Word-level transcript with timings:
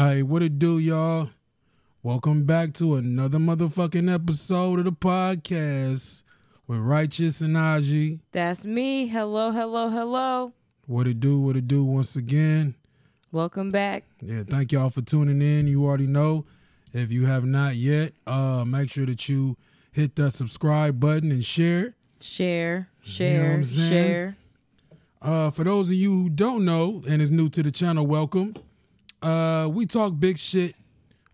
Hey, 0.00 0.22
what 0.22 0.42
it 0.42 0.58
do, 0.58 0.78
y'all? 0.78 1.28
Welcome 2.02 2.44
back 2.44 2.72
to 2.74 2.96
another 2.96 3.36
motherfucking 3.36 4.10
episode 4.10 4.78
of 4.78 4.86
the 4.86 4.92
podcast 4.92 6.24
with 6.66 6.78
Righteous 6.78 7.42
and 7.42 7.54
Aji. 7.54 8.20
That's 8.32 8.64
me. 8.64 9.08
Hello, 9.08 9.50
hello, 9.50 9.90
hello. 9.90 10.54
What 10.86 11.06
it 11.06 11.20
do, 11.20 11.38
what 11.38 11.54
it 11.54 11.68
do 11.68 11.84
once 11.84 12.16
again. 12.16 12.76
Welcome 13.30 13.70
back. 13.70 14.04
Yeah, 14.22 14.42
thank 14.48 14.72
y'all 14.72 14.88
for 14.88 15.02
tuning 15.02 15.42
in. 15.42 15.66
You 15.66 15.84
already 15.84 16.06
know. 16.06 16.46
If 16.94 17.12
you 17.12 17.26
have 17.26 17.44
not 17.44 17.76
yet, 17.76 18.14
uh, 18.26 18.64
make 18.66 18.90
sure 18.90 19.04
that 19.04 19.28
you 19.28 19.58
hit 19.92 20.16
that 20.16 20.30
subscribe 20.30 20.98
button 20.98 21.30
and 21.30 21.44
share. 21.44 21.94
Share, 22.22 22.88
You 23.02 23.10
know 23.10 23.12
share, 23.12 23.52
I'm 23.52 23.64
saying? 23.64 23.90
share. 23.90 24.36
Uh, 25.20 25.50
for 25.50 25.64
those 25.64 25.88
of 25.88 25.94
you 25.94 26.10
who 26.22 26.30
don't 26.30 26.64
know 26.64 27.02
and 27.06 27.20
is 27.20 27.30
new 27.30 27.50
to 27.50 27.62
the 27.62 27.70
channel, 27.70 28.06
welcome. 28.06 28.54
Uh, 29.22 29.68
we 29.72 29.86
talk 29.86 30.14
big 30.18 30.38
shit. 30.38 30.74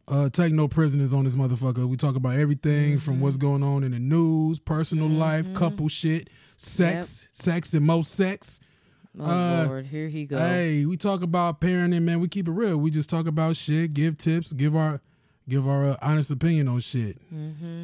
Uh, 0.08 0.28
take 0.28 0.52
no 0.52 0.68
prisoners 0.68 1.12
on 1.12 1.24
this 1.24 1.34
motherfucker. 1.34 1.86
We 1.88 1.96
talk 1.96 2.14
about 2.16 2.36
everything 2.36 2.90
Mm-hmm. 2.92 2.98
from 2.98 3.20
what's 3.20 3.36
going 3.36 3.62
on 3.64 3.82
in 3.82 3.90
the 3.92 3.98
news, 3.98 4.60
personal 4.60 5.08
life, 5.08 5.52
couple 5.52 5.88
shit, 5.88 6.30
sex, 6.56 7.28
sex 7.32 7.74
and 7.74 7.84
most 7.84 8.12
sex. 8.14 8.60
Oh 9.18 9.24
Uh, 9.24 9.64
Lord, 9.66 9.86
here 9.86 10.06
he 10.08 10.26
goes. 10.26 10.38
Hey, 10.38 10.84
we 10.86 10.96
talk 10.96 11.22
about 11.22 11.60
parenting, 11.60 12.02
man. 12.02 12.20
We 12.20 12.28
keep 12.28 12.46
it 12.46 12.52
real. 12.52 12.76
We 12.76 12.90
just 12.92 13.10
talk 13.10 13.26
about 13.26 13.56
shit, 13.56 13.94
give 13.94 14.16
tips, 14.16 14.52
give 14.52 14.76
our 14.76 15.00
give 15.48 15.66
our 15.66 15.90
uh, 15.90 15.96
honest 16.02 16.30
opinion 16.30 16.68
on 16.68 16.78
shit. 16.80 17.16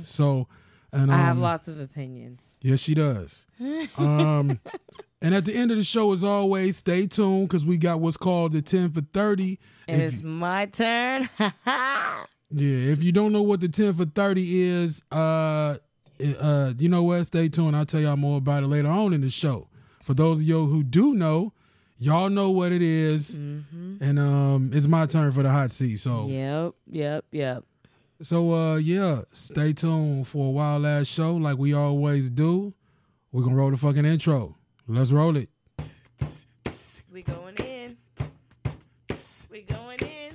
So, 0.02 0.46
and 0.92 1.02
um, 1.04 1.08
Mm-hmm. 1.08 1.12
I 1.12 1.26
have 1.26 1.38
lots 1.38 1.68
of 1.68 1.80
opinions. 1.80 2.58
Yes, 2.62 2.80
she 2.80 2.94
does. 2.94 3.46
um, 3.98 4.58
and 5.20 5.34
at 5.34 5.44
the 5.44 5.54
end 5.54 5.70
of 5.70 5.76
the 5.78 5.84
show, 5.84 6.12
as 6.12 6.22
always, 6.24 6.76
stay 6.76 7.06
tuned 7.06 7.48
because 7.48 7.64
we 7.64 7.76
got 7.78 8.00
what's 8.00 8.16
called 8.16 8.52
the 8.52 8.62
10 8.62 8.90
for 8.90 9.00
30. 9.00 9.58
And 9.88 10.02
it's 10.02 10.22
my 10.22 10.66
turn. 10.66 11.28
Yeah, 12.54 12.92
if 12.92 13.02
you 13.02 13.12
don't 13.12 13.32
know 13.32 13.40
what 13.40 13.60
the 13.62 13.68
10 13.68 13.94
for 13.94 14.04
30 14.04 14.60
is, 14.62 15.02
uh, 15.10 15.78
uh, 16.38 16.72
you 16.78 16.90
know 16.90 17.02
what? 17.02 17.24
Stay 17.24 17.48
tuned. 17.48 17.74
I'll 17.74 17.86
tell 17.86 18.02
y'all 18.02 18.16
more 18.16 18.36
about 18.36 18.62
it 18.62 18.66
later 18.66 18.88
on 18.88 19.14
in 19.14 19.22
the 19.22 19.30
show. 19.30 19.68
For 20.02 20.12
those 20.12 20.40
of 20.42 20.46
y'all 20.46 20.66
who 20.66 20.82
do 20.84 21.14
know, 21.14 21.54
y'all 21.96 22.28
know 22.28 22.50
what 22.50 22.70
it 22.72 22.82
is, 22.82 23.36
And 23.36 24.18
um, 24.18 24.70
it's 24.74 24.86
my 24.86 25.06
turn 25.06 25.30
for 25.32 25.42
the 25.42 25.50
hot 25.50 25.70
seat. 25.70 25.96
So, 25.96 26.26
yep, 26.26 26.74
yep, 26.86 27.24
yep. 27.30 27.64
So 28.22 28.54
uh, 28.54 28.76
yeah, 28.76 29.22
stay 29.32 29.72
tuned 29.72 30.26
for 30.26 30.48
a 30.48 30.50
wild 30.50 30.86
ass 30.86 31.08
show 31.08 31.34
like 31.36 31.58
we 31.58 31.74
always 31.74 32.30
do. 32.30 32.72
We're 33.32 33.42
gonna 33.42 33.56
roll 33.56 33.70
the 33.70 33.76
fucking 33.76 34.04
intro. 34.04 34.56
Let's 34.86 35.12
roll 35.12 35.36
it. 35.36 35.48
We 37.12 37.22
going 37.22 37.56
in. 37.56 37.88
We 39.50 39.62
going 39.62 39.98
in. 40.00 40.30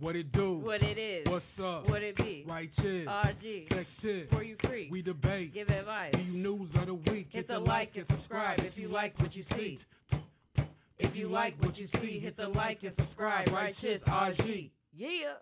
What 0.00 0.16
it 0.16 0.30
do? 0.32 0.60
What 0.60 0.82
it 0.82 0.98
is. 0.98 1.26
What's 1.26 1.60
up? 1.60 1.90
What 1.90 2.02
it 2.02 2.16
be. 2.16 2.44
Right 2.48 2.70
chick. 2.70 3.06
RG. 3.06 3.60
Sex 3.62 4.02
tips. 4.02 4.34
For 4.34 4.42
you 4.42 4.56
freaks. 4.60 4.96
We 4.96 5.02
debate. 5.02 5.52
Give 5.52 5.68
advice. 5.68 6.12
Do 6.12 6.38
you 6.38 6.58
news 6.58 6.76
of 6.76 6.86
the 6.86 6.94
week? 6.94 7.32
Hit 7.32 7.48
the 7.48 7.60
like 7.60 7.96
and 7.96 8.06
subscribe 8.06 8.58
if 8.58 8.78
you 8.78 8.88
like 8.88 9.18
what 9.20 9.34
you 9.36 9.42
see. 9.42 9.78
If 10.98 11.16
you 11.18 11.28
like 11.28 11.54
what 11.60 11.78
you 11.78 11.86
see, 11.86 12.18
hit 12.18 12.36
the 12.36 12.48
like 12.48 12.82
and 12.82 12.92
subscribe. 12.92 13.46
Righteous 13.46 14.02
RG. 14.04 14.70
Yeah. 14.92 15.34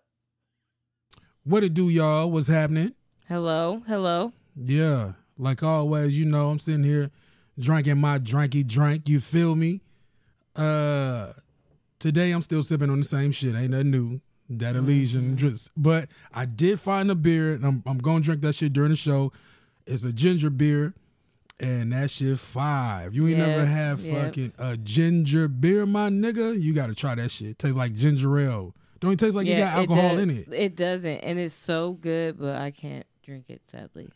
What 1.45 1.65
it 1.65 1.73
do, 1.75 1.89
y'all? 1.89 2.31
What's 2.31 2.49
happening? 2.49 2.93
Hello, 3.29 3.83
hello. 3.87 4.33
Yeah, 4.57 5.13
like 5.39 5.63
always, 5.63 6.19
you 6.19 6.25
know, 6.25 6.51
I'm 6.51 6.59
sitting 6.59 6.85
here 6.85 7.11
drinking 7.59 7.99
my 7.99 8.19
drinky 8.19 8.67
drink. 8.67 9.09
You 9.09 9.21
feel 9.21 9.55
me? 9.55 9.81
Uh, 10.55 11.33
today 11.99 12.33
I'm 12.33 12.43
still 12.43 12.63
sipping 12.63 12.91
on 12.91 12.99
the 12.99 13.05
same 13.05 13.33
shit. 13.33 13.55
Ain't 13.55 13.71
nothing 13.71 13.91
new. 13.91 14.21
That 14.49 14.77
Elysian 14.77 15.35
drinks, 15.35 15.71
but 15.77 16.09
I 16.33 16.45
did 16.45 16.79
find 16.79 17.11
a 17.11 17.17
beer, 17.17 17.55
and 17.55 17.67
I'm 17.67 17.83
I'm 17.85 17.99
gonna 17.99 18.21
drink 18.21 18.43
that 18.43 18.55
shit 18.55 18.73
during 18.73 18.91
the 18.91 18.97
show. 18.97 19.33
It's 19.87 20.05
a 20.05 20.13
ginger 20.13 20.51
beer, 20.51 20.95
and 21.61 21.93
that 21.93 22.11
shit 22.11 22.39
five. 22.39 23.15
You 23.15 23.27
ain't 23.29 23.39
Yeah, 23.39 23.47
never 23.47 23.65
had 23.67 23.99
yeah. 24.01 24.25
fucking 24.25 24.53
a 24.59 24.77
ginger 24.77 25.49
beer, 25.49 25.87
my 25.87 26.09
nigga. 26.11 26.61
You 26.61 26.75
gotta 26.75 26.95
try 26.95 27.15
that 27.15 27.31
shit. 27.31 27.59
tastes 27.59 27.77
like 27.77 27.95
ginger 27.95 28.39
ale. 28.39 28.75
Don't 29.01 29.13
it 29.13 29.19
taste 29.19 29.35
like 29.35 29.47
you 29.47 29.57
got 29.57 29.75
alcohol 29.75 30.15
does- 30.15 30.23
in 30.23 30.31
it? 30.31 30.49
It 30.53 30.77
doesn't, 30.77 31.19
and 31.19 31.39
it's 31.39 31.55
so 31.55 31.93
good, 31.93 32.39
but 32.39 32.57
I 32.57 32.71
can't 32.71 33.07
drink 33.23 33.47
it. 33.49 33.63
Sadly, 33.69 34.09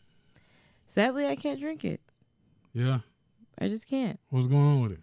sadly, 0.87 1.27
I 1.27 1.35
can't 1.35 1.59
drink 1.59 1.85
it. 1.85 2.01
Yeah. 2.73 2.99
I 3.59 3.67
just 3.67 3.87
can't. 3.87 4.19
What's 4.29 4.47
going 4.47 4.63
on 4.65 4.81
with 4.81 4.91
it? 4.93 4.99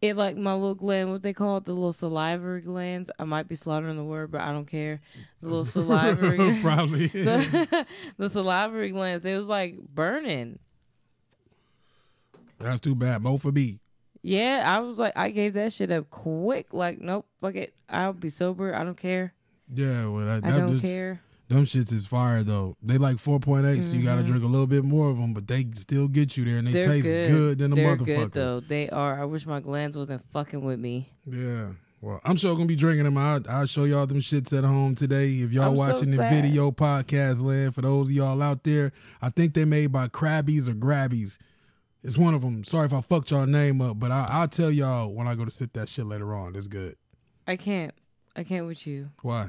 It 0.00 0.16
like 0.16 0.36
my 0.36 0.52
little 0.52 0.74
gland, 0.74 1.10
what 1.10 1.22
they 1.22 1.32
call 1.32 1.56
it, 1.58 1.64
the 1.64 1.72
little 1.72 1.92
salivary 1.92 2.60
glands. 2.60 3.10
I 3.18 3.24
might 3.24 3.48
be 3.48 3.54
slaughtering 3.54 3.96
the 3.96 4.04
word, 4.04 4.30
but 4.32 4.40
I 4.42 4.52
don't 4.52 4.66
care. 4.66 5.00
The 5.40 5.46
little 5.48 5.64
salivary, 5.64 6.58
Probably. 6.60 7.06
the, 7.08 7.86
the 8.18 8.28
salivary 8.28 8.90
glands. 8.90 9.22
They 9.22 9.36
was 9.36 9.46
like 9.46 9.76
burning. 9.78 10.58
That's 12.58 12.80
too 12.80 12.94
bad. 12.94 13.22
Mo 13.22 13.36
for 13.36 13.52
B. 13.52 13.80
Yeah, 14.22 14.62
I 14.66 14.80
was 14.80 14.98
like, 14.98 15.12
I 15.16 15.30
gave 15.30 15.52
that 15.54 15.72
shit 15.72 15.90
up 15.90 16.08
quick. 16.08 16.72
Like, 16.72 17.00
nope, 17.00 17.26
fuck 17.40 17.56
it. 17.56 17.74
I'll 17.88 18.14
be 18.14 18.30
sober. 18.30 18.74
I 18.74 18.82
don't 18.84 18.96
care. 18.96 19.34
Yeah, 19.72 20.06
well, 20.06 20.24
that, 20.26 20.44
I 20.44 20.50
that 20.50 20.58
don't 20.58 20.72
just, 20.72 20.84
care. 20.84 21.20
Them 21.48 21.64
shits 21.64 21.92
is 21.92 22.06
fire 22.06 22.42
though. 22.42 22.74
They 22.82 22.96
like 22.96 23.18
four 23.18 23.38
point 23.38 23.66
eight, 23.66 23.82
so 23.84 23.96
you 23.96 24.04
got 24.04 24.16
to 24.16 24.22
drink 24.22 24.42
a 24.44 24.46
little 24.46 24.66
bit 24.66 24.82
more 24.82 25.10
of 25.10 25.18
them, 25.18 25.34
but 25.34 25.46
they 25.46 25.66
still 25.74 26.08
get 26.08 26.38
you 26.38 26.44
there, 26.46 26.56
and 26.56 26.66
they 26.66 26.70
Mm-hmm. 26.72 26.80
They're 26.80 26.94
taste 26.94 27.10
good. 27.10 27.26
good, 27.28 27.58
than 27.58 27.72
a 27.72 27.74
They're 27.74 27.96
motherfucker. 27.96 28.04
good 28.06 28.32
though. 28.32 28.60
They 28.60 28.88
are. 28.88 29.20
I 29.20 29.26
wish 29.26 29.44
my 29.44 29.60
glands 29.60 29.94
wasn't 29.96 30.22
fucking 30.32 30.64
with 30.64 30.78
me. 30.78 31.10
Yeah. 31.26 31.68
Well, 32.00 32.20
I'm 32.24 32.36
sure 32.36 32.54
gonna 32.54 32.66
be 32.66 32.76
drinking 32.76 33.04
them. 33.04 33.16
I'll, 33.18 33.40
I'll 33.48 33.66
show 33.66 33.84
y'all 33.84 34.06
them 34.06 34.18
shits 34.20 34.56
at 34.56 34.64
home 34.64 34.94
today. 34.94 35.28
If 35.40 35.52
y'all 35.52 35.70
I'm 35.70 35.76
so 35.76 35.80
watching 35.80 36.10
the 36.10 36.16
video 36.28 36.70
podcast 36.70 37.42
land, 37.42 37.74
for 37.74 37.82
those 37.82 38.08
of 38.08 38.14
y'all 38.14 38.42
out 38.42 38.64
there, 38.64 38.92
I 39.20 39.28
think 39.30 39.52
they 39.54 39.64
made 39.66 39.92
by 39.92 40.08
Crabbie's 40.08 40.68
or 40.68 40.74
Grabbies. 40.74 41.38
It's 42.04 42.18
one 42.18 42.34
of 42.34 42.42
them. 42.42 42.62
Sorry 42.64 42.84
if 42.84 42.92
I 42.92 43.00
fucked 43.00 43.30
y'all 43.30 43.46
name 43.46 43.80
up, 43.80 43.98
but 43.98 44.12
I, 44.12 44.26
I'll 44.28 44.48
tell 44.48 44.70
y'all 44.70 45.08
when 45.12 45.26
I 45.26 45.34
go 45.34 45.46
to 45.46 45.50
sip 45.50 45.72
that 45.72 45.88
shit 45.88 46.04
later 46.04 46.34
on. 46.34 46.54
It's 46.54 46.66
good. 46.68 46.96
I 47.46 47.56
can't. 47.56 47.94
I 48.36 48.44
can't 48.44 48.66
with 48.66 48.86
you. 48.86 49.10
Why? 49.22 49.48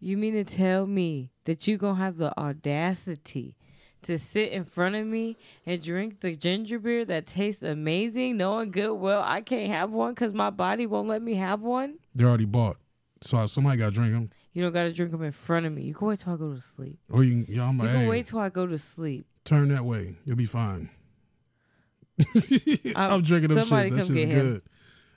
You 0.00 0.16
mean 0.16 0.34
to 0.34 0.44
tell 0.44 0.86
me 0.86 1.32
that 1.44 1.66
you 1.66 1.76
gonna 1.76 1.98
have 1.98 2.16
the 2.16 2.38
audacity 2.38 3.56
to 4.02 4.16
sit 4.16 4.52
in 4.52 4.64
front 4.64 4.94
of 4.94 5.04
me 5.04 5.36
and 5.66 5.82
drink 5.82 6.20
the 6.20 6.36
ginger 6.36 6.78
beer 6.78 7.04
that 7.06 7.26
tastes 7.26 7.64
amazing, 7.64 8.36
knowing 8.36 8.70
good 8.70 8.94
well 8.94 9.22
I 9.24 9.40
can't 9.40 9.72
have 9.72 9.92
one 9.92 10.12
because 10.14 10.32
my 10.32 10.50
body 10.50 10.86
won't 10.86 11.08
let 11.08 11.20
me 11.22 11.34
have 11.34 11.62
one? 11.62 11.98
They're 12.14 12.28
already 12.28 12.44
bought, 12.44 12.76
so 13.20 13.46
somebody 13.46 13.78
got 13.78 13.86
to 13.86 13.94
drink 13.96 14.12
them. 14.12 14.30
You 14.52 14.62
don't 14.62 14.72
gotta 14.72 14.92
drink 14.92 15.10
them 15.10 15.22
in 15.22 15.32
front 15.32 15.66
of 15.66 15.72
me. 15.72 15.82
You 15.82 15.94
can 15.94 16.08
wait 16.08 16.20
till 16.20 16.32
I 16.32 16.36
go 16.36 16.52
to 16.54 16.60
sleep. 16.60 16.98
Or 17.10 17.24
you, 17.24 17.44
yeah, 17.48 17.68
I'm 17.68 17.76
You 17.78 17.82
like, 17.82 17.92
can 17.92 18.00
hey, 18.02 18.08
wait 18.08 18.26
till 18.26 18.38
I 18.38 18.48
go 18.48 18.66
to 18.66 18.78
sleep. 18.78 19.26
Turn 19.48 19.68
that 19.68 19.84
way. 19.84 20.16
You'll 20.24 20.36
be 20.36 20.44
fine. 20.44 20.90
Uh, 22.20 22.24
I'm 22.96 23.22
drinking 23.22 23.54
them 23.54 23.64
shit. 23.64 23.68
That 23.68 23.90
shit's 23.90 24.10
get 24.10 24.28
him. 24.28 24.52
good. 24.52 24.62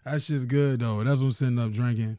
That 0.05 0.21
shit's 0.21 0.45
good 0.45 0.79
though. 0.79 1.03
That's 1.03 1.19
what 1.19 1.27
I'm 1.27 1.31
sitting 1.31 1.59
up 1.59 1.71
drinking. 1.71 2.17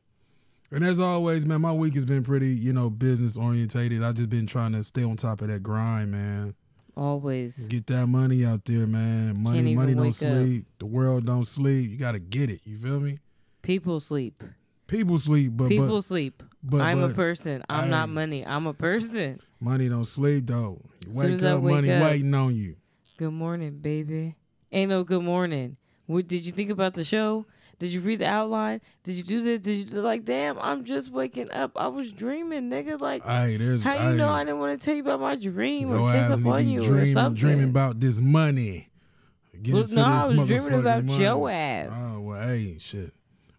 And 0.71 0.85
as 0.85 0.99
always, 0.99 1.45
man, 1.45 1.61
my 1.61 1.73
week 1.73 1.95
has 1.97 2.07
been 2.07 2.23
pretty, 2.23 2.49
you 2.49 2.73
know, 2.73 2.89
business 2.89 3.37
orientated. 3.37 4.03
I 4.03 4.13
just 4.13 4.31
been 4.31 4.47
trying 4.47 4.73
to 4.73 4.83
stay 4.83 5.05
on 5.05 5.17
top 5.17 5.43
of 5.43 5.49
that 5.49 5.63
grind, 5.63 6.11
man. 6.11 6.55
Always. 6.97 7.57
Get 7.67 7.87
that 7.89 8.07
money 8.07 8.45
out 8.45 8.65
there, 8.65 8.87
man. 8.87 9.43
Money, 9.43 9.75
money 9.75 9.95
don't 9.95 10.03
wake 10.03 10.11
up. 10.11 10.15
sleep. 10.15 10.67
The 10.79 10.87
world 10.87 11.27
don't 11.27 11.47
sleep. 11.47 11.91
You 11.91 11.97
gotta 11.97 12.19
get 12.19 12.51
it. 12.51 12.61
You 12.65 12.77
feel 12.77 13.01
me? 13.01 13.19
People 13.63 14.01
sleep. 14.01 14.43
People 14.87 15.19
sleep, 15.19 15.53
but 15.55 15.69
People 15.69 15.89
but 15.89 16.05
sleep. 16.05 16.43
But- 16.63 16.81
I'm 16.81 17.03
a 17.03 17.11
person. 17.11 17.63
I'm 17.69 17.91
not 17.91 18.09
money. 18.09 18.45
I'm 18.47 18.67
a 18.67 18.75
person. 18.75 19.41
money 19.61 19.89
don't 19.89 20.05
sleep 20.07 20.47
though. 20.47 20.81
You 21.07 21.13
wake 21.21 21.43
I 21.43 21.47
up, 21.49 21.63
wake 21.63 21.75
money 21.75 21.93
up- 21.93 22.03
waiting 22.03 22.35
on 22.35 22.55
you. 22.57 22.77
Good 23.17 23.33
morning, 23.33 23.79
baby. 23.79 24.37
Ain't 24.73 24.91
no 24.91 25.05
good 25.05 25.23
morning. 25.23 25.77
What 26.07 26.27
did 26.29 26.45
you 26.45 26.53
think 26.53 26.71
about 26.71 26.95
the 26.95 27.05
show? 27.05 27.47
Did 27.79 27.93
you 27.93 28.01
read 28.01 28.21
the 28.21 28.27
outline? 28.27 28.81
Did 29.03 29.15
you 29.17 29.23
do 29.25 29.43
this? 29.43 29.61
Did 29.61 29.77
you 29.77 29.85
do 29.85 30.01
like 30.03 30.25
damn, 30.25 30.59
I'm 30.61 30.85
just 30.85 31.11
waking 31.11 31.51
up. 31.51 31.73
I 31.77 31.89
was 31.89 32.13
dreaming, 32.13 32.71
nigga. 32.71 33.01
Like 33.01 33.25
Hey, 33.25 33.57
how 33.79 34.11
you 34.11 34.17
know 34.17 34.29
I 34.31 34.45
didn't 34.45 34.61
want 34.61 34.81
to 34.81 34.85
tell 34.85 34.95
you 34.95 35.03
about 35.03 35.21
my 35.21 35.35
dream 35.37 35.91
or 35.91 36.13
kiss 36.13 36.31
up 36.31 36.47
on 36.47 36.67
you 36.69 36.79
or 36.81 36.83
dreaming, 36.83 37.13
something? 37.15 37.35
dreaming 37.41 37.69
about 37.71 37.99
this 37.99 38.21
money. 38.21 38.89
Get 39.61 39.75
Well, 39.75 39.85
no, 39.95 40.05
I 40.05 40.29
was 40.31 40.49
dreaming 40.49 40.75
about 40.75 41.05
money. 41.05 41.23
your 41.23 41.51
ass. 41.51 41.93
Oh 41.95 42.21
well, 42.21 42.49
hey, 42.49 42.77
shit. 42.79 43.13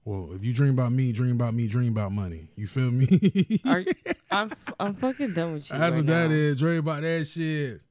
Well, 0.06 0.30
if 0.34 0.44
you 0.44 0.54
dream 0.54 0.74
about 0.74 0.92
me, 0.92 1.12
dream 1.14 1.36
about 1.36 1.54
me, 1.54 1.68
dream 1.68 1.94
about 1.94 2.12
money. 2.12 2.50
You 2.56 2.68
feel 2.68 2.92
me? 2.92 3.62
Are, 3.66 3.84
I'm 4.32 4.52
I'm 4.80 4.94
fucking 4.96 5.34
done 5.34 5.54
with 5.54 5.70
you. 5.70 5.78
That's 5.78 5.94
right 5.96 6.00
what 6.00 6.08
that 6.08 6.30
now. 6.30 6.36
is. 6.36 6.58
Dream 6.58 6.80
about 6.80 7.02
that 7.04 7.26
shit. 7.26 7.82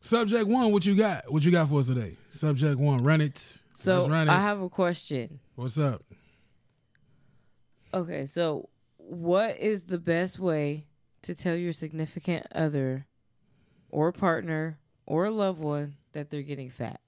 Subject 0.00 0.46
one, 0.46 0.72
what 0.72 0.84
you 0.86 0.94
got? 0.94 1.30
What 1.32 1.44
you 1.44 1.50
got 1.50 1.68
for 1.68 1.80
us 1.80 1.88
today? 1.88 2.16
Subject 2.30 2.78
one, 2.78 2.98
run 2.98 3.20
it. 3.20 3.38
So 3.74 3.98
Let's 3.98 4.08
run 4.08 4.28
it. 4.28 4.30
I 4.32 4.40
have 4.40 4.60
a 4.60 4.68
question. 4.68 5.40
What's 5.54 5.78
up? 5.78 6.02
Okay, 7.94 8.26
so 8.26 8.68
what 8.98 9.56
is 9.58 9.84
the 9.84 9.98
best 9.98 10.38
way 10.38 10.86
to 11.22 11.34
tell 11.34 11.56
your 11.56 11.72
significant 11.72 12.46
other 12.54 13.06
or 13.88 14.12
partner 14.12 14.78
or 15.06 15.30
loved 15.30 15.60
one 15.60 15.96
that 16.12 16.28
they're 16.30 16.42
getting 16.42 16.68
fat? 16.68 17.00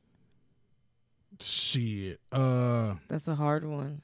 Shit. 1.40 2.18
Uh 2.32 2.94
That's 3.08 3.28
a 3.28 3.34
hard 3.34 3.64
one. 3.64 4.02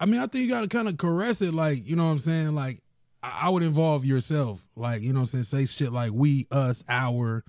I 0.00 0.06
mean, 0.06 0.20
I 0.20 0.26
think 0.26 0.44
you 0.44 0.50
gotta 0.50 0.68
kind 0.68 0.88
of 0.88 0.96
caress 0.96 1.40
it, 1.42 1.54
like, 1.54 1.86
you 1.86 1.96
know 1.96 2.04
what 2.06 2.10
I'm 2.12 2.18
saying? 2.18 2.54
Like, 2.54 2.80
I, 3.22 3.42
I 3.44 3.48
would 3.50 3.62
involve 3.62 4.04
yourself. 4.04 4.66
Like, 4.76 5.02
you 5.02 5.12
know 5.12 5.20
what 5.20 5.34
I'm 5.34 5.44
saying? 5.44 5.66
Say 5.66 5.66
shit 5.66 5.92
like 5.92 6.10
we, 6.12 6.46
us, 6.50 6.84
our, 6.88 7.44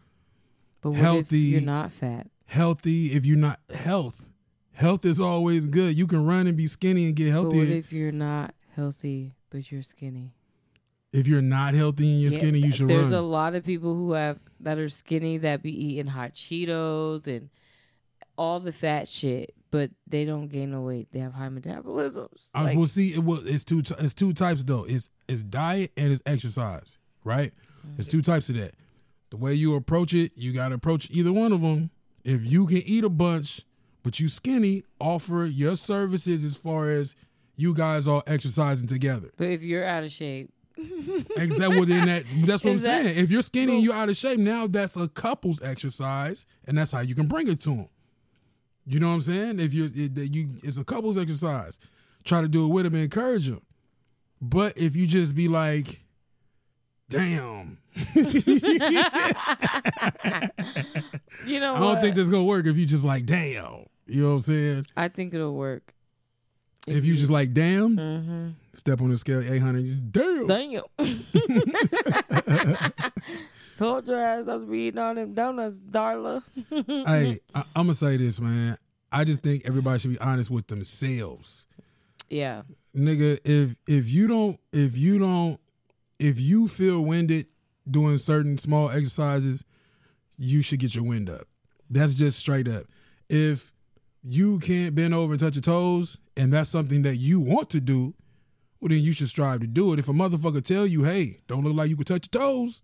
But 0.82 0.92
what 0.92 1.00
Healthy- 1.00 1.56
if 1.56 1.62
you're 1.62 1.62
not 1.62 1.92
fat? 1.92 2.28
healthy. 2.46 3.08
If 3.08 3.26
you're 3.26 3.38
not 3.38 3.60
health. 3.74 4.32
Health 4.74 5.06
is 5.06 5.20
always 5.22 5.68
good. 5.68 5.98
You 5.98 6.06
can 6.06 6.26
run 6.26 6.48
and 6.48 6.56
be 6.58 6.68
skinny 6.68 7.06
and 7.06 7.16
get 7.16 7.26
But 7.26 7.32
healthy. 7.32 7.58
what 7.58 7.68
if, 7.68 7.86
if 7.88 7.94
you're 7.94 8.12
not 8.12 8.54
healthy 8.76 9.34
but 9.50 9.72
you're 9.72 9.82
skinny? 9.82 10.34
If 11.14 11.28
you're 11.28 11.42
not 11.42 11.74
healthy 11.76 12.12
and 12.12 12.22
you're 12.22 12.32
Yeah, 12.32 12.38
skinny, 12.38 12.60
you 12.60 12.72
should 12.72 12.88
There's 12.90 13.04
run. 13.04 13.10
There's 13.12 13.20
a 13.22 13.26
lot 13.26 13.56
of 13.56 13.64
people 13.64 13.96
who 13.96 14.12
have 14.12 14.38
that 14.60 14.78
are 14.78 14.90
skinny 14.90 15.38
that 15.40 15.64
be 15.64 15.72
eating 15.72 16.08
hot 16.08 16.34
Cheetos 16.34 17.26
and 17.26 17.50
all 18.38 18.60
the 18.60 18.72
fat 18.72 19.08
shit, 19.08 19.54
but 19.72 19.92
they 20.08 20.26
don't 20.26 20.48
gain 20.48 20.72
no 20.72 20.82
weight. 20.82 21.08
They 21.12 21.20
have 21.20 21.34
high 21.34 21.50
metabolisms. 21.50 22.50
I 22.54 22.64
Like, 22.64 22.78
will 22.78 22.86
see. 22.86 23.14
It 23.14 23.24
will, 23.24 23.46
it's 23.48 23.64
two. 23.64 23.82
It's 24.00 24.14
two 24.14 24.34
types 24.34 24.64
though. 24.64 24.84
It's 24.86 25.12
it's 25.28 25.44
diet 25.44 25.92
and 25.98 26.12
it's 26.12 26.22
exercise. 26.26 26.98
Right. 27.24 27.52
Mm-hmm. 27.80 27.96
It's 28.00 28.08
two 28.08 28.22
types 28.22 28.50
of 28.50 28.56
that. 28.58 28.74
The 29.32 29.38
way 29.38 29.54
you 29.54 29.76
approach 29.76 30.14
it, 30.14 30.32
you 30.36 30.54
got 30.54 30.70
to 30.70 30.76
approach 30.76 31.10
either 31.12 31.34
one 31.34 31.52
of 31.52 31.62
them. 31.62 31.90
If 32.24 32.46
you 32.46 32.66
can 32.68 32.78
eat 32.78 33.04
a 33.04 33.10
bunch, 33.10 33.62
but 34.04 34.20
you 34.20 34.28
skinny, 34.28 34.84
offer 35.00 35.46
your 35.46 35.76
services 35.76 36.44
as 36.46 36.56
far 36.56 36.90
as 36.90 37.16
you 37.56 37.74
guys 37.74 38.08
all 38.08 38.22
exercising 38.28 38.88
together. 38.88 39.30
but 39.38 39.48
if 39.48 39.64
you're 39.64 39.86
out 39.86 40.04
of 40.04 40.12
shape, 40.12 40.52
Exactly. 41.38 41.76
Well, 41.78 41.86
then 41.86 42.06
that 42.08 42.24
that's 42.46 42.64
what 42.66 42.72
I'm 42.72 42.78
that- 42.78 42.84
saying. 43.04 43.18
If 43.18 43.32
you're 43.32 43.42
skinny 43.42 43.76
and 43.76 43.84
you're 43.84 43.94
out 43.94 44.10
of 44.10 44.18
shape, 44.18 44.40
now 44.40 44.68
that's 44.68 44.98
a 44.98 45.08
couple's 45.08 45.62
exercise, 45.62 46.46
and 46.66 46.78
that's 46.78 46.92
how 46.92 47.00
you 47.02 47.16
can 47.16 47.28
bring 47.28 47.48
it 47.48 47.62
to 47.62 47.70
them. 47.70 47.88
You 48.88 49.00
know 49.00 49.08
what 49.10 49.16
I'm 49.16 49.22
saying? 49.22 49.60
If 49.60 49.74
you 49.74 49.86
it, 49.86 50.36
you 50.36 50.48
it's 50.64 50.78
a 50.78 50.84
couple's 50.84 51.18
exercise. 51.18 51.80
Try 52.24 52.42
to 52.42 52.48
do 52.48 52.66
it 52.66 52.70
with 52.70 52.86
them 52.86 52.94
and 52.94 53.04
encourage 53.04 53.48
them. 53.48 53.62
But 54.42 54.78
if 54.78 54.96
you 54.96 55.08
just 55.08 55.36
be 55.36 55.48
like, 55.48 56.04
damn, 57.10 57.78
you 61.46 61.60
know 61.60 61.76
I 61.76 61.80
don't 61.80 62.02
think 62.02 62.16
that's 62.16 62.30
gonna 62.30 62.44
work. 62.44 62.66
If 62.68 62.78
you 62.78 62.86
just 62.86 63.04
like, 63.06 63.26
damn, 63.26 63.86
you 64.08 64.22
know 64.22 64.28
what 64.30 64.34
I'm 64.36 64.40
saying? 64.42 64.86
I 64.96 65.08
think 65.08 65.34
it'll 65.34 65.56
work. 65.56 65.94
If 66.88 67.04
you 67.06 67.16
just 67.16 67.32
like, 67.32 67.54
damn, 67.54 67.98
Mm-hmm. 67.98 68.50
step 68.74 69.02
on 69.02 69.10
the 69.10 69.18
scale, 69.18 69.42
800, 69.42 69.80
you 69.84 69.96
damn. 69.96 70.46
Damn. 70.48 70.84
Told 73.78 74.08
your 74.08 74.20
ass 74.20 74.48
I 74.48 74.56
was 74.56 74.70
eating 74.74 75.00
all 75.00 75.14
them 75.16 75.34
donuts, 75.34 75.80
Darla. 75.80 76.42
hey, 77.08 77.40
I, 77.54 77.60
I'm 77.76 77.88
gonna 77.88 77.94
say 77.94 78.18
this, 78.18 78.40
man. 78.40 78.78
I 79.12 79.24
just 79.24 79.42
think 79.42 79.64
everybody 79.66 80.00
should 80.00 80.12
be 80.12 80.20
honest 80.20 80.50
with 80.50 80.68
themselves. 80.68 81.68
Yeah. 82.30 82.64
nigga 82.96 83.40
if 83.46 83.76
if 83.88 84.10
you 84.10 84.28
don't 84.28 84.60
if 84.74 84.98
you 84.98 85.20
don't 85.20 85.60
if 86.18 86.40
you 86.40 86.68
feel 86.68 87.02
winded 87.02 87.46
doing 87.90 88.18
certain 88.18 88.58
small 88.58 88.90
exercises 88.90 89.64
you 90.38 90.64
should 90.64 90.80
get 90.80 90.96
your 90.96 91.04
wind 91.04 91.30
up 91.30 91.44
that's 91.90 92.16
just 92.16 92.40
straight 92.40 92.68
up 92.68 92.86
if 93.30 93.72
you 94.24 94.58
can't 94.60 94.96
bend 94.96 95.14
over 95.14 95.34
and 95.34 95.40
touch 95.40 95.56
your 95.56 95.62
toes 95.62 96.20
and 96.36 96.52
that's 96.52 96.70
something 96.70 97.04
that 97.04 97.18
you 97.18 97.40
want 97.40 97.70
to 97.70 97.80
do 97.80 98.16
well 98.82 98.90
then 98.90 99.04
you 99.04 99.12
should 99.12 99.28
strive 99.30 99.60
to 99.60 99.68
do 99.68 99.94
it 99.94 100.00
if 100.00 100.10
a 100.10 100.14
motherfucker 100.14 100.66
tell 100.66 100.88
you 100.88 101.04
hey 101.04 101.42
don't 101.48 101.64
look 101.64 101.76
like 101.76 101.90
you 101.90 101.96
can 101.96 102.06
touch 102.06 102.28
your 102.34 102.42
toes 102.42 102.82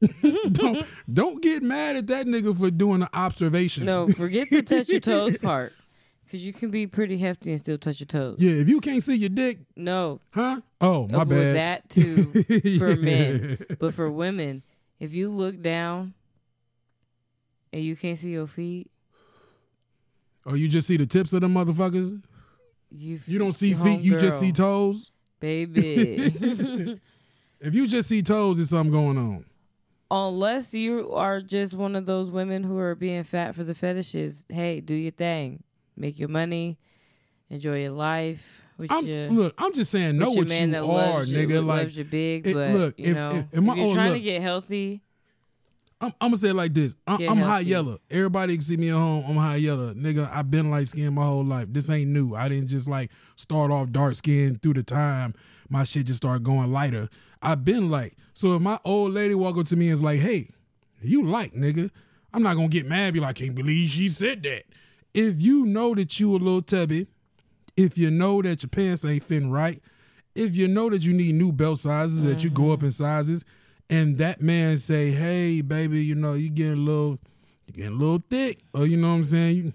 don't 0.52 0.86
don't 1.12 1.42
get 1.42 1.62
mad 1.62 1.96
at 1.96 2.06
that 2.06 2.26
nigga 2.26 2.56
for 2.56 2.70
doing 2.70 3.02
an 3.02 3.08
observation 3.14 3.84
No, 3.84 4.08
forget 4.08 4.48
the 4.50 4.62
touch 4.62 4.88
your 4.88 5.00
toes 5.00 5.36
part. 5.38 5.72
Because 6.24 6.44
you 6.46 6.52
can 6.52 6.70
be 6.70 6.86
pretty 6.86 7.18
hefty 7.18 7.50
and 7.50 7.58
still 7.58 7.76
touch 7.76 8.00
your 8.00 8.06
toes. 8.06 8.36
yeah 8.40 8.52
if 8.52 8.68
you 8.68 8.80
can't 8.80 9.02
see 9.02 9.16
your 9.16 9.28
dick 9.30 9.58
No, 9.76 10.20
huh 10.30 10.60
oh 10.80 11.08
my 11.08 11.18
with 11.24 11.28
bad 11.30 11.56
that 11.56 11.88
too 11.90 12.24
for 12.78 12.90
Yeah. 12.90 12.94
men. 12.96 13.58
But 13.78 13.94
for 13.94 14.10
women, 14.10 14.62
if 15.00 15.12
you 15.12 15.28
look 15.30 15.60
down 15.60 16.14
and 17.72 17.82
you 17.82 17.94
can't 17.96 18.18
see 18.18 18.30
your 18.30 18.46
feet, 18.46 18.90
Oh, 20.46 20.54
you 20.54 20.68
just 20.68 20.88
see 20.88 20.96
the 20.96 21.04
tips 21.06 21.32
of 21.34 21.42
the 21.42 21.48
motherfuckers? 21.48 22.22
you 22.90 23.20
You 23.26 23.38
don't 23.38 23.52
see 23.52 23.74
feet, 23.74 24.00
you 24.00 24.16
just 24.18 24.40
see 24.40 24.52
toes? 24.52 25.10
baby. 25.40 26.98
If 27.62 27.74
you 27.74 27.86
just 27.86 28.08
see 28.08 28.22
toes, 28.22 28.56
there's 28.56 28.70
something 28.70 28.90
going 28.92 29.18
on. 29.18 29.44
Unless 30.10 30.74
you 30.74 31.12
are 31.12 31.40
just 31.40 31.74
one 31.74 31.94
of 31.94 32.04
those 32.06 32.30
women 32.30 32.64
who 32.64 32.78
are 32.78 32.94
being 32.94 33.22
fat 33.22 33.54
for 33.54 33.62
the 33.62 33.74
fetishes, 33.74 34.44
hey, 34.48 34.80
do 34.80 34.94
your 34.94 35.12
thing, 35.12 35.62
make 35.96 36.18
your 36.18 36.28
money, 36.28 36.78
enjoy 37.48 37.82
your 37.82 37.92
life. 37.92 38.64
I'm, 38.88 39.06
your, 39.06 39.28
look, 39.28 39.54
I'm 39.58 39.72
just 39.74 39.90
saying, 39.90 40.16
know 40.18 40.30
what 40.30 40.48
you 40.48 40.74
are, 40.90 41.22
you, 41.22 41.36
nigga. 41.46 41.64
Like, 41.64 41.94
you 41.96 42.04
big, 42.04 42.46
it- 42.46 42.54
but 42.54 42.70
look, 42.74 42.98
you 42.98 43.10
if- 43.10 43.16
know, 43.16 43.30
if- 43.30 43.36
if, 43.36 43.46
if 43.58 43.62
my- 43.62 43.74
you're 43.74 43.94
trying 43.94 44.14
to 44.14 44.20
get 44.20 44.42
healthy, 44.42 45.02
I'm, 46.00 46.14
I'm 46.18 46.28
gonna 46.30 46.36
say 46.38 46.48
it 46.48 46.54
like 46.54 46.72
this. 46.72 46.96
I, 47.06 47.18
Get 47.18 47.30
I'm 47.30 47.36
high 47.36 47.60
yellow. 47.60 47.98
Everybody 48.10 48.54
can 48.54 48.62
see 48.62 48.78
me 48.78 48.88
at 48.88 48.94
home. 48.94 49.22
I'm 49.28 49.36
high 49.36 49.56
yellow, 49.56 49.92
nigga. 49.92 50.30
I've 50.34 50.50
been 50.50 50.70
light 50.70 50.88
skinned 50.88 51.14
my 51.14 51.26
whole 51.26 51.44
life. 51.44 51.66
This 51.70 51.90
ain't 51.90 52.08
new. 52.10 52.34
I 52.34 52.48
didn't 52.48 52.68
just 52.68 52.88
like 52.88 53.10
start 53.36 53.70
off 53.70 53.90
dark 53.90 54.14
skinned 54.14 54.62
through 54.62 54.72
the 54.74 54.82
time. 54.82 55.34
My 55.68 55.84
shit 55.84 56.06
just 56.06 56.16
started 56.16 56.42
going 56.42 56.72
lighter. 56.72 57.10
I've 57.42 57.64
been 57.64 57.90
like. 57.90 58.16
So 58.32 58.56
if 58.56 58.62
my 58.62 58.78
old 58.84 59.12
lady 59.12 59.34
walk 59.34 59.56
up 59.58 59.66
to 59.66 59.76
me 59.76 59.88
and 59.88 59.94
is 59.94 60.02
like, 60.02 60.20
"Hey, 60.20 60.48
you 61.02 61.26
like, 61.26 61.52
nigga," 61.52 61.90
I'm 62.32 62.42
not 62.42 62.56
gonna 62.56 62.68
get 62.68 62.86
mad. 62.86 63.14
Be 63.14 63.20
like, 63.20 63.36
"Can't 63.36 63.54
believe 63.54 63.90
she 63.90 64.08
said 64.08 64.42
that." 64.44 64.64
If 65.12 65.40
you 65.40 65.66
know 65.66 65.94
that 65.94 66.20
you 66.20 66.32
a 66.32 66.38
little 66.38 66.62
tubby, 66.62 67.06
if 67.76 67.98
you 67.98 68.10
know 68.10 68.42
that 68.42 68.62
your 68.62 68.68
pants 68.68 69.04
ain't 69.04 69.24
fitting 69.24 69.50
right, 69.50 69.82
if 70.34 70.56
you 70.56 70.68
know 70.68 70.90
that 70.90 71.04
you 71.04 71.12
need 71.12 71.34
new 71.34 71.52
belt 71.52 71.78
sizes, 71.78 72.24
that 72.24 72.44
you 72.44 72.50
go 72.50 72.62
mm-hmm. 72.62 72.72
up 72.72 72.82
in 72.82 72.90
sizes, 72.90 73.44
and 73.88 74.18
that 74.18 74.40
man 74.40 74.78
say, 74.78 75.10
"Hey, 75.10 75.60
baby, 75.62 76.04
you 76.04 76.14
know 76.14 76.34
you 76.34 76.50
getting 76.50 76.74
a 76.74 76.76
little, 76.76 77.18
you 77.66 77.72
getting 77.72 77.96
a 77.96 77.98
little 77.98 78.22
thick," 78.30 78.58
or 78.72 78.86
you 78.86 78.96
know 78.96 79.08
what 79.08 79.16
I'm 79.16 79.24
saying, 79.24 79.56
you, 79.56 79.72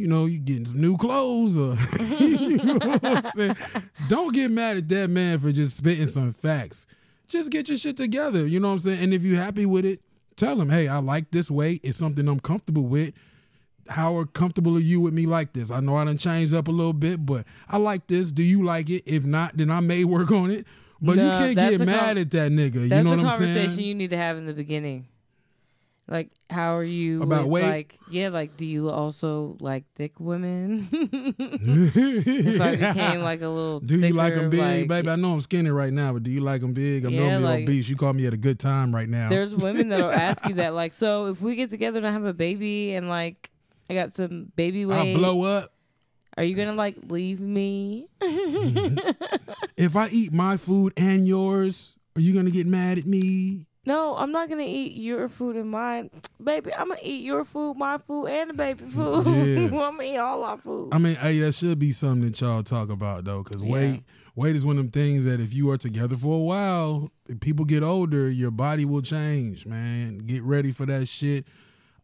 you 0.00 0.06
know 0.06 0.26
you 0.26 0.38
getting 0.38 0.64
some 0.64 0.80
new 0.80 0.96
clothes, 0.96 1.56
or 1.56 1.76
you 2.18 2.56
know 2.56 2.74
what 2.74 3.04
I'm 3.04 3.20
saying. 3.20 3.56
Don't 4.08 4.32
get 4.32 4.50
mad 4.50 4.78
at 4.78 4.88
that 4.88 5.10
man 5.10 5.38
for 5.38 5.52
just 5.52 5.76
spitting 5.76 6.06
some 6.06 6.32
facts. 6.32 6.86
Just 7.28 7.50
get 7.50 7.68
your 7.68 7.78
shit 7.78 7.96
together. 7.96 8.46
You 8.46 8.58
know 8.60 8.68
what 8.68 8.74
I'm 8.74 8.78
saying. 8.80 9.04
And 9.04 9.14
if 9.14 9.22
you're 9.22 9.36
happy 9.36 9.66
with 9.66 9.84
it, 9.84 10.00
tell 10.36 10.60
him, 10.60 10.70
"Hey, 10.70 10.88
I 10.88 10.98
like 10.98 11.30
this 11.30 11.50
way. 11.50 11.80
It's 11.82 11.98
something 11.98 12.26
I'm 12.28 12.40
comfortable 12.40 12.84
with." 12.84 13.14
how 13.88 14.24
comfortable 14.34 14.76
are 14.76 14.80
you 14.80 15.00
with 15.00 15.12
me 15.12 15.26
like 15.26 15.52
this? 15.52 15.72
I 15.72 15.80
know 15.80 15.96
I 15.96 16.04
done 16.04 16.16
changed 16.16 16.54
up 16.54 16.68
a 16.68 16.70
little 16.70 16.92
bit, 16.92 17.26
but 17.26 17.44
I 17.68 17.76
like 17.76 18.06
this. 18.06 18.30
Do 18.30 18.44
you 18.44 18.62
like 18.62 18.88
it? 18.88 19.02
If 19.04 19.24
not, 19.24 19.56
then 19.56 19.68
I 19.68 19.80
may 19.80 20.04
work 20.04 20.30
on 20.30 20.48
it. 20.50 20.64
But 21.02 21.16
you 21.16 21.22
can't 21.22 21.56
get 21.56 21.80
mad 21.80 21.98
con- 21.98 22.18
at 22.18 22.30
that 22.30 22.52
nigga. 22.52 22.74
you 22.74 22.88
know 23.02 23.10
what 23.16 23.20
I'm 23.20 23.26
saying? 23.26 23.26
That's 23.26 23.40
a 23.40 23.44
conversation 23.44 23.84
you 23.84 23.94
need 23.94 24.10
to 24.10 24.16
have 24.16 24.36
in 24.36 24.46
the 24.46 24.52
beginning. 24.52 25.06
Like, 26.10 26.30
how 26.50 26.74
are 26.74 26.82
you 26.82 27.22
About 27.22 27.44
with, 27.44 27.62
weight? 27.62 27.70
Like, 27.70 27.98
yeah, 28.10 28.30
like, 28.30 28.56
do 28.56 28.64
you 28.64 28.90
also 28.90 29.56
like 29.60 29.84
thick 29.94 30.18
women? 30.18 30.88
if 30.92 32.60
I 32.60 32.74
became 32.74 33.22
like 33.22 33.42
a 33.42 33.48
little, 33.48 33.78
do 33.78 33.96
you 33.96 34.12
like 34.12 34.34
them 34.34 34.50
big, 34.50 34.58
like- 34.58 34.88
baby? 34.88 35.08
I 35.08 35.14
know 35.14 35.32
I'm 35.34 35.40
skinny 35.40 35.70
right 35.70 35.92
now, 35.92 36.12
but 36.12 36.24
do 36.24 36.32
you 36.32 36.40
like 36.40 36.62
them 36.62 36.72
big? 36.72 37.04
I'm 37.04 37.12
Yeah, 37.12 37.38
normally 37.38 37.44
like- 37.44 37.62
obese. 37.62 37.88
You 37.88 37.94
call 37.94 38.12
me 38.12 38.26
at 38.26 38.34
a 38.34 38.36
good 38.36 38.58
time 38.58 38.92
right 38.92 39.08
now. 39.08 39.28
There's 39.28 39.54
women 39.54 39.88
that'll 39.88 40.10
ask 40.10 40.44
you 40.48 40.54
that, 40.56 40.74
like, 40.74 40.94
so 40.94 41.28
if 41.28 41.40
we 41.40 41.54
get 41.54 41.70
together 41.70 41.98
and 41.98 42.06
I 42.08 42.10
have 42.10 42.24
a 42.24 42.34
baby 42.34 42.94
and 42.94 43.08
like 43.08 43.48
I 43.88 43.94
got 43.94 44.16
some 44.16 44.50
baby 44.56 44.84
weight, 44.86 44.98
weight, 45.00 45.16
blow 45.16 45.44
up. 45.44 45.68
are 46.36 46.42
you 46.42 46.56
gonna 46.56 46.74
like 46.74 46.96
leave 47.08 47.38
me? 47.40 48.08
If 49.76 49.94
I 49.96 50.08
eat 50.08 50.32
my 50.32 50.56
food 50.56 50.92
and 50.96 51.26
yours, 51.28 51.96
are 52.16 52.20
you 52.20 52.34
gonna 52.34 52.50
get 52.50 52.66
mad 52.66 52.98
at 52.98 53.06
me? 53.06 53.66
No, 53.86 54.14
I'm 54.16 54.30
not 54.30 54.48
gonna 54.50 54.62
eat 54.66 54.92
your 54.92 55.28
food 55.28 55.56
and 55.56 55.70
mine, 55.70 56.10
baby. 56.42 56.72
I'm 56.74 56.88
gonna 56.88 57.00
eat 57.02 57.24
your 57.24 57.44
food, 57.46 57.76
my 57.76 57.96
food, 57.98 58.26
and 58.26 58.50
the 58.50 58.54
baby 58.54 58.84
food. 58.84 59.26
Yeah. 59.26 59.64
I'm 59.66 59.70
gonna 59.70 60.02
eat 60.02 60.18
all 60.18 60.44
our 60.44 60.58
food. 60.58 60.90
I 60.92 60.98
mean, 60.98 61.14
hey, 61.16 61.38
that 61.40 61.52
should 61.52 61.78
be 61.78 61.92
something 61.92 62.26
that 62.26 62.40
y'all 62.40 62.62
talk 62.62 62.90
about 62.90 63.24
though, 63.24 63.42
because 63.42 63.62
Yeah. 63.62 63.70
weight, 63.72 64.02
weight 64.36 64.54
is 64.54 64.64
one 64.66 64.76
of 64.76 64.82
them 64.84 64.90
things 64.90 65.24
that 65.24 65.40
if 65.40 65.54
you 65.54 65.70
are 65.70 65.78
together 65.78 66.14
for 66.16 66.34
a 66.34 66.42
while, 66.42 67.10
if 67.28 67.40
people 67.40 67.64
get 67.64 67.82
older, 67.82 68.28
your 68.30 68.50
body 68.50 68.84
will 68.84 69.02
change, 69.02 69.64
man. 69.66 70.18
Get 70.18 70.42
ready 70.42 70.72
for 70.72 70.84
that 70.86 71.08
shit. 71.08 71.46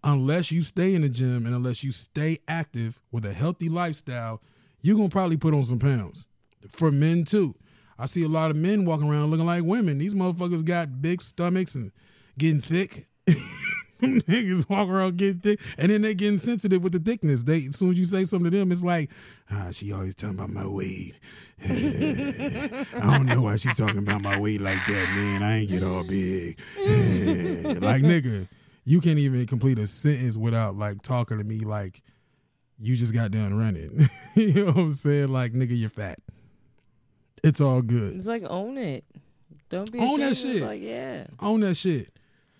Unless 0.02 0.52
you 0.52 0.62
stay 0.62 0.95
in 0.95 1.02
the 1.02 1.09
gym 1.11 1.45
and 1.47 1.54
unless 1.54 1.83
you 1.85 1.92
stay 1.92 2.38
active 2.49 3.00
with 3.12 3.25
a 3.26 3.35
healthy 3.35 3.68
lifestyle, 3.68 4.40
you're 4.80 4.97
gonna 4.97 5.09
probably 5.11 5.37
put 5.37 5.52
on 5.52 5.62
some 5.64 5.78
pounds. 5.78 6.26
For 6.71 6.90
men 6.90 7.25
too. 7.25 7.54
I 7.98 8.06
see 8.06 8.24
a 8.24 8.28
lot 8.28 8.50
of 8.50 8.56
men 8.56 8.84
walking 8.84 9.08
around 9.08 9.30
looking 9.30 9.46
like 9.46 9.64
women. 9.64 9.98
These 9.98 10.14
motherfuckers 10.14 10.64
got 10.64 11.00
big 11.00 11.20
stomachs 11.22 11.74
and 11.74 11.92
getting 12.38 12.60
thick. 12.60 13.06
Niggas 14.02 14.68
walk 14.68 14.88
around 14.88 15.16
getting 15.16 15.40
thick, 15.40 15.60
and 15.78 15.90
then 15.90 16.02
they 16.02 16.14
getting 16.14 16.36
sensitive 16.36 16.82
with 16.82 16.92
the 16.92 16.98
thickness. 16.98 17.42
They 17.42 17.64
as 17.66 17.76
soon 17.76 17.92
as 17.92 17.98
you 17.98 18.04
say 18.04 18.24
something 18.24 18.50
to 18.50 18.58
them, 18.58 18.70
it's 18.70 18.84
like, 18.84 19.10
ah, 19.50 19.68
she 19.70 19.90
always 19.92 20.14
talking 20.14 20.36
about 20.36 20.50
my 20.50 20.66
weight. 20.66 21.14
I 21.64 23.16
don't 23.16 23.24
know 23.24 23.40
why 23.40 23.56
she 23.56 23.70
talking 23.70 23.98
about 23.98 24.20
my 24.20 24.38
weight 24.38 24.60
like 24.60 24.84
that, 24.84 25.08
man. 25.14 25.42
I 25.42 25.60
ain't 25.60 25.70
get 25.70 25.82
all 25.82 26.04
big. 26.04 26.60
like 26.76 28.02
nigga, 28.02 28.46
you 28.84 29.00
can't 29.00 29.18
even 29.18 29.46
complete 29.46 29.78
a 29.78 29.86
sentence 29.86 30.36
without 30.36 30.76
like 30.76 31.00
talking 31.00 31.38
to 31.38 31.44
me 31.44 31.60
like 31.60 32.02
You 32.78 32.96
just 32.96 33.14
got 33.14 33.30
done 33.30 33.58
running. 33.58 34.06
you 34.34 34.52
know 34.52 34.66
what 34.66 34.76
I'm 34.76 34.92
saying? 34.92 35.28
Like, 35.32 35.54
nigga, 35.54 35.76
you're 35.78 35.88
fat. 35.88 36.18
It's 37.46 37.60
all 37.60 37.80
good. 37.82 38.16
It's 38.16 38.26
like 38.26 38.42
own 38.48 38.76
it. 38.76 39.04
Don't 39.68 39.90
be 39.90 39.98
Own 39.98 40.20
that 40.20 40.32
ashamed. 40.32 40.54
Shit. 40.58 40.62
Like 40.66 40.82
yeah, 40.82 41.26
Own 41.40 41.60
that 41.60 41.74
shit. 41.76 42.08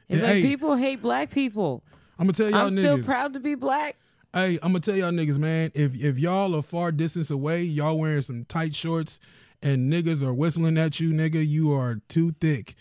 it's 0.09 0.21
Yeah, 0.21 0.27
like 0.27 0.37
hey. 0.37 0.43
people 0.43 0.77
hate 0.77 1.03
black 1.03 1.31
people. 1.31 1.83
I'm 2.19 2.27
gonna 2.27 2.33
tell 2.33 2.51
y'all 2.51 2.67
I'm 2.67 2.73
niggas. 2.75 2.81
still 2.81 3.03
proud 3.03 3.35
to 3.35 3.41
be 3.41 3.55
black. 3.55 3.97
Hey, 4.33 4.55
I'm 4.63 4.71
gonna 4.71 4.81
tell 4.81 4.97
y'all 4.97 5.11
niggas, 5.13 5.39
man. 5.39 5.71
If 5.75 5.95
if 6.03 6.19
y'all 6.19 6.55
are 6.57 6.63
far 6.63 6.93
distance 6.93 7.31
away, 7.31 7.63
y'all 7.63 7.99
wearing 7.99 8.23
some 8.23 8.45
tight 8.45 8.75
shorts, 8.75 9.19
and 9.63 9.93
niggas 9.93 10.23
are 10.23 10.33
whistling 10.35 10.79
at 10.79 11.01
you, 11.01 11.13
nigga, 11.13 11.47
you 11.47 11.73
are 11.73 12.01
too 12.09 12.33
thick. 12.41 12.75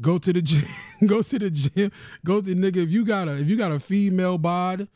Go 0.00 0.18
to 0.18 0.32
the 0.32 0.42
gym. 0.50 0.62
go 1.06 1.22
to 1.22 1.38
the 1.38 1.50
gym. 1.50 1.90
Go 2.24 2.40
to 2.40 2.54
nigga. 2.54 2.76
If 2.78 2.90
you 2.90 3.04
got 3.04 3.28
a 3.28 3.38
if 3.40 3.48
you 3.50 3.56
got 3.56 3.72
a 3.72 3.78
female 3.80 4.38
bod, 4.38 4.88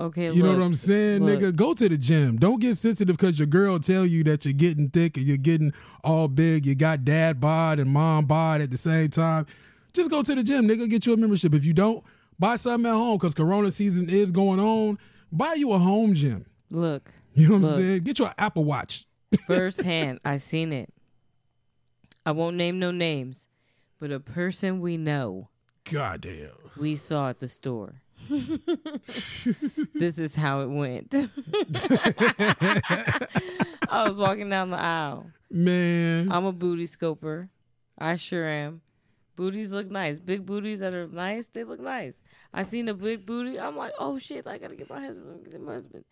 Okay, 0.00 0.32
you 0.32 0.42
know 0.42 0.52
what 0.52 0.62
I'm 0.62 0.72
saying, 0.74 1.24
look. 1.24 1.40
nigga. 1.40 1.54
Go 1.54 1.74
to 1.74 1.88
the 1.88 1.98
gym. 1.98 2.38
Don't 2.38 2.58
get 2.60 2.76
sensitive 2.76 3.16
because 3.18 3.38
your 3.38 3.46
girl 3.46 3.78
tell 3.78 4.06
you 4.06 4.24
that 4.24 4.44
you're 4.46 4.54
getting 4.54 4.88
thick 4.88 5.18
and 5.18 5.26
you're 5.26 5.36
getting 5.36 5.72
all 6.02 6.26
big. 6.26 6.64
You 6.64 6.74
got 6.74 7.04
dad 7.04 7.38
bod 7.38 7.78
and 7.78 7.90
mom 7.90 8.24
bod 8.24 8.62
at 8.62 8.70
the 8.70 8.78
same 8.78 9.08
time. 9.10 9.44
Just 9.92 10.10
go 10.10 10.22
to 10.22 10.34
the 10.34 10.42
gym, 10.42 10.66
nigga. 10.66 10.88
Get 10.88 11.04
you 11.06 11.12
a 11.12 11.16
membership. 11.18 11.52
If 11.52 11.64
you 11.66 11.74
don't, 11.74 12.02
buy 12.38 12.56
something 12.56 12.90
at 12.90 12.94
home 12.94 13.18
because 13.18 13.34
Corona 13.34 13.70
season 13.70 14.08
is 14.08 14.30
going 14.32 14.58
on. 14.58 14.98
Buy 15.30 15.54
you 15.54 15.72
a 15.72 15.78
home 15.78 16.14
gym. 16.14 16.46
Look, 16.70 17.12
You 17.34 17.48
know 17.48 17.58
what 17.58 17.68
I'm 17.68 17.80
saying? 17.80 18.02
Get 18.04 18.18
you 18.18 18.24
an 18.26 18.32
Apple 18.38 18.64
Watch. 18.64 19.04
firsthand, 19.46 20.18
I 20.24 20.38
seen 20.38 20.72
it. 20.72 20.88
I 22.24 22.32
won't 22.32 22.56
name 22.56 22.78
no 22.78 22.90
names, 22.90 23.48
but 23.98 24.10
a 24.10 24.20
person 24.20 24.80
we 24.80 24.96
know 24.96 25.48
Goddamn. 25.90 26.50
we 26.76 26.96
saw 26.96 27.28
at 27.28 27.38
the 27.38 27.48
store. 27.48 28.02
this 29.94 30.18
is 30.18 30.36
how 30.36 30.60
it 30.60 30.68
went. 30.68 31.14
I 33.88 34.06
was 34.06 34.16
walking 34.16 34.50
down 34.50 34.70
the 34.70 34.78
aisle. 34.78 35.26
Man. 35.50 36.30
I'm 36.30 36.44
a 36.44 36.52
booty 36.52 36.86
scoper. 36.86 37.48
I 37.98 38.16
sure 38.16 38.46
am. 38.46 38.82
Booties 39.36 39.72
look 39.72 39.90
nice. 39.90 40.18
Big 40.18 40.44
booties 40.44 40.80
that 40.80 40.94
are 40.94 41.08
nice, 41.08 41.46
they 41.46 41.64
look 41.64 41.80
nice. 41.80 42.20
I 42.52 42.62
seen 42.62 42.88
a 42.88 42.94
big 42.94 43.24
booty. 43.24 43.58
I'm 43.58 43.76
like, 43.76 43.92
oh 43.98 44.18
shit, 44.18 44.46
I 44.46 44.58
gotta 44.58 44.76
get 44.76 44.90
my 44.90 45.00
husband. 45.00 45.50
Get 45.50 45.60
my 45.60 45.74
husband. 45.74 46.04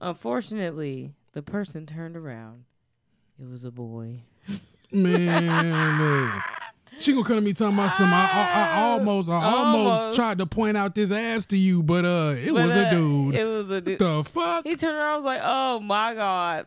Unfortunately, 0.00 1.14
the 1.32 1.42
person 1.42 1.86
turned 1.86 2.16
around. 2.16 2.64
It 3.40 3.48
was 3.48 3.64
a 3.64 3.70
boy. 3.70 4.22
Man. 4.92 6.42
She 6.98 7.12
gonna 7.12 7.24
come 7.24 7.36
to 7.36 7.40
me 7.42 7.52
talking 7.52 7.74
about 7.78 7.92
some. 7.92 8.08
I, 8.08 8.28
I, 8.32 8.80
I 8.80 8.82
almost, 8.90 9.30
I 9.30 9.34
almost, 9.44 10.00
Almost. 10.00 10.16
tried 10.16 10.38
to 10.38 10.46
point 10.46 10.76
out 10.76 10.94
this 10.94 11.12
ass 11.12 11.46
to 11.46 11.56
you, 11.56 11.82
but 11.82 12.04
uh, 12.04 12.34
it 12.36 12.46
But, 12.52 12.64
was 12.66 12.76
a 12.76 12.86
uh, 12.86 12.90
dude. 12.90 13.34
It 13.34 13.44
was 13.44 13.70
a 13.70 13.80
dude. 13.80 13.98
the 13.98 14.24
fuck, 14.24 14.66
He 14.66 14.74
turned 14.74 14.96
around. 14.96 15.12
I 15.12 15.16
was 15.16 15.24
like, 15.24 15.40
oh 15.44 15.80
my 15.80 16.14
god. 16.14 16.66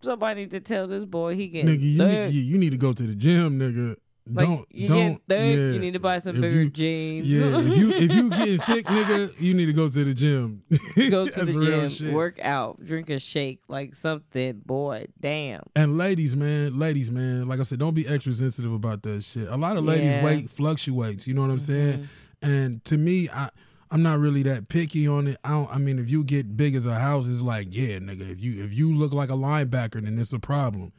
Somebody 0.00 0.42
need 0.42 0.50
to 0.52 0.60
tell 0.60 0.86
this 0.86 1.04
boy 1.04 1.34
he 1.34 1.48
getting 1.48 1.74
nigga, 1.74 1.80
you 1.80 2.06
need, 2.06 2.34
you, 2.34 2.42
you 2.42 2.58
need 2.58 2.70
to 2.70 2.76
go 2.76 2.92
to 2.92 3.02
the 3.02 3.14
gym, 3.14 3.58
nigga. 3.58 3.96
Like 4.26 4.46
don't, 4.46 4.66
you 4.70 4.88
don't. 4.88 4.96
getting 4.98 5.18
thick. 5.28 5.58
yeah. 5.58 5.72
You 5.72 5.78
need 5.78 5.92
to 5.92 6.00
buy 6.00 6.18
some 6.18 6.36
If 6.36 6.40
bigger 6.42 6.62
you- 6.62 6.70
jeans. 6.70 7.30
Yeah, 7.30 7.58
if 7.60 7.76
you 7.76 7.90
if 7.90 8.14
you 8.14 8.30
getting 8.38 8.58
thick, 8.58 8.86
nigga, 8.86 9.40
you 9.40 9.52
need 9.54 9.66
to 9.66 9.72
go 9.74 9.86
to 9.86 10.04
the 10.04 10.14
gym. 10.14 10.62
Go 11.10 11.28
to 11.28 11.44
the 11.44 11.52
gym, 11.52 11.88
shit. 11.90 12.12
work 12.14 12.38
out, 12.40 12.82
drink 12.84 13.10
a 13.10 13.18
shake, 13.18 13.60
like 13.68 13.94
something. 13.94 14.62
Boy, 14.64 15.06
damn. 15.20 15.62
And 15.76 15.98
ladies, 15.98 16.34
man, 16.36 16.78
ladies, 16.78 17.10
man, 17.10 17.48
like 17.48 17.60
I 17.60 17.64
said, 17.64 17.78
don't 17.80 17.94
be 17.94 18.06
extra 18.08 18.32
sensitive 18.32 18.72
about 18.72 19.02
that 19.02 19.22
shit. 19.22 19.48
A 19.48 19.56
lot 19.56 19.76
of 19.76 19.84
ladies' 19.84 20.06
Yeah. 20.06 20.16
Mm-hmm. 20.16 20.24
weight 20.26 20.50
fluctuates. 20.50 21.26
You 21.28 21.34
know 21.34 21.42
what 21.42 21.50
I'm 21.50 21.58
saying? 21.58 22.08
And 22.40 22.82
to 22.86 22.96
me, 22.96 23.28
I 23.28 23.50
I'm 23.90 24.02
not 24.02 24.18
really 24.18 24.42
that 24.44 24.68
picky 24.68 25.06
on 25.06 25.26
it. 25.28 25.36
I 25.44 25.50
don't. 25.50 25.70
I 25.70 25.76
mean, 25.78 25.98
if 25.98 26.08
you 26.10 26.24
get 26.24 26.56
big 26.56 26.74
as 26.74 26.86
a 26.86 26.94
house, 26.98 27.26
it's 27.26 27.42
like, 27.42 27.68
yeah, 27.70 27.98
nigga. 27.98 28.30
If 28.32 28.40
you 28.40 28.64
if 28.64 28.72
you 28.72 28.94
look 28.96 29.12
like 29.12 29.28
a 29.28 29.34
linebacker, 29.34 30.02
then 30.02 30.18
it's 30.18 30.32
a 30.32 30.38
problem. 30.38 30.92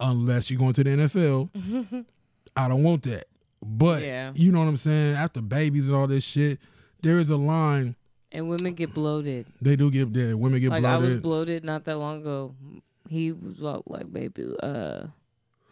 Unless 0.00 0.50
you're 0.50 0.58
going 0.58 0.72
to 0.74 0.84
the 0.84 0.90
NFL, 0.90 2.04
I 2.56 2.68
don't 2.68 2.82
want 2.82 3.02
that. 3.04 3.26
But 3.62 4.02
Yeah. 4.02 4.32
you 4.34 4.52
know 4.52 4.60
what 4.60 4.68
I'm 4.68 4.76
saying? 4.76 5.16
After 5.16 5.40
babies 5.40 5.88
and 5.88 5.96
all 5.96 6.06
this 6.06 6.24
shit, 6.24 6.58
there 7.02 7.18
is 7.18 7.30
a 7.30 7.36
line. 7.36 7.96
And 8.32 8.48
women 8.48 8.74
get 8.74 8.92
bloated. 8.94 9.46
They 9.62 9.76
do 9.76 9.90
get 9.90 10.12
there. 10.12 10.36
Women 10.36 10.60
get 10.60 10.70
like 10.70 10.84
I 10.84 10.96
was 10.98 11.06
bloated. 11.20 11.22
bloated 11.22 11.64
not 11.64 11.84
that 11.84 11.96
long 11.98 12.20
ago. 12.20 12.54
He 13.08 13.32
was 13.32 13.60
like, 13.60 14.12
baby, 14.12 14.54
uh, 14.62 15.06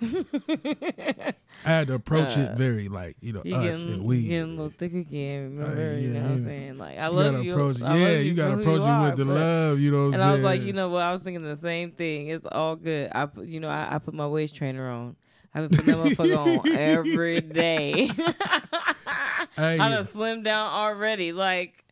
I 0.03 1.35
had 1.65 1.87
to 1.89 1.95
approach 1.95 2.37
it 2.37 2.57
very 2.57 2.89
like 2.89 3.17
you 3.21 3.33
know 3.33 3.43
you 3.45 3.55
us 3.57 3.85
getting, 3.87 4.01
and 4.01 4.05
we. 4.09 4.23
getting 4.27 4.45
a 4.45 4.63
little 4.63 4.71
thick 4.77 4.93
again. 4.95 5.57
Remember, 5.57 5.81
Uh, 5.95 5.97
you 5.97 6.09
know 6.09 6.15
yeah, 6.19 6.23
what 6.23 6.31
I'm 6.33 6.39
saying? 6.45 6.79
Like, 6.79 6.99
I 6.99 7.07
You 7.07 7.13
love 7.13 7.45
you. 7.45 7.53
approach 7.53 7.77
it. 7.77 7.83
I 7.83 7.89
love 7.89 7.99
yeah, 7.99 8.09
you, 8.19 8.19
you 8.25 8.35
gotta 8.35 8.55
approach 8.59 8.83
it 8.83 9.03
with 9.05 9.17
the 9.17 9.25
love. 9.25 9.79
You 9.81 9.91
know 9.91 9.97
what 9.99 10.03
I'm 10.03 10.13
And 10.15 10.15
saying? 10.17 10.29
I 10.29 10.33
was 10.33 10.43
like, 10.43 10.63
you 10.63 10.73
know 10.73 10.89
what? 10.91 11.03
I 11.03 11.13
was 11.13 11.23
thinking 11.23 11.45
the 11.45 11.57
same 11.57 11.93
thing. 11.93 12.29
It's 12.29 12.47
all 12.47 12.77
good. 12.77 13.11
I 13.15 13.27
put, 13.27 13.47
you 13.47 13.61
know, 13.61 13.69
I, 13.69 13.95
I 13.95 13.99
put 13.99 14.15
my 14.15 14.27
waist 14.27 14.55
trainer 14.55 14.89
on. 14.91 15.17
I've 15.55 15.71
been 15.71 15.79
putting 15.79 15.95
that 15.95 16.17
motherfucker 16.17 16.63
on 16.63 16.69
every 16.77 17.41
day. 17.41 18.07
hey, 19.57 19.79
I 19.79 19.89
done 19.89 20.05
slimmed 20.05 20.45
down 20.45 20.73
already. 20.73 21.33
Like, 21.33 21.85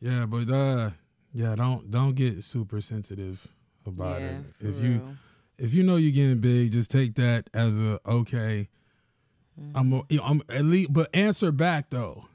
yeah, 0.00 0.26
but 0.26 0.50
uh, 0.50 0.90
yeah, 1.32 1.54
don't 1.56 1.90
don't 1.90 2.14
get 2.14 2.44
super 2.44 2.80
sensitive 2.80 3.48
about 3.86 4.20
yeah, 4.20 4.26
it. 4.26 4.44
If 4.60 4.80
you 4.82 5.16
if 5.58 5.72
you 5.72 5.82
know 5.82 5.96
you're 5.96 6.12
getting 6.12 6.40
big, 6.40 6.72
just 6.72 6.90
take 6.90 7.14
that 7.14 7.48
as 7.54 7.80
a 7.80 7.98
okay. 8.06 8.68
Mm-hmm. 9.58 9.76
I'm, 9.78 9.92
a, 9.94 10.02
you 10.10 10.18
know, 10.18 10.24
I'm 10.24 10.42
at 10.50 10.64
least, 10.66 10.92
but 10.92 11.08
answer 11.14 11.50
back 11.50 11.88
though. 11.88 12.26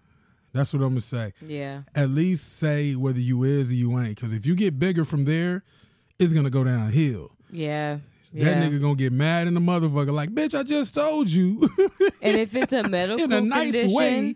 That's 0.54 0.74
what 0.74 0.82
I'm 0.82 0.90
gonna 0.90 1.02
say. 1.02 1.34
yeah, 1.46 1.84
At 1.96 2.10
least 2.10 2.58
say 2.58 2.96
whether 2.96 3.20
you 3.20 3.44
is 3.44 3.72
or 3.72 3.76
you 3.76 3.98
ain't, 4.00 4.16
because 4.16 4.34
if 4.34 4.46
you 4.46 4.56
get 4.56 4.78
bigger 4.78 5.06
from 5.06 5.24
there, 5.24 5.64
it's 6.20 6.34
gonna 6.34 6.50
go 6.50 6.64
downhill. 6.64 7.32
yeah, 7.52 8.00
That 8.34 8.40
yeah. 8.42 8.64
nigga 8.64 8.80
gonna 8.82 8.96
get 8.96 9.12
mad 9.14 9.48
in 9.48 9.54
the 9.54 9.60
motherfucker, 9.60 10.14
like, 10.14 10.30
bitch, 10.30 10.58
I 10.58 10.64
just 10.64 10.96
told 10.96 11.30
you 11.30 11.60
and 12.22 12.38
if 12.38 12.56
it's 12.56 12.72
a 12.74 12.84
medical 12.90 13.24
in 13.24 13.32
a 13.34 13.42
nice 13.42 13.72
condition, 13.74 13.94
way. 13.96 14.36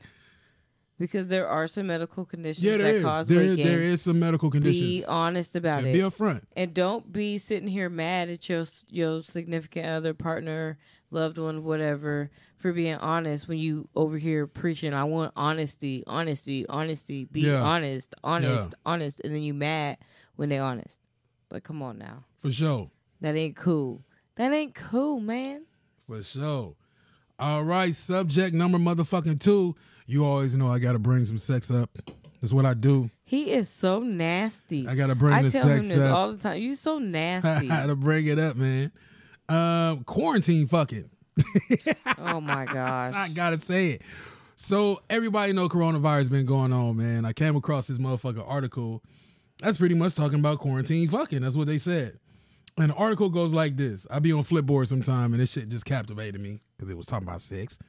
because 1.00 1.28
there 1.30 1.48
are 1.48 1.68
some 1.68 1.88
medical 1.88 2.26
conditions 2.26 2.64
Yeah, 2.64 2.78
that 2.78 2.96
is. 2.96 3.04
cause 3.04 3.28
There, 3.28 3.56
gain. 3.56 3.66
there 3.66 3.80
is 3.82 4.02
some 4.02 4.20
medical 4.20 4.50
conditions. 4.50 4.82
Be 5.02 5.06
honest 5.06 5.56
about 5.56 5.84
Yeah, 5.84 5.90
it. 5.90 5.94
be 5.94 6.00
upfront. 6.00 6.44
and 6.56 6.74
don't 6.74 7.12
be 7.12 7.38
sitting 7.38 7.68
here 7.70 7.90
mad 7.90 8.30
at 8.30 8.48
your 8.50 8.66
your 8.90 9.22
significant 9.24 9.86
other, 9.88 10.14
partner, 10.14 10.78
loved 11.12 11.38
one, 11.38 11.64
whatever, 11.64 12.32
for 12.58 12.74
being 12.74 12.96
honest 12.96 13.48
when 13.48 13.58
you 13.60 13.88
over 13.96 14.18
here 14.18 14.46
preaching. 14.48 14.94
I 14.94 15.06
want 15.06 15.32
honesty, 15.38 16.04
honesty, 16.08 16.66
honesty. 16.68 17.26
Be 17.32 17.42
Yeah. 17.42 17.62
honest, 17.62 18.14
honest, 18.24 18.74
honest, 18.86 19.22
and 19.24 19.34
then 19.34 19.42
you 19.42 19.54
mad 19.54 19.98
when 20.36 20.50
they 20.50 20.60
honest. 20.60 21.00
But 21.48 21.64
come 21.64 21.82
on 21.82 21.98
now, 21.98 22.26
For 22.40 22.52
sure. 22.52 22.90
That 23.26 23.36
ain't 23.36 23.56
cool. 23.56 24.04
That 24.36 24.54
ain't 24.54 24.76
cool, 24.76 25.20
man. 25.20 25.66
For 26.06 26.22
sure. 26.22 26.76
All 27.40 27.64
right, 27.64 27.92
subject 27.94 28.54
number 28.54 28.78
motherfucking 28.78 29.40
two. 29.40 29.76
You 30.06 30.24
always 30.24 30.56
know 30.56 30.72
I 30.72 30.78
gotta 30.78 31.00
bring 31.00 31.26
some 31.26 31.40
sex 31.40 31.72
up. 31.72 31.90
That's 32.40 32.54
what 32.54 32.68
I 32.68 32.76
do. 32.76 33.10
He 33.24 33.52
is 33.52 33.68
so 33.68 34.02
nasty. 34.02 34.88
I 34.88 34.94
gotta 34.94 35.16
bring 35.16 35.34
I 35.34 35.42
the 35.42 35.50
tell 35.50 35.68
him 35.68 35.82
sex 35.82 35.96
this 35.96 36.04
up. 36.06 36.16
all 36.16 36.32
the 36.34 36.38
time. 36.38 36.60
You 36.62 36.76
so 36.76 37.00
nasty. 37.00 37.50
I 37.50 37.82
gotta 37.82 37.96
bring 37.96 38.28
it 38.28 38.38
up, 38.38 38.56
man. 38.58 38.92
Um, 39.50 40.04
quarantine 40.04 40.68
fucking. 40.68 41.10
oh 42.20 42.40
my 42.40 42.66
gosh. 42.72 43.14
I 43.16 43.30
gotta 43.34 43.58
say 43.58 43.90
it. 43.94 44.04
So 44.56 45.02
everybody 45.10 45.52
know 45.52 45.68
coronavirus 45.68 46.30
been 46.30 46.46
going 46.46 46.72
on, 46.74 46.96
man. 46.98 47.26
I 47.26 47.34
came 47.34 47.56
across 47.56 47.88
this 47.88 47.98
motherfucking 47.98 48.48
article. 48.48 49.02
That's 49.64 49.80
pretty 49.80 49.96
much 49.96 50.14
talking 50.14 50.40
about 50.40 50.60
quarantine 50.60 51.08
fucking. 51.08 51.42
That's 51.42 51.56
what 51.56 51.66
they 51.66 51.80
said. 51.80 52.20
And 52.78 52.92
the 52.92 52.96
article 52.96 53.30
goes 53.30 53.54
like 53.54 53.78
this. 53.78 54.06
I 54.12 54.20
be 54.20 54.34
on 54.34 54.44
Flipboard 54.44 54.88
sometime, 54.88 55.34
and 55.34 55.42
this 55.42 55.54
shit 55.54 55.70
just 55.70 55.86
captivated 55.86 56.42
me 56.42 56.60
because 56.78 56.92
it 56.92 56.98
was 56.98 57.06
talking 57.06 57.28
about 57.28 57.42
sex. 57.42 57.80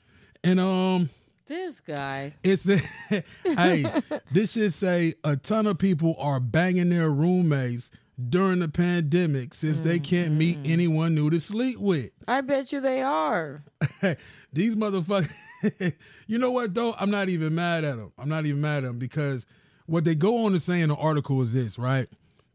And 0.44 0.60
um, 0.60 1.08
This 1.46 1.80
guy. 1.80 2.32
it 2.44 2.56
said, 2.58 2.82
"Hey, 3.44 3.84
this 4.30 4.52
should 4.52 4.72
say 4.72 5.14
a 5.24 5.36
ton 5.36 5.66
of 5.66 5.78
people 5.78 6.14
are 6.20 6.38
banging 6.38 6.90
their 6.90 7.10
roommates 7.10 7.90
during 8.30 8.60
the 8.60 8.68
pandemic 8.68 9.54
since 9.54 9.80
they 9.80 9.98
can't 9.98 10.32
meet 10.32 10.58
anyone 10.64 11.14
new 11.16 11.30
to 11.30 11.40
sleep 11.40 11.78
with." 11.78 12.10
I 12.28 12.42
bet 12.42 12.70
you 12.72 12.80
they 12.80 13.02
are. 13.02 13.64
These 14.52 14.76
motherfuckers. 14.76 15.32
you 16.28 16.38
know 16.38 16.52
what 16.52 16.74
though? 16.74 16.94
I'm 16.96 17.10
not 17.10 17.28
even 17.28 17.56
mad 17.56 17.82
at 17.84 17.96
them. 17.96 18.12
I'm 18.18 18.28
not 18.28 18.46
even 18.46 18.60
mad 18.60 18.78
at 18.78 18.82
them 18.84 18.98
because 19.00 19.46
what 19.86 20.04
they 20.04 20.14
go 20.14 20.44
on 20.46 20.52
to 20.52 20.60
say 20.60 20.80
in 20.80 20.90
the 20.90 20.94
article 20.96 21.42
is 21.42 21.54
this, 21.54 21.76
right? 21.76 22.06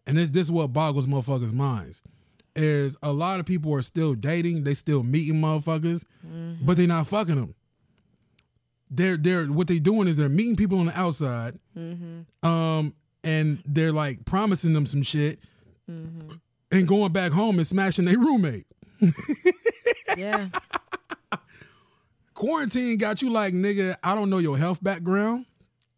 And 0.07 0.17
this 0.17 0.29
this 0.29 0.47
is 0.47 0.51
what 0.51 0.67
boggles 0.71 1.07
motherfuckers' 1.07 1.51
minds. 1.51 2.03
Is 2.55 2.97
a 3.01 3.13
lot 3.13 3.39
of 3.39 3.45
people 3.45 3.73
are 3.73 3.81
still 3.81 4.13
dating, 4.13 4.63
they 4.65 4.73
still 4.73 5.03
meeting 5.03 5.35
motherfuckers, 5.41 6.03
but 6.61 6.75
they're 6.75 6.87
not 6.87 7.07
fucking 7.07 7.35
them. 7.35 7.55
They're 8.89 9.15
they're 9.15 9.45
what 9.45 9.67
they 9.67 9.79
doing 9.79 10.07
is 10.09 10.17
they're 10.17 10.27
meeting 10.27 10.57
people 10.57 10.79
on 10.79 10.87
the 10.87 10.99
outside, 10.99 11.57
um, 12.43 12.93
and 13.23 13.63
they're 13.65 13.93
like 13.93 14.25
promising 14.25 14.73
them 14.73 14.85
some 14.85 15.01
shit, 15.01 15.39
and 15.87 16.87
going 16.87 17.13
back 17.13 17.31
home 17.31 17.57
and 17.57 17.65
smashing 17.65 18.05
their 18.05 18.17
roommate. 18.19 18.65
Yeah. 20.17 20.47
quarantine 22.33 22.97
got 22.97 23.21
you 23.21 23.29
like 23.29 23.53
nigga 23.53 23.95
i 24.03 24.13
don't 24.13 24.29
know 24.29 24.39
your 24.39 24.57
health 24.57 24.83
background 24.83 25.45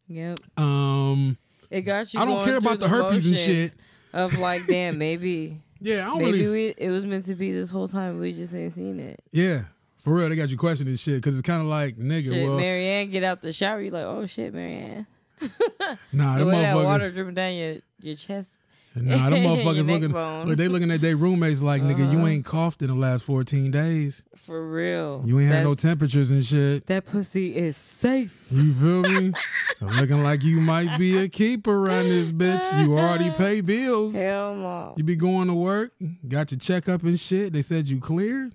yep. 0.07 0.37
um 0.57 1.35
It 1.71 1.81
got 1.81 2.13
you. 2.13 2.19
i 2.19 2.25
don't 2.25 2.43
care 2.43 2.57
about 2.57 2.79
the 2.79 2.87
herpes 2.87 3.25
and 3.25 3.37
shit 3.37 3.73
of 4.13 4.37
like, 4.37 4.67
damn, 4.67 4.99
maybe 4.99 5.59
Yeah, 5.83 6.07
I 6.07 6.11
don't 6.11 6.19
maybe 6.19 6.45
really. 6.45 6.51
we 6.51 6.67
it 6.77 6.89
was 6.89 7.05
meant 7.05 7.25
to 7.25 7.35
be 7.35 7.51
this 7.51 7.69
whole 7.69 7.87
time. 7.87 8.19
We 8.19 8.31
just 8.31 8.55
ain't 8.55 8.71
seen 8.73 8.99
it. 8.99 9.21
Yeah, 9.31 9.65
for 9.99 10.13
real, 10.13 10.29
they 10.29 10.35
got 10.35 10.49
you 10.49 10.57
questioning 10.57 10.95
shit 10.95 11.15
because 11.15 11.37
it's 11.37 11.47
kind 11.47 11.61
of 11.61 11.67
like 11.67 11.97
nigga. 11.97 12.33
Shit, 12.33 12.47
well, 12.47 12.57
Marianne, 12.57 13.09
get 13.09 13.23
out 13.23 13.41
the 13.41 13.51
shower. 13.51 13.81
You 13.81 13.91
like, 13.91 14.05
oh 14.05 14.25
shit, 14.25 14.53
Marianne. 14.53 15.05
nah, 16.13 16.37
The 16.37 16.45
way 16.45 16.61
that 16.61 16.75
water 16.75 17.11
dripping 17.11 17.33
down 17.35 17.53
your 17.53 17.75
your 17.99 18.15
chest. 18.15 18.59
Nah, 19.01 19.29
them 19.31 19.39
motherfuckers 19.43 19.87
looking. 19.87 20.13
Look, 20.47 20.57
they 20.57 20.67
looking 20.67 20.91
at 20.91 21.01
their 21.01 21.17
roommates 21.17 21.61
like, 21.63 21.81
nigga, 21.81 22.11
you 22.11 22.19
Uh-huh. 22.19 22.27
ain't 22.27 22.45
coughed 22.45 22.81
in 22.83 22.89
the 22.89 22.93
last 22.95 23.23
fourteen 23.25 23.71
days. 23.71 24.23
For 24.45 24.69
real. 24.69 25.23
You 25.25 25.39
ain't 25.39 25.51
had 25.51 25.63
no 25.63 25.73
temperatures 25.73 26.29
and 26.29 26.43
shit. 26.45 26.85
That 26.87 27.05
pussy 27.05 27.55
is 27.55 27.75
safe. 27.77 28.47
You 28.51 28.73
feel 28.73 29.01
me? 29.01 29.33
I'm 29.81 29.97
looking 29.97 30.21
like 30.21 30.43
you 30.43 30.59
might 30.59 30.97
be 30.99 31.17
a 31.17 31.27
keeper 31.29 31.73
around 31.87 32.09
this 32.09 32.31
bitch. 32.31 32.83
You 32.83 32.97
already 32.97 33.31
pay 33.37 33.61
bills. 33.61 34.13
Hell 34.15 34.55
no. 34.55 34.93
You 34.97 35.03
be 35.03 35.15
going 35.15 35.47
to 35.47 35.53
work, 35.53 35.93
got 36.27 36.51
your 36.51 36.59
checkup 36.59 37.03
and 37.03 37.19
shit. 37.19 37.53
They 37.53 37.61
said 37.61 37.87
you 37.87 37.99
cleared. 37.99 38.53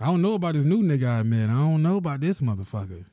I 0.00 0.06
don't 0.06 0.22
know 0.22 0.34
about 0.34 0.54
this 0.54 0.64
new 0.64 0.82
nigga 0.82 1.08
I 1.18 1.22
met. 1.24 1.50
I 1.50 1.54
don't 1.54 1.82
know 1.82 1.96
about 1.96 2.20
this 2.20 2.40
motherfucker. 2.40 3.04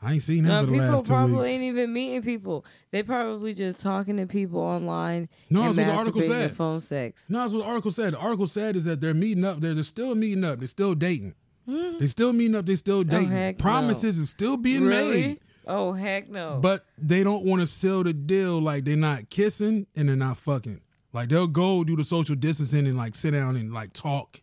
I 0.00 0.12
ain't 0.12 0.22
seen 0.22 0.44
him 0.44 0.48
No, 0.48 0.60
for 0.60 0.66
the 0.66 0.72
people 0.72 0.88
last 0.88 1.06
two 1.06 1.12
probably 1.12 1.36
weeks. 1.36 1.48
ain't 1.48 1.64
even 1.64 1.92
meeting 1.92 2.22
people. 2.22 2.64
They 2.92 3.02
probably 3.02 3.52
just 3.52 3.80
talking 3.80 4.16
to 4.18 4.26
people 4.26 4.60
online. 4.60 5.28
No, 5.50 5.62
that's 5.62 5.76
what 5.76 5.86
the 5.86 5.92
article 5.92 6.20
said. 6.22 6.52
Phone 6.52 6.80
sex. 6.80 7.26
No, 7.28 7.40
that's 7.40 7.52
what 7.52 7.64
the 7.64 7.68
article 7.68 7.90
said. 7.90 8.12
The 8.12 8.18
article 8.18 8.46
said 8.46 8.76
is 8.76 8.84
that 8.84 9.00
they're 9.00 9.14
meeting 9.14 9.44
up. 9.44 9.60
They're, 9.60 9.74
they're 9.74 9.82
still 9.82 10.14
meeting 10.14 10.44
up. 10.44 10.58
They're 10.60 10.68
still 10.68 10.90
oh, 10.90 10.94
dating. 10.94 11.34
They 11.66 12.06
still 12.06 12.32
meeting 12.32 12.54
up. 12.54 12.64
They 12.64 12.76
still 12.76 13.02
dating. 13.04 13.28
Oh, 13.28 13.30
heck 13.30 13.58
no. 13.58 13.62
Promises 13.62 14.18
is 14.18 14.30
still 14.30 14.56
being 14.56 14.84
Really? 14.84 15.20
made. 15.20 15.40
Oh 15.66 15.92
heck 15.92 16.30
no. 16.30 16.58
But 16.62 16.86
they 16.96 17.22
don't 17.22 17.44
want 17.44 17.60
to 17.60 17.66
seal 17.66 18.02
the 18.02 18.14
deal 18.14 18.58
like 18.58 18.84
they're 18.84 18.96
not 18.96 19.28
kissing 19.28 19.86
and 19.94 20.08
they're 20.08 20.16
not 20.16 20.38
fucking. 20.38 20.80
Like 21.12 21.28
they'll 21.28 21.46
go 21.46 21.84
do 21.84 21.94
the 21.94 22.04
social 22.04 22.36
distancing 22.36 22.86
and 22.86 22.96
like 22.96 23.14
sit 23.14 23.32
down 23.32 23.56
and 23.56 23.72
like 23.74 23.92
talk. 23.92 24.40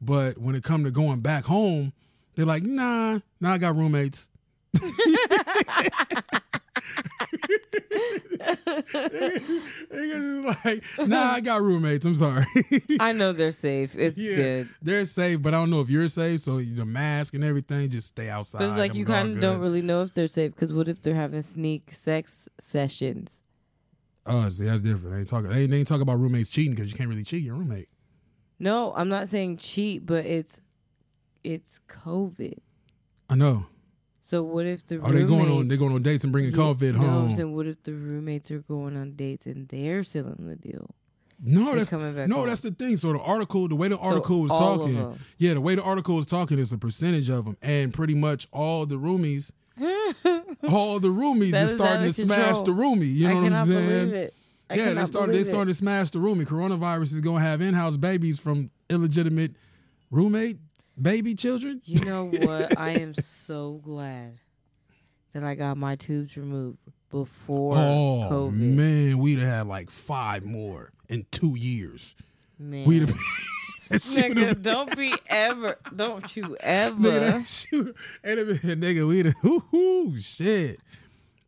But 0.00 0.36
when 0.36 0.54
it 0.54 0.62
come 0.62 0.84
to 0.84 0.90
going 0.90 1.20
back 1.20 1.44
home, 1.44 1.92
they're 2.34 2.44
like, 2.44 2.64
nah, 2.64 3.20
nah, 3.40 3.52
I 3.52 3.58
got 3.58 3.76
roommates. 3.76 4.30
Niggas 9.92 9.92
is 9.92 10.44
like, 10.64 11.08
nah, 11.08 11.32
I 11.32 11.40
got 11.40 11.62
roommates. 11.62 12.04
I'm 12.06 12.14
sorry. 12.14 12.44
I 13.00 13.12
know 13.12 13.32
they're 13.32 13.50
safe. 13.50 13.96
It's 13.96 14.16
yeah, 14.16 14.36
good. 14.36 14.68
they're 14.80 15.04
safe, 15.04 15.42
but 15.42 15.54
I 15.54 15.58
don't 15.58 15.70
know 15.70 15.80
if 15.80 15.88
you're 15.88 16.08
safe. 16.08 16.40
So 16.40 16.60
the 16.60 16.84
mask 16.84 17.34
and 17.34 17.44
everything, 17.44 17.90
just 17.90 18.08
stay 18.08 18.30
outside. 18.30 18.60
But 18.60 18.70
it's 18.70 18.78
like 18.78 18.94
you 18.94 19.04
kind 19.04 19.34
of 19.34 19.40
don't 19.40 19.60
really 19.60 19.82
know 19.82 20.02
if 20.02 20.14
they're 20.14 20.26
safe 20.26 20.52
because 20.52 20.72
what 20.72 20.88
if 20.88 21.02
they're 21.02 21.14
having 21.14 21.42
sneak 21.42 21.92
sex 21.92 22.48
sessions? 22.58 23.42
Oh, 24.24 24.48
see, 24.48 24.66
that's 24.66 24.82
different. 24.82 25.12
They 25.12 25.18
ain't 25.18 25.28
talking. 25.28 25.50
They 25.50 25.62
ain't, 25.62 25.70
they 25.70 25.78
ain't 25.78 25.88
talking 25.88 26.02
about 26.02 26.18
roommates 26.18 26.50
cheating 26.50 26.74
because 26.74 26.90
you 26.92 26.96
can't 26.96 27.08
really 27.10 27.24
cheat 27.24 27.42
your 27.42 27.56
roommate. 27.56 27.88
No, 28.58 28.94
I'm 28.94 29.08
not 29.08 29.28
saying 29.28 29.56
cheat, 29.56 30.06
but 30.06 30.24
it's 30.24 30.60
it's 31.42 31.80
COVID. 31.88 32.58
I 33.28 33.34
know. 33.34 33.66
So 34.24 34.44
what 34.44 34.66
if 34.66 34.86
the 34.86 35.00
Are 35.00 35.10
they 35.10 35.24
going 35.24 35.50
on? 35.50 35.66
They 35.66 35.76
going 35.76 35.92
on 35.92 36.02
dates 36.02 36.22
and 36.22 36.32
bringing 36.32 36.52
Yeah, 36.52 36.58
COVID 36.58 36.94
home? 36.94 37.32
saying 37.32 37.52
what 37.54 37.66
if 37.66 37.82
the 37.82 37.92
roommates 37.92 38.52
are 38.52 38.60
going 38.60 38.96
on 38.96 39.16
dates 39.16 39.46
and 39.46 39.66
they're 39.68 40.04
selling 40.04 40.46
the 40.46 40.54
deal? 40.54 40.94
No, 41.44 41.74
that's 41.74 41.90
coming 41.90 42.14
back 42.14 42.28
no, 42.28 42.36
home. 42.36 42.48
that's 42.48 42.60
the 42.60 42.70
thing. 42.70 42.96
So 42.96 43.12
the 43.12 43.18
article, 43.18 43.66
the 43.66 43.74
way 43.74 43.88
the 43.88 43.96
So 43.96 44.02
article 44.02 44.42
was 44.42 44.52
all 44.52 44.78
talking, 44.78 45.18
yeah, 45.38 45.54
the 45.54 45.60
way 45.60 45.74
the 45.74 45.82
article 45.82 46.14
was 46.14 46.24
talking 46.24 46.60
is 46.60 46.72
a 46.72 46.78
percentage 46.78 47.28
of 47.30 47.46
them, 47.46 47.56
and 47.60 47.92
pretty 47.92 48.14
much 48.14 48.46
all 48.52 48.86
the 48.86 48.94
roomies, 48.94 49.50
all 50.70 51.00
the 51.00 51.08
roomies 51.08 51.52
is 51.52 51.54
is 51.54 51.72
starting 51.72 52.02
to 52.02 52.08
of 52.10 52.14
smash 52.14 52.60
the 52.62 52.70
roomie. 52.72 53.12
You 53.12 53.28
know 53.28 53.40
I 53.40 53.42
what 53.42 53.52
I'm 53.54 53.66
saying? 53.66 54.30
yeah, 54.72 54.94
they 54.94 55.04
started. 55.04 55.34
They 55.34 55.42
starting 55.42 55.72
to 55.72 55.76
smash 55.76 56.10
the 56.10 56.20
roomie. 56.20 56.46
Coronavirus 56.46 57.12
is 57.14 57.20
gonna 57.20 57.40
have 57.40 57.60
in-house 57.60 57.96
babies 57.96 58.38
from 58.38 58.70
illegitimate 58.88 59.56
roommate 60.12 60.58
baby 61.00 61.34
children. 61.34 61.80
You 61.84 62.04
know 62.04 62.26
what? 62.30 62.78
I 62.78 62.90
am 62.90 63.14
so 63.14 63.80
glad 63.82 64.38
that 65.32 65.44
I 65.44 65.54
got 65.54 65.76
my 65.76 65.96
tubes 65.96 66.36
removed 66.36 66.78
before 67.10 67.76
Oh 67.76 68.28
COVID. 68.30 68.54
man, 68.56 69.18
we'd 69.18 69.38
have 69.38 69.48
had 69.48 69.66
like 69.66 69.90
five 69.90 70.44
more 70.44 70.92
in 71.08 71.26
two 71.30 71.56
years. 71.56 72.16
Man. 72.58 72.86
We'd 72.86 73.02
have. 73.02 73.14
that 73.88 74.02
shit 74.02 74.34
would've 74.34 74.58
Nigga, 74.58 74.62
don't 74.62 74.96
be 74.96 75.12
ever, 75.28 75.76
don't 75.94 76.36
you 76.36 76.56
ever, 76.60 76.96
Nigga, 76.96 77.44
shit, 77.46 77.94
and 78.24 78.80
nigga, 78.82 79.06
we 79.06 79.22
the 79.22 79.32
hoo 79.42 79.60
hoo 79.70 80.16
shit, 80.18 80.80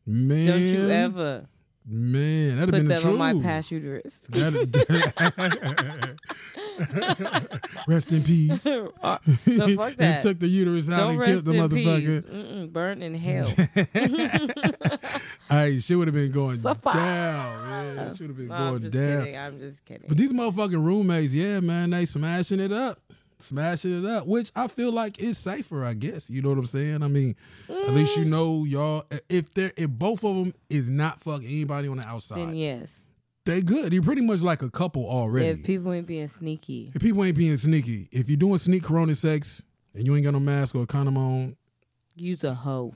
man. 0.06 0.46
don't 0.46 0.60
you 0.60 0.90
ever 0.90 1.46
man. 1.86 2.56
That'd 2.58 2.60
have 2.60 2.70
been 2.70 2.88
the 2.88 2.96
truth. 2.96 3.20
on 3.20 3.36
my 3.36 3.42
past 3.42 3.70
uterus. 3.70 4.20
Rest 7.88 8.12
in 8.12 8.22
peace. 8.22 8.66
Uh, 9.04 9.18
no, 9.46 9.68
fuck 9.76 9.92
they 9.92 10.06
that. 10.06 10.22
took 10.22 10.38
the 10.38 10.46
uterus 10.48 10.88
out 10.90 10.96
Don't 10.96 11.14
and 11.16 11.24
killed 11.24 11.44
the 11.44 11.52
motherfucker. 11.52 12.72
burn 12.72 13.02
in 13.02 13.14
hell. 13.14 13.44
Hey, 15.50 15.76
shit 15.78 15.98
would 15.98 16.08
have 16.08 16.14
been 16.14 16.32
going 16.32 16.56
Suffer. 16.56 16.90
down, 16.90 17.68
man. 17.68 17.96
That 17.96 18.16
should 18.16 18.28
have 18.28 18.36
been 18.36 18.48
No, 18.48 18.54
I'm 18.54 18.80
just 18.80 18.94
down. 18.94 19.18
kidding. 19.24 19.36
I'm 19.38 19.58
just 19.58 19.84
kidding. 19.84 20.06
But 20.08 20.16
these 20.16 20.32
motherfucking 20.32 20.82
roommates, 20.82 21.34
yeah, 21.34 21.60
man, 21.60 21.90
they 21.90 22.06
smashing 22.06 22.60
it 22.60 22.72
up. 22.72 22.98
Smashing 23.38 24.04
it 24.04 24.08
up, 24.08 24.26
which 24.26 24.50
I 24.54 24.68
feel 24.68 24.92
like 24.92 25.18
is 25.20 25.36
safer, 25.38 25.84
I 25.84 25.94
guess. 25.94 26.30
You 26.30 26.40
know 26.40 26.50
what 26.50 26.58
I'm 26.58 26.66
saying? 26.66 27.02
I 27.02 27.08
mean, 27.08 27.34
at 27.68 27.92
least 27.92 28.16
Mm. 28.16 28.18
you 28.20 28.24
know 28.30 28.64
y'all. 28.64 29.04
If 29.28 29.50
they're 29.52 29.72
if 29.76 29.90
both 29.90 30.24
of 30.24 30.36
them 30.36 30.54
is 30.70 30.88
not 30.88 31.20
fucking 31.20 31.46
anybody 31.46 31.88
on 31.88 31.96
the 31.98 32.06
outside, 32.06 32.38
then 32.38 32.54
yes, 32.56 33.06
they 33.44 33.60
good. 33.60 33.92
You're 33.92 34.02
pretty 34.02 34.22
much 34.22 34.40
like 34.42 34.62
a 34.62 34.70
couple 34.70 35.04
already. 35.08 35.48
if 35.48 35.64
people 35.64 35.92
ain't 35.92 36.06
being 36.06 36.28
sneaky, 36.28 36.92
If 36.94 37.02
people 37.02 37.24
ain't 37.24 37.36
being 37.36 37.56
sneaky, 37.56 38.08
if 38.12 38.28
you're 38.30 38.36
doing 38.38 38.58
sneak 38.58 38.84
corona 38.84 39.14
sex 39.14 39.62
and 39.94 40.06
you 40.06 40.14
ain't 40.14 40.24
got 40.24 40.32
no 40.32 40.40
mask 40.40 40.74
or 40.74 40.82
a 40.84 40.86
condom 40.86 41.18
on, 41.18 41.56
use 42.14 42.44
a 42.44 42.54
hoe, 42.54 42.94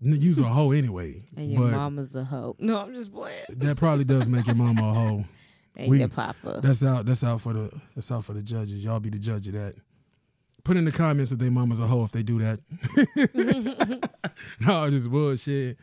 use 0.00 0.38
a 0.38 0.44
hoe 0.44 0.70
anyway. 0.70 1.24
and 1.36 1.50
your 1.52 1.62
but 1.62 1.72
mama's 1.72 2.14
a 2.14 2.24
hoe. 2.24 2.56
No, 2.58 2.80
I'm 2.80 2.94
just 2.94 3.12
playing. 3.12 3.44
that 3.50 3.76
probably 3.76 4.04
does 4.04 4.28
make 4.28 4.46
your 4.46 4.56
mama 4.56 4.88
a 4.90 4.94
hoe. 4.94 5.24
And 5.76 5.88
We- 5.90 6.00
your 6.00 6.08
papa. 6.08 6.60
That's 6.62 6.84
out. 6.84 7.06
That's 7.06 7.24
out 7.24 7.40
for 7.40 7.52
the. 7.52 7.70
That's 7.94 8.10
out 8.12 8.24
for 8.24 8.34
the 8.34 8.42
judges. 8.42 8.84
Y'all 8.84 9.00
be 9.00 9.10
the 9.10 9.18
judge 9.18 9.46
of 9.48 9.54
that. 9.54 9.74
Put 10.64 10.76
in 10.76 10.84
the 10.84 10.92
comments 10.92 11.32
if 11.32 11.38
they 11.38 11.48
mama's 11.50 11.80
a 11.80 11.86
hoe 11.86 12.04
if 12.04 12.12
they 12.12 12.22
do 12.22 12.38
that. 12.38 12.60
no, 14.60 14.90
just 14.90 15.10
bullshit. 15.10 15.76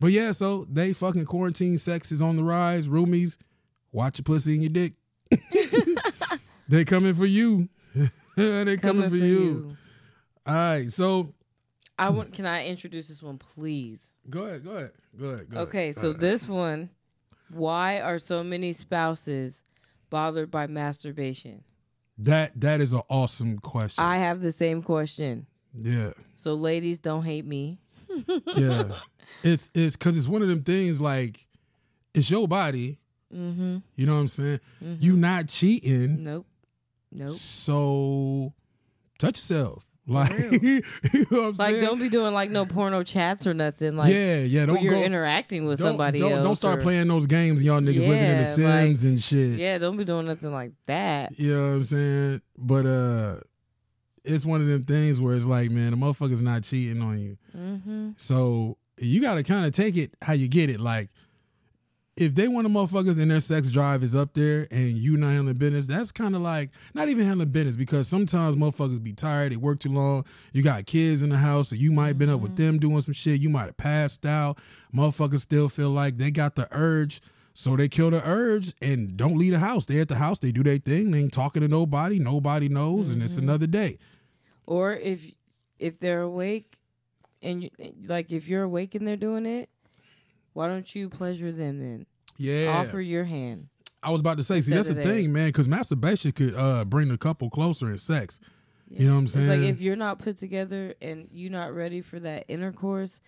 But 0.00 0.10
yeah, 0.10 0.32
so 0.32 0.66
they 0.70 0.92
fucking 0.92 1.24
quarantine 1.24 1.78
sex 1.78 2.10
is 2.10 2.20
on 2.20 2.36
the 2.36 2.42
rise. 2.42 2.88
Roomies, 2.88 3.38
watch 3.92 4.18
your 4.18 4.24
pussy 4.24 4.54
and 4.54 4.62
your 4.62 4.70
dick. 4.70 4.94
they 6.68 6.84
coming 6.84 7.14
for 7.14 7.26
you. 7.26 7.68
they 8.36 8.76
coming, 8.76 9.08
for, 9.08 9.16
you. 9.16 9.76
All 10.46 10.54
right, 10.54 10.90
so 10.92 11.32
I 11.98 12.10
want. 12.10 12.32
Can 12.32 12.44
I 12.46 12.66
introduce 12.66 13.08
this 13.08 13.22
one, 13.22 13.38
please? 13.38 14.12
go 14.28 14.44
ahead, 14.44 14.64
go 14.64 14.70
ahead, 14.72 14.92
go 15.18 15.26
ahead. 15.28 15.48
Go 15.50 15.58
Okay, 15.60 15.90
ahead. 15.90 15.96
so 15.96 16.12
this 16.12 16.48
one, 16.48 16.90
why 17.54 18.00
are 18.00 18.18
so 18.18 18.42
many 18.44 18.72
spouses 18.72 19.62
bothered 20.10 20.50
by 20.50 20.66
masturbation? 20.66 21.64
that 22.18 22.52
that 22.60 22.80
is 22.80 22.92
an 22.92 23.02
awesome 23.08 23.58
question. 23.58 24.04
I 24.04 24.18
have 24.18 24.40
the 24.40 24.52
same 24.52 24.82
question. 24.82 25.46
yeah. 25.74 26.10
So, 26.36 26.54
ladies, 26.54 26.98
don't 27.00 27.24
hate 27.24 27.44
me. 27.44 27.78
yeah 28.56 28.98
it's 29.42 29.70
it's 29.74 29.96
because 29.96 30.16
it's 30.16 30.28
one 30.28 30.40
of 30.42 30.46
them 30.48 30.62
things 30.62 31.00
like 31.00 31.46
it's 32.14 32.30
your 32.30 32.46
body 32.46 32.98
Mm-hmm. 33.34 33.78
you 33.96 34.06
know 34.06 34.14
what 34.14 34.20
i'm 34.20 34.28
saying 34.28 34.60
you 35.00 35.16
not 35.16 35.48
cheating 35.48 36.20
Nope. 36.22 36.46
Nope. 37.10 37.30
so 37.30 38.52
touch 39.18 39.38
yourself 39.38 39.88
like 40.06 40.30
you 40.62 40.80
know 40.80 41.24
what 41.30 41.38
i'm 41.38 41.52
Like, 41.54 41.70
saying 41.70 41.84
don't 41.84 41.98
be 41.98 42.08
doing 42.08 42.34
like 42.34 42.50
no 42.50 42.66
porno 42.66 43.02
chats 43.02 43.46
or 43.46 43.54
nothing. 43.54 43.96
Like, 43.96 44.12
yeah 44.12 44.38
yeah 44.40 44.66
don't 44.66 44.82
you're 44.82 44.92
go 44.94 45.02
interacting 45.02 45.64
with 45.66 45.78
don't, 45.78 45.88
somebody 45.88 46.18
don't, 46.20 46.32
else. 46.32 46.44
don't 46.44 46.54
start 46.56 46.78
or- 46.78 46.82
playing 46.82 47.08
those 47.08 47.26
games 47.26 47.62
y'all 47.62 47.80
niggas 47.80 48.06
living 48.06 48.30
in 48.32 48.38
the 48.38 48.44
sims 48.44 49.04
and 49.04 49.18
shit 49.20 49.58
Yeah, 49.58 49.78
don't 49.78 49.96
be 49.96 50.04
doing 50.04 50.26
nothing 50.26 50.52
like 50.52 50.72
that. 50.86 51.38
you 51.38 51.54
know 51.54 51.62
what 51.68 51.74
i'm 51.76 51.84
saying 51.84 52.42
but 52.58 52.86
uh 52.86 53.36
it's 54.24 54.44
one 54.46 54.60
of 54.62 54.66
them 54.66 54.84
things 54.84 55.20
where 55.20 55.34
it's 55.34 55.46
like 55.46 55.70
man 55.70 55.90
the 55.90 55.96
motherfucker's 55.96 56.42
not 56.42 56.62
cheating 56.64 57.00
on 57.02 57.18
you 57.18 57.36
Mm-hmm. 57.56 58.10
So 58.16 58.78
you 58.98 59.20
got 59.20 59.34
to 59.36 59.42
kind 59.44 59.64
of 59.64 59.72
take 59.72 59.96
it 59.96 60.12
how 60.22 60.32
you 60.32 60.48
get 60.48 60.70
it. 60.70 60.80
Like, 60.80 61.10
if 62.16 62.34
they 62.34 62.46
want 62.46 62.66
the 62.66 62.72
motherfuckers 62.72 63.20
and 63.20 63.30
their 63.30 63.40
sex 63.40 63.70
drive 63.70 64.04
is 64.04 64.14
up 64.14 64.34
there 64.34 64.68
and 64.70 64.90
you 64.90 65.16
not 65.16 65.32
handling 65.32 65.56
business, 65.56 65.86
that's 65.86 66.12
kind 66.12 66.36
of 66.36 66.42
like 66.42 66.70
not 66.94 67.08
even 67.08 67.26
handling 67.26 67.48
business 67.48 67.76
because 67.76 68.06
sometimes 68.06 68.54
motherfuckers 68.54 69.02
be 69.02 69.12
tired, 69.12 69.50
they 69.50 69.56
work 69.56 69.80
too 69.80 69.92
long. 69.92 70.24
You 70.52 70.62
got 70.62 70.86
kids 70.86 71.22
in 71.24 71.30
the 71.30 71.36
house, 71.36 71.70
so 71.70 71.76
you 71.76 71.90
might 71.90 72.08
have 72.08 72.18
been 72.18 72.30
up 72.30 72.40
with 72.40 72.54
mm-hmm. 72.54 72.66
them 72.66 72.78
doing 72.78 73.00
some 73.00 73.14
shit. 73.14 73.40
You 73.40 73.50
might 73.50 73.64
have 73.64 73.76
passed 73.76 74.24
out. 74.26 74.58
Motherfuckers 74.94 75.40
still 75.40 75.68
feel 75.68 75.90
like 75.90 76.16
they 76.16 76.30
got 76.30 76.54
the 76.54 76.68
urge. 76.70 77.20
So 77.52 77.76
they 77.76 77.88
kill 77.88 78.10
the 78.10 78.22
urge 78.28 78.74
and 78.82 79.16
don't 79.16 79.36
leave 79.36 79.52
the 79.52 79.60
house. 79.60 79.86
They 79.86 80.00
at 80.00 80.08
the 80.08 80.16
house, 80.16 80.40
they 80.40 80.52
do 80.52 80.62
their 80.62 80.78
thing. 80.78 81.10
They 81.10 81.20
ain't 81.20 81.32
talking 81.32 81.62
to 81.62 81.68
nobody. 81.68 82.18
Nobody 82.18 82.68
knows, 82.68 83.10
and 83.10 83.22
it's 83.22 83.34
mm-hmm. 83.34 83.44
another 83.48 83.66
day. 83.66 83.98
Or 84.66 84.92
if 84.92 85.30
if 85.78 85.98
they're 85.98 86.22
awake 86.22 86.78
and 87.42 87.64
you, 87.64 87.70
like 88.06 88.32
if 88.32 88.48
you're 88.48 88.62
awake 88.62 88.94
and 88.94 89.06
they're 89.06 89.16
doing 89.16 89.46
it, 89.46 89.68
why 90.54 90.66
don't 90.68 90.92
you 90.94 91.08
pleasure 91.10 91.52
them 91.52 91.78
then? 91.78 92.06
Yeah, 92.38 92.68
Offer 92.80 93.00
your 93.00 93.24
hand. 93.24 93.68
I 94.02 94.10
was 94.10 94.20
about 94.20 94.38
to 94.38 94.44
say, 94.44 94.60
see, 94.60 94.74
that's 94.74 94.88
the 94.88 94.94
thing, 95.02 95.32
man, 95.32 95.48
because 95.48 95.68
masturbation 95.68 96.32
could 96.32 96.54
uh 96.56 96.84
bring 96.84 97.08
the 97.08 97.16
couple 97.18 97.48
closer 97.50 97.90
in 97.90 97.98
sex. 97.98 98.40
You 98.90 99.06
know 99.06 99.12
what 99.14 99.18
I'm 99.18 99.24
It's 99.24 99.36
like 99.36 99.60
if 99.60 99.80
you're 99.80 99.96
not 99.96 100.18
put 100.18 100.36
together 100.36 100.94
and 101.00 101.28
you're 101.30 101.50
not 101.50 101.74
ready 101.74 102.00
for 102.00 102.18
that 102.20 102.44
intercourse, 102.48 103.20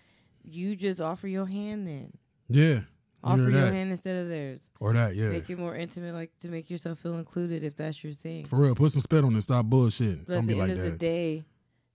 you 0.44 0.76
just 0.76 1.00
offer 1.00 1.26
your 1.28 1.46
hand 1.46 1.86
then. 1.86 2.12
yeah, 2.48 2.80
Offer 3.24 3.50
your 3.50 3.72
hand 3.72 3.90
instead 3.90 4.22
of 4.22 4.28
theirs. 4.28 4.60
or 4.80 4.92
that, 4.92 5.16
yeah. 5.16 5.30
Make 5.30 5.48
it 5.48 5.58
more 5.58 5.74
intimate, 5.74 6.14
like 6.14 6.30
to 6.40 6.48
make 6.48 6.68
yourself 6.70 6.98
feel 6.98 7.16
included 7.18 7.64
if 7.64 7.74
that's 7.76 8.04
your 8.04 8.12
thing. 8.12 8.44
For 8.44 8.56
real, 8.56 8.74
put 8.74 8.92
some 8.92 9.00
spit 9.00 9.24
on 9.24 9.34
it. 9.34 9.42
Stop 9.42 9.66
bullshitting. 9.66 10.26
But 10.26 10.34
Don't 10.34 10.42
at 10.42 10.46
be 10.46 10.54
the 10.54 10.60
end 10.60 10.68
like 10.70 10.78
of 10.78 10.84
the 10.84 10.90
that. 10.90 10.98
day, 10.98 11.44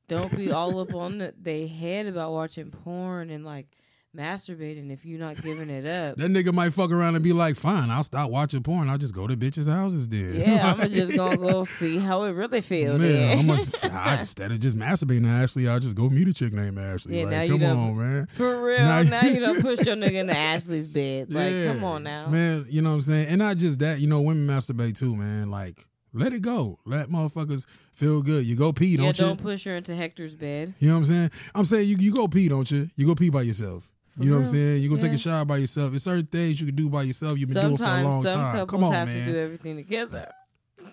don't 0.07 0.35
be 0.35 0.51
all 0.51 0.79
up 0.79 0.93
on 0.95 1.19
the, 1.19 1.33
they 1.39 1.67
head 1.67 2.07
about 2.07 2.33
watching 2.33 2.71
porn 2.71 3.29
and 3.29 3.45
like 3.45 3.67
masturbating 4.15 4.91
if 4.91 5.06
you're 5.06 5.19
not 5.19 5.41
giving 5.41 5.69
it 5.69 5.86
up. 5.86 6.17
That 6.21 6.30
nigga 6.32 6.54
might 6.54 6.74
fuck 6.74 6.91
around 6.91 7.15
and 7.15 7.24
be 7.24 7.34
like, 7.34 7.56
"Fine, 7.56 7.89
I'll 7.89 8.04
stop 8.04 8.30
watching 8.30 8.62
porn. 8.63 8.89
I'll 8.89 8.97
just 8.97 9.15
go 9.15 9.26
to 9.28 9.36
bitches' 9.38 9.69
houses 9.71 10.08
then." 10.08 10.36
yeah, 10.36 10.74
I'm 10.78 10.91
just 10.91 11.15
gonna 11.15 11.38
go 11.38 11.63
see 11.63 11.97
how 11.97 12.24
it 12.24 12.32
really 12.32 12.62
feels. 12.62 13.00
Man, 13.00 13.12
then. 13.12 13.39
I'm 13.39 13.47
gonna, 13.47 13.63
I 13.93 14.17
instead 14.19 14.52
of 14.52 14.60
just 14.60 14.78
masturbating 14.78 15.28
Ashley, 15.28 15.67
I'll 15.67 15.80
just 15.80 15.95
go 15.95 16.10
meet 16.10 16.28
a 16.28 16.34
chick 16.34 16.54
named 16.54 16.78
Ashley. 16.78 17.19
Yeah, 17.19 17.26
now 17.26 17.38
like, 17.39 17.47
you 17.47 17.54
come 17.54 17.60
done- 17.62 17.78
on, 17.78 17.97
man. 17.97 18.28
For 18.28 18.62
real, 18.63 18.78
Now 18.80 19.02
now, 19.04 19.21
you- 19.24 19.39
don't 19.39 19.62
push 19.62 19.86
your 19.86 19.95
nigga 19.95 20.13
into 20.21 20.38
Ashley's 20.38 20.88
bed. 20.88 21.32
Like, 21.34 21.52
Yeah. 21.52 21.74
come 21.74 21.84
on 21.84 22.04
now. 22.04 22.28
man. 22.28 22.65
You 22.69 22.82
know 22.82 22.89
what 22.89 22.95
I'm 22.95 23.02
saying? 23.02 23.28
And 23.30 23.39
not 23.39 23.58
just 23.58 23.80
that, 23.80 24.00
you 24.00 24.08
know, 24.08 24.21
women 24.21 24.45
masturbate 24.47 24.97
too, 24.97 25.15
man. 25.15 25.50
Like, 25.50 25.78
let 26.13 26.34
it 26.34 26.41
go. 26.41 26.78
Let 26.86 27.10
motherfuckers 27.10 27.65
feel 27.93 28.21
good. 28.21 28.45
You 28.45 28.56
go 28.58 28.74
pee, 28.74 28.88
yeah, 28.88 28.97
don't 28.97 29.17
you? 29.17 29.26
don't 29.26 29.41
push 29.41 29.63
her 29.63 29.76
into 29.78 29.95
Hector's 29.95 30.36
bed. 30.36 30.74
You 30.80 30.89
know 30.89 30.95
what 30.95 31.00
I'm 31.00 31.06
saying? 31.06 31.32
I'm 31.56 31.65
saying 31.65 31.88
you 31.88 31.95
you 32.00 32.13
go 32.13 32.28
pee, 32.28 32.50
don't 32.50 32.69
you? 32.69 32.89
You 32.95 33.08
go 33.08 33.15
pee 33.15 33.30
by 33.30 33.43
yourself. 33.43 33.89
For 34.17 34.24
you 34.24 34.30
know 34.32 34.38
what 34.38 34.41
I'm 34.43 34.52
saying? 34.52 34.82
You 34.84 34.89
go 34.89 34.95
take 34.95 35.04
Yeah. 35.04 35.10
Take 35.10 35.15
a 35.15 35.19
shower 35.19 35.45
by 35.45 35.58
yourself. 35.58 35.91
There's 35.91 36.04
certain 36.04 36.26
things 36.26 36.60
you 36.60 36.67
can 36.67 36.76
do 36.76 36.89
by 36.89 37.04
yourself. 37.04 37.38
You've 37.38 37.54
been 37.54 37.63
doing 37.65 37.78
for 37.78 37.84
a 37.86 38.04
long 38.04 38.24
time. 38.24 38.67
Come 38.67 38.84
on, 38.84 38.93
have 38.93 39.08
man. 39.08 39.26
to 39.26 39.32
do 39.32 39.39
everything 39.39 39.76
together. 39.78 40.32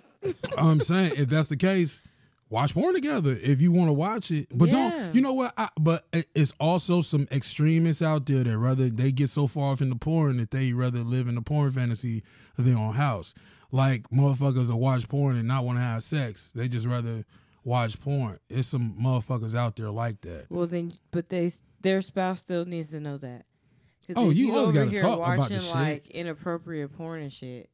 I'm 0.58 0.80
saying 0.80 1.12
if 1.16 1.28
that's 1.28 1.48
the 1.48 1.56
case, 1.56 2.02
watch 2.50 2.74
porn 2.74 2.94
together 2.94 3.36
if 3.40 3.60
you 3.60 3.72
want 3.72 3.88
to 3.88 3.92
watch 3.92 4.30
it. 4.30 4.48
But 4.56 4.70
Yeah. 4.70 4.90
don't 4.90 5.14
you 5.14 5.20
know 5.20 5.34
what? 5.34 5.52
I, 5.56 5.68
but 5.78 6.06
it's 6.34 6.54
also 6.60 7.00
some 7.00 7.28
extremists 7.30 8.02
out 8.02 8.26
there 8.26 8.44
that 8.44 8.58
rather 8.58 8.88
they 8.88 9.12
get 9.12 9.28
so 9.30 9.46
far 9.46 9.72
off 9.72 9.80
in 9.80 9.90
the 9.90 9.96
porn 9.96 10.38
that 10.38 10.50
they 10.50 10.72
rather 10.72 11.00
live 11.00 11.28
in 11.28 11.34
the 11.34 11.42
porn 11.42 11.70
fantasy 11.70 12.22
of 12.56 12.64
their 12.64 12.76
own 12.76 12.94
house. 12.94 13.34
Like 13.70 14.08
motherfuckers 14.10 14.68
that 14.68 14.76
watch 14.76 15.08
porn 15.08 15.36
and 15.36 15.46
not 15.46 15.64
want 15.64 15.78
to 15.78 15.82
have 15.82 16.02
sex. 16.02 16.52
They 16.52 16.68
just 16.68 16.86
rather 16.86 17.24
watch 17.64 18.00
porn. 18.00 18.38
It's 18.48 18.68
some 18.68 18.94
motherfuckers 19.00 19.54
out 19.54 19.76
there 19.76 19.90
like 19.90 20.22
that. 20.22 20.46
Well, 20.48 20.66
then, 20.66 20.94
but 21.10 21.28
they 21.28 21.52
their 21.80 22.00
spouse 22.00 22.40
still 22.40 22.64
needs 22.64 22.88
to 22.88 23.00
know 23.00 23.16
that. 23.18 23.44
Oh, 24.16 24.30
if 24.30 24.38
you 24.38 24.56
always 24.56 24.72
gotta 24.72 24.96
talk 24.96 25.18
about 25.18 25.38
watching 25.38 25.56
the 25.56 25.62
shit. 25.62 25.74
like 25.74 26.10
inappropriate 26.10 26.96
porn 26.96 27.20
and 27.20 27.32
shit, 27.32 27.68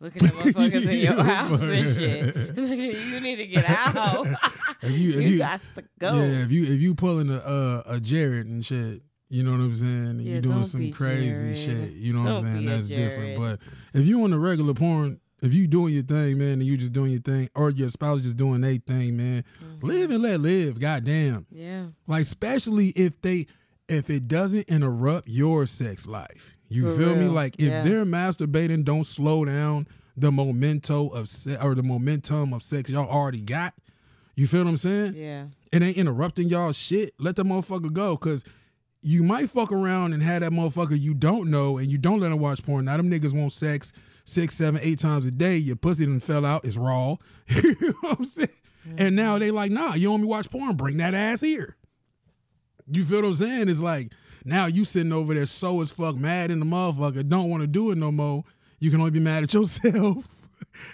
looking 0.00 0.26
at 0.26 0.34
motherfuckers 0.34 0.90
in 0.90 0.98
your 0.98 1.22
house 1.22 1.62
and 1.62 1.94
shit. 1.94 2.34
you 2.56 3.20
need 3.20 3.36
to 3.36 3.46
get 3.46 3.64
out. 3.68 4.26
If 4.82 4.90
you, 4.90 4.96
you, 4.96 5.20
if 5.20 5.30
you, 5.30 5.38
got 5.38 5.60
to 5.76 5.84
go. 5.98 6.14
yeah, 6.14 6.42
if 6.42 6.50
you 6.50 6.64
if 6.64 6.80
you 6.80 6.94
pulling 6.94 7.30
a 7.30 7.38
uh, 7.38 7.82
a 7.86 8.00
Jared 8.00 8.46
and 8.46 8.64
shit, 8.64 9.02
you 9.28 9.44
know 9.44 9.52
what 9.52 9.60
I'm 9.60 9.74
saying. 9.74 10.20
Yeah, 10.20 10.34
you 10.34 10.40
doing 10.40 10.56
don't 10.56 10.64
some 10.64 10.90
crazy 10.90 11.30
Jared. 11.30 11.56
shit. 11.56 11.92
You 11.92 12.12
know 12.12 12.20
what 12.20 12.28
I'm 12.28 12.42
Don't 12.42 12.52
saying. 12.52 12.66
That's 12.66 12.88
different. 12.88 13.38
But 13.38 13.60
if 13.98 14.06
you 14.06 14.24
on 14.24 14.30
the 14.30 14.38
regular 14.38 14.74
porn, 14.74 15.20
if 15.42 15.54
you 15.54 15.66
doing 15.66 15.94
your 15.94 16.02
thing, 16.02 16.38
man, 16.38 16.54
and 16.54 16.64
you 16.64 16.76
just 16.76 16.92
doing 16.92 17.12
your 17.12 17.20
thing, 17.20 17.48
or 17.54 17.70
your 17.70 17.88
spouse 17.88 18.22
just 18.22 18.36
doing 18.36 18.60
their 18.60 18.76
thing, 18.76 19.16
man, 19.16 19.44
Mm-hmm. 19.64 19.86
live 19.86 20.10
and 20.10 20.22
let 20.22 20.40
live. 20.40 20.78
Goddamn. 20.80 21.46
Yeah. 21.50 21.86
Like 22.06 22.22
especially 22.22 22.88
if 22.88 23.20
they 23.22 23.46
if 23.88 24.10
it 24.10 24.28
doesn't 24.28 24.68
interrupt 24.68 25.28
your 25.28 25.64
sex 25.66 26.06
life. 26.06 26.54
You 26.68 26.90
For 26.90 26.96
feel 26.98 27.14
me? 27.16 27.28
Like 27.28 27.54
if 27.58 27.68
Yeah. 27.68 27.82
they're 27.82 28.04
masturbating, 28.04 28.84
don't 28.84 29.04
slow 29.04 29.44
down 29.44 29.86
the 30.16 30.30
memento 30.32 31.08
of 31.08 31.28
se- 31.28 31.56
or 31.62 31.74
the 31.74 31.82
momentum 31.82 32.52
of 32.52 32.62
sex 32.62 32.90
y'all 32.90 33.08
already 33.08 33.40
got. 33.40 33.72
You 34.34 34.46
feel 34.46 34.62
what 34.64 34.70
I'm 34.70 34.76
saying? 34.76 35.14
Yeah. 35.14 35.46
It 35.72 35.82
ain't 35.82 35.96
interrupting 35.96 36.48
y'all 36.48 36.72
shit. 36.72 37.12
Let 37.18 37.36
the 37.36 37.44
motherfucker 37.44 37.92
go. 37.92 38.16
Cause 38.16 38.44
you 39.00 39.22
might 39.22 39.48
fuck 39.50 39.70
around 39.72 40.12
and 40.12 40.22
have 40.22 40.40
that 40.42 40.52
motherfucker 40.52 40.98
you 40.98 41.14
don't 41.14 41.50
know 41.50 41.78
and 41.78 41.86
you 41.88 41.98
don't 41.98 42.20
let 42.20 42.32
him 42.32 42.38
watch 42.40 42.64
porn. 42.64 42.86
Now 42.86 42.96
them 42.96 43.10
niggas 43.10 43.32
want 43.32 43.52
sex 43.52 43.92
six, 44.24 44.54
seven, 44.56 44.80
eight 44.82 44.98
times 44.98 45.24
a 45.24 45.30
day. 45.30 45.56
Your 45.56 45.76
pussy 45.76 46.04
done 46.04 46.20
fell 46.20 46.44
out. 46.44 46.64
It's 46.64 46.76
raw. 46.76 47.16
you 47.48 47.74
know 47.80 47.92
what 48.00 48.18
I'm 48.18 48.24
saying? 48.24 48.48
And 48.98 49.14
now 49.16 49.38
they 49.38 49.50
like, 49.50 49.70
nah, 49.70 49.94
you 49.94 50.10
want 50.10 50.22
me 50.22 50.28
watch 50.28 50.50
porn? 50.50 50.76
Bring 50.76 50.96
that 50.98 51.14
ass 51.14 51.40
here. 51.40 51.76
You 52.90 53.04
feel 53.04 53.22
what 53.22 53.28
I'm 53.28 53.34
saying? 53.34 53.68
It's 53.68 53.80
like 53.82 54.12
now 54.44 54.66
you 54.66 54.84
sitting 54.84 55.12
over 55.12 55.34
there 55.34 55.46
so 55.46 55.80
as 55.80 55.90
fuck 55.92 56.16
mad 56.16 56.50
in 56.50 56.58
the 56.58 56.66
motherfucker, 56.66 57.26
don't 57.28 57.50
want 57.50 57.62
to 57.62 57.66
do 57.66 57.90
it 57.90 57.98
no 57.98 58.10
more. 58.10 58.44
You 58.78 58.90
can 58.90 59.00
only 59.00 59.10
be 59.12 59.20
mad 59.20 59.42
at 59.44 59.52
yourself 59.54 60.26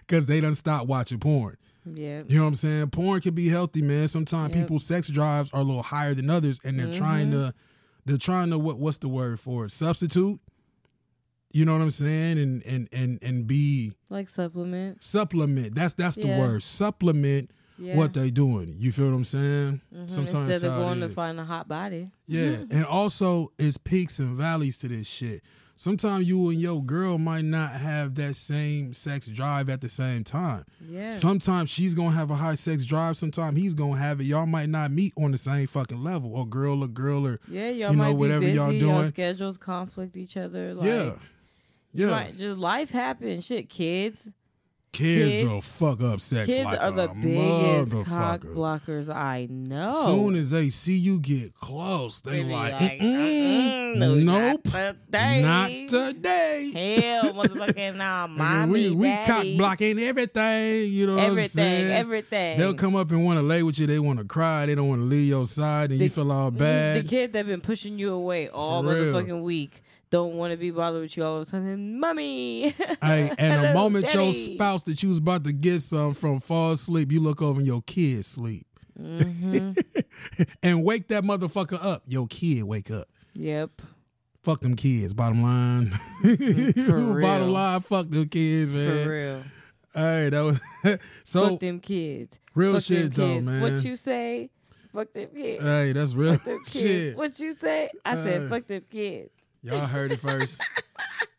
because 0.01 0.27
they 0.27 0.41
done 0.41 0.55
stopped 0.55 0.87
watching 0.89 1.19
porn. 1.21 1.57
Yeah. 1.87 2.23
You 2.27 2.37
know 2.39 2.43
what 2.45 2.49
I'm 2.49 2.55
saying? 2.55 2.91
Porn 2.91 3.21
can 3.21 3.35
be 3.35 3.49
healthy, 3.49 3.83
man. 3.83 4.09
Sometimes 4.09 4.55
Yep. 4.55 4.63
people's 4.65 4.85
sex 4.87 5.09
drives 5.09 5.51
are 5.53 5.61
a 5.61 5.65
little 5.65 5.83
higher 5.83 6.15
than 6.15 6.31
others, 6.31 6.59
and 6.65 6.79
they're 6.79 6.91
trying 6.93 7.31
Mm-hmm. 7.31 7.49
to, 7.49 7.55
they're 8.05 8.17
trying 8.19 8.51
to 8.51 8.59
what? 8.59 8.79
What's 8.79 8.99
the 8.99 9.09
word 9.09 9.41
for 9.41 9.65
it? 9.67 9.71
Substitute. 9.73 10.41
You 11.53 11.65
know 11.65 11.73
what 11.73 11.83
I'm 11.83 11.91
saying? 11.91 12.39
And 12.39 12.63
and 12.67 12.89
and 12.93 13.19
and 13.23 13.47
be 13.47 13.93
Like 14.11 14.29
supplement. 14.29 15.03
supplement. 15.03 15.75
That's 15.75 15.95
that's 15.95 16.17
the 16.17 16.27
Yeah. 16.27 16.39
word. 16.39 16.63
Supplement 16.63 17.51
Yeah. 17.79 17.97
what 17.97 18.13
they 18.13 18.31
doing. 18.31 18.75
You 18.79 18.91
feel 18.93 19.07
what 19.11 19.15
I'm 19.17 19.25
saying? 19.25 19.81
Mhm. 19.95 20.11
Sometimes 20.11 20.49
Instead 20.51 20.69
of 20.71 20.81
going 20.81 21.01
to 21.01 21.09
find 21.09 21.39
a 21.39 21.45
hot 21.45 21.69
body. 21.69 22.11
Yeah, 22.27 22.57
and 22.71 22.85
also 22.85 23.53
it's 23.59 23.77
peaks 23.79 24.19
and 24.19 24.37
valleys 24.37 24.79
to 24.79 24.89
this 24.89 25.09
shit. 25.09 25.43
Sometimes 25.77 26.29
you 26.29 26.51
and 26.51 26.61
your 26.61 26.83
girl 26.83 27.19
might 27.19 27.45
not 27.45 27.73
have 27.73 28.15
that 28.15 28.37
same 28.37 28.95
sex 28.95 29.27
drive 29.27 29.69
at 29.69 29.81
the 29.81 29.89
same 29.89 30.23
time. 30.23 30.65
Yeah. 30.89 31.11
Sometimes 31.11 31.69
she's 31.69 31.95
gonna 31.95 32.13
have 32.13 32.31
a 32.31 32.37
high 32.37 32.55
sex 32.55 32.87
drive. 32.87 33.17
Sometimes 33.17 33.59
he's 33.59 33.75
gonna 33.75 33.99
have 33.99 34.21
it. 34.21 34.25
Y'all 34.25 34.47
might 34.47 34.69
not 34.69 34.93
meet 34.93 35.13
on 35.19 35.33
the 35.33 35.39
same 35.39 35.67
fucking 35.67 36.03
level, 36.03 36.35
or 36.37 36.47
girl 36.47 36.85
or 36.85 36.89
girl 36.89 37.27
or 37.27 37.41
yeah, 37.49 37.71
y'all 37.71 37.91
you 37.91 37.97
know, 37.97 38.03
might 38.05 38.09
be 38.11 38.15
whatever 38.15 38.41
busy. 38.41 38.55
y'all 38.55 38.73
Y'all 38.73 38.99
doing. 38.99 39.09
schedules 39.09 39.59
conflict 39.59 40.17
each 40.17 40.37
other. 40.37 40.75
Like, 40.75 40.87
yeah, 40.87 41.13
yeah. 41.93 42.07
might 42.07 42.39
just 42.39 42.59
life 42.59 42.91
happens. 42.91 43.45
Shit, 43.45 43.69
kids. 43.69 44.31
Kids, 44.95 45.31
kids- 45.33 45.49
will 45.49 45.61
fuck 45.61 46.03
up 46.03 46.21
sex 46.21 46.47
Kids 46.47 46.65
like 46.65 46.81
are 46.81 46.91
the 46.91 47.09
biggest 47.21 48.09
cock 48.09 48.41
blockers 48.41 49.15
I 49.15 49.47
know. 49.51 49.91
As 49.91 50.07
soon 50.07 50.37
as 50.37 50.51
they 50.51 50.69
see 50.71 50.97
you 50.97 51.19
get 51.21 51.55
close, 51.55 52.21
they, 52.23 52.43
They 52.43 52.53
like, 52.53 52.73
like, 52.73 53.01
"Mm-mm, 53.01 53.95
"Mm-mm, 53.97 53.97
no, 53.99 54.15
nope, 54.15 54.61
not 54.65 54.95
today. 55.07 55.43
not 55.43 55.89
today. 55.89 57.01
Hell, 57.03 57.33
motherfucking 57.35 57.97
nah, 57.97 58.27
mommy, 58.27 58.73
we 58.73 58.91
we 58.91 59.11
cock 59.27 59.45
blocking 59.57 59.99
everything. 59.99 60.91
You 60.91 61.07
know 61.07 61.15
what 61.17 61.25
I'm 61.25 61.31
everything, 61.31 61.49
saying? 61.51 61.93
everything. 61.93 62.59
They'll 62.59 62.75
come 62.75 62.97
up 62.97 63.11
and 63.11 63.25
want 63.25 63.39
to 63.39 63.43
lay 63.43 63.63
with 63.63 63.79
you. 63.79 63.87
They 63.87 63.99
want 63.99 64.19
to 64.21 64.25
cry. 64.25 64.67
They 64.67 64.75
don't 64.75 64.89
want 64.89 65.01
to 65.03 65.07
leave 65.07 65.29
your 65.29 65.45
side, 65.45 65.91
and 65.91 66.01
The- 66.01 66.05
you 66.05 66.11
feel 66.11 66.31
all 66.33 66.51
Mhm, 66.51 66.59
bad. 66.59 67.05
The 67.05 67.09
kid 67.09 67.33
that 67.35 67.47
been 67.47 67.61
pushing 67.61 67.99
you 67.99 68.13
away 68.13 68.49
all 68.49 68.83
For 68.83 68.89
real. 68.95 69.43
week 69.43 69.83
don't 70.11 70.35
want 70.35 70.53
to 70.53 70.57
be 70.57 70.71
bothered 70.71 71.03
with 71.03 71.17
you 71.17 71.25
all 71.25 71.37
of 71.37 71.43
a 71.43 71.45
sudden. 71.45 71.99
Mommy. 71.99 72.75
Hey, 73.03 73.31
and 73.39 73.65
the 73.65 73.75
moment 73.75 74.13
your 74.15 74.33
spouse 74.33 74.85
that 74.85 75.03
you 75.03 75.09
was 75.11 75.19
about 75.19 75.45
to 75.45 75.53
get 75.53 75.81
some 75.81 76.15
from 76.15 76.41
fall 76.41 76.73
asleep, 76.73 77.13
you 77.13 77.21
look 77.21 77.43
over 77.43 77.59
and 77.61 77.67
your 77.67 77.83
kid 77.83 78.25
sleep. 78.25 78.67
Mhm. 78.99 79.77
and 80.63 80.85
wake 80.85 81.09
that 81.09 81.25
motherfucker 81.25 81.79
up. 81.85 82.03
Your 82.07 82.27
kid 82.29 82.63
wake 82.63 82.91
up. 82.91 83.09
Yep. 83.35 83.83
Fuck 84.45 84.61
them 84.61 84.77
kids, 84.77 85.13
bottom 85.15 85.43
line. 85.43 85.91
for 85.91 87.21
bottom 87.21 87.51
line, 87.51 87.81
fuck 87.81 88.09
them 88.09 88.29
kids, 88.29 88.71
man. 88.73 89.05
For 89.05 89.11
real. 89.11 89.43
All 89.97 90.05
right, 90.05 90.29
that 90.31 90.41
was 90.41 90.61
so 91.25 91.49
Fuck 91.51 91.61
them 91.61 91.81
kids. 91.81 92.39
real 92.55 92.75
Fuck 92.75 92.83
shit 92.83 93.15
though, 93.15 93.35
kids. 93.35 93.47
man. 93.47 93.63
What 93.63 93.85
you 93.85 93.97
say? 93.97 94.51
Fuck 94.93 95.13
them 95.13 95.29
kids. 95.35 95.63
hey, 95.63 95.93
that's 95.93 96.15
real 96.15 96.33
them 96.37 96.59
kids. 96.65 96.81
shit. 96.81 97.17
What 97.17 97.39
you 97.41 97.53
say? 97.53 97.91
I 98.05 98.15
said 98.15 98.43
Uh, 98.43 98.49
fuck 98.49 98.67
them 98.67 98.83
kids. 98.91 99.31
Y'all 99.65 99.87
heard 99.87 100.13
it 100.13 100.21
first. 100.21 100.61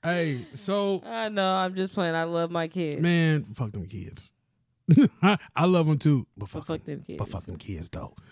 hey, 0.03 0.45
so 0.53 1.01
I 1.05 1.29
know. 1.29 1.47
I'm 1.55 1.75
just 1.75 1.93
playing. 1.93 2.15
I 2.15 2.23
love 2.25 2.51
my 2.51 2.67
kids. 2.67 3.01
man, 3.01 3.43
fuck 3.43 3.71
them 3.71 3.85
kids. 3.85 4.33
I 5.55 5.65
love 5.65 5.85
them 5.87 5.97
too, 5.97 6.27
but 6.37 6.49
fuck, 6.49 6.65
fuck 6.65 6.83
them, 6.83 7.01
kids. 7.01 7.17
but 7.17 7.29
fuck 7.29 7.43
them 7.45 7.57
kids 7.57 7.89
though. 7.89 8.13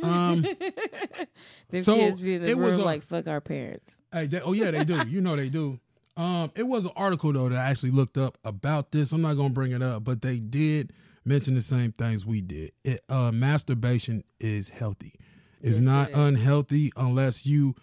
Um, 0.00 0.42
them 0.42 1.82
so, 1.82 1.96
kids 1.96 2.20
be 2.20 2.34
in 2.36 2.42
the 2.44 2.50
it 2.50 2.56
was 2.56 2.78
a- 2.78 2.84
like 2.84 3.02
fuck 3.02 3.26
our 3.26 3.40
parents. 3.40 3.96
Hey, 4.12 4.26
they, 4.26 4.40
oh 4.40 4.52
yeah, 4.52 4.70
they 4.70 4.84
do. 4.84 5.02
You 5.08 5.20
know 5.20 5.34
they 5.34 5.48
do. 5.48 5.80
Um, 6.16 6.52
it 6.54 6.62
was 6.62 6.84
an 6.84 6.92
article 6.94 7.32
though 7.32 7.48
that 7.48 7.58
I 7.58 7.68
actually 7.68 7.90
looked 7.90 8.16
up 8.16 8.38
about 8.44 8.92
this. 8.92 9.10
I'm 9.12 9.22
not 9.22 9.34
gonna 9.36 9.50
bring 9.50 9.72
it 9.72 9.82
up, 9.82 10.04
but 10.04 10.22
they 10.22 10.38
did 10.38 10.92
mention 11.24 11.56
the 11.56 11.60
same 11.60 11.90
things 11.90 12.24
we 12.24 12.40
did. 12.42 12.70
It, 12.84 13.00
uh, 13.08 13.32
masturbation 13.32 14.22
is 14.38 14.68
healthy. 14.68 15.14
It's 15.60 15.78
Yes, 15.78 15.80
not 15.80 16.08
it 16.10 16.12
is. 16.12 16.18
unhealthy 16.18 16.92
unless 16.96 17.44
you 17.44 17.74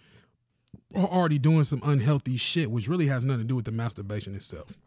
are 0.94 1.06
already 1.08 1.38
doing 1.38 1.64
some 1.64 1.80
unhealthy 1.84 2.36
shit, 2.36 2.70
which 2.70 2.88
really 2.88 3.06
has 3.06 3.24
nothing 3.24 3.40
to 3.42 3.44
do 3.48 3.56
with 3.56 3.64
the 3.64 3.72
masturbation 3.72 4.34
itself. 4.34 4.78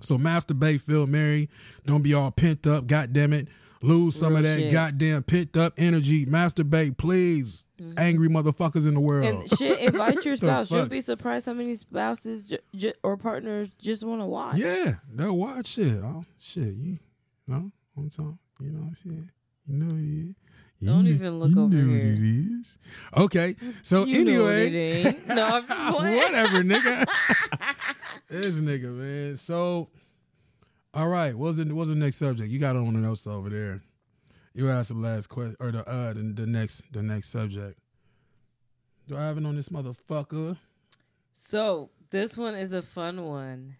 So 0.00 0.16
masturbate, 0.16 0.80
feel 0.80 1.06
merry. 1.06 1.48
Don't 1.86 2.02
be 2.02 2.14
all 2.14 2.30
pent 2.30 2.66
up. 2.66 2.86
God 2.86 3.12
damn 3.12 3.32
it. 3.32 3.48
Lose 3.82 4.14
some 4.14 4.36
of 4.36 4.42
that 4.42 4.58
shit. 4.58 4.72
goddamn 4.72 5.22
pent 5.22 5.56
up 5.56 5.72
energy. 5.78 6.26
Masturbate, 6.26 6.98
please. 6.98 7.64
Mm-hmm. 7.80 7.98
Angry 7.98 8.28
motherfuckers 8.28 8.86
in 8.86 8.92
the 8.92 9.00
world. 9.00 9.24
And 9.24 9.58
shit, 9.58 9.78
invite 9.78 10.22
your 10.24 10.36
spouse. 10.36 10.70
You'll 10.70 10.84
be 10.86 11.00
surprised 11.00 11.46
how 11.46 11.54
many 11.54 11.74
spouses 11.76 12.50
j- 12.50 12.58
j- 12.74 12.92
or 13.02 13.16
partners 13.16 13.70
just 13.78 14.04
want 14.04 14.20
to 14.20 14.26
watch. 14.26 14.58
Yeah, 14.58 14.96
they'll 15.14 15.36
watch 15.36 15.66
shit. 15.68 15.94
Oh 16.02 16.24
shit, 16.38 16.74
you 16.74 16.98
know 17.46 17.70
what 17.94 18.02
I'm 18.04 18.10
talking. 18.10 18.38
You 18.60 18.70
know 18.72 18.80
what 18.80 18.88
I'm 18.88 18.94
saying? 18.94 19.30
You 19.66 19.76
know 19.78 19.86
it 19.96 20.28
is. 20.28 20.34
Don't 20.82 21.06
even 21.06 21.38
look 21.38 21.56
over 21.56 21.74
here. 21.76 21.84
It 22.14 22.20
is. 22.20 22.78
Okay, 23.16 23.54
so 23.82 24.04
You 24.06 24.24
know 24.24 24.44
what 24.44 24.54
it 24.54 24.72
anyway, 24.72 25.04
ain't. 25.04 25.28
No, 25.28 25.46
I'm 25.46 25.66
just 25.66 25.96
playing. 25.96 26.16
whatever, 26.16 26.62
nigga. 26.62 27.06
this 28.28 28.60
nigga, 28.60 28.84
man. 28.94 29.36
So, 29.36 29.88
all 30.94 31.08
right, 31.08 31.34
what's 31.34 31.58
the 31.58 31.64
what's 31.74 31.90
the 31.90 31.96
next 31.96 32.16
subject? 32.16 32.48
You 32.50 32.58
got 32.58 32.76
on 32.76 32.86
the 32.94 33.00
notes 33.00 33.26
over 33.26 33.50
there. 33.50 33.82
You 34.54 34.70
asked 34.70 34.88
the 34.88 34.94
last 34.96 35.28
question 35.28 35.56
or 35.60 35.70
the 35.70 35.86
uh 35.88 36.14
the, 36.14 36.22
the 36.22 36.46
next 36.46 36.90
the 36.92 37.02
next 37.02 37.28
subject. 37.28 37.78
Do 39.06 39.16
I 39.16 39.22
have 39.26 39.36
it 39.38 39.44
on 39.44 39.56
this 39.56 39.68
motherfucker? 39.68 40.56
So 41.34 41.90
this 42.10 42.38
one 42.38 42.54
is 42.54 42.72
a 42.72 42.80
fun 42.82 43.24
one. 43.26 43.76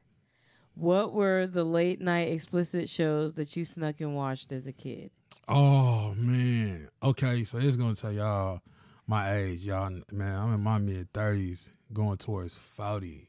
What 0.74 1.12
were 1.12 1.46
the 1.46 1.64
late 1.64 2.00
night 2.00 2.28
explicit 2.32 2.88
shows 2.88 3.34
that 3.34 3.56
you 3.56 3.64
snuck 3.64 4.00
and 4.00 4.14
watched 4.14 4.52
as 4.52 4.66
a 4.66 4.72
kid? 4.72 5.10
Oh 5.52 6.14
man. 6.16 6.88
Okay, 7.02 7.42
so 7.42 7.58
it's 7.58 7.76
gonna 7.76 7.96
tell 7.96 8.12
y'all 8.12 8.60
my 9.08 9.34
age, 9.34 9.66
y'all. 9.66 9.90
Man, 10.12 10.38
I'm 10.38 10.54
in 10.54 10.60
my 10.60 10.78
mid 10.78 11.12
thirties, 11.12 11.72
going 11.92 12.18
towards 12.18 12.54
forty. 12.54 13.26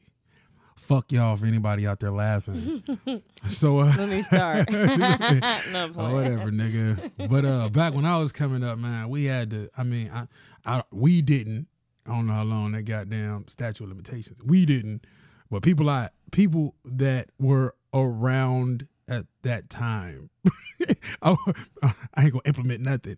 Fuck 0.76 1.10
y'all 1.10 1.34
for 1.34 1.46
anybody 1.46 1.84
out 1.86 1.98
there 1.98 2.12
laughing. 2.12 2.82
so 3.44 3.80
uh, 3.80 3.92
Let 3.98 4.08
me 4.08 4.22
start. 4.22 4.70
no, 4.70 5.90
whatever, 5.94 6.50
nigga. 6.50 7.10
But 7.28 7.44
uh, 7.44 7.68
back 7.68 7.92
when 7.94 8.06
I 8.06 8.18
was 8.18 8.32
coming 8.32 8.62
up, 8.62 8.78
man, 8.78 9.08
we 9.08 9.24
had 9.24 9.50
to. 9.50 9.68
I 9.76 9.82
mean, 9.82 10.10
I, 10.12 10.26
I, 10.64 10.82
we 10.92 11.22
didn't. 11.22 11.66
I 12.06 12.10
don't 12.10 12.28
know 12.28 12.34
how 12.34 12.44
long 12.44 12.72
that 12.72 12.84
goddamn 12.84 13.46
statute 13.48 13.82
of 13.82 13.90
limitations. 13.90 14.40
We 14.44 14.64
didn't, 14.64 15.06
but 15.50 15.62
people 15.64 15.90
I 15.90 16.10
people 16.30 16.76
that 16.84 17.30
were 17.40 17.74
around 17.92 18.86
at 19.12 19.26
that 19.42 19.70
time. 19.70 20.30
I, 20.44 20.94
oh, 21.22 21.36
I 22.14 22.24
ain't 22.24 22.32
gonna 22.32 22.42
implement 22.44 22.80
nothing, 22.80 23.16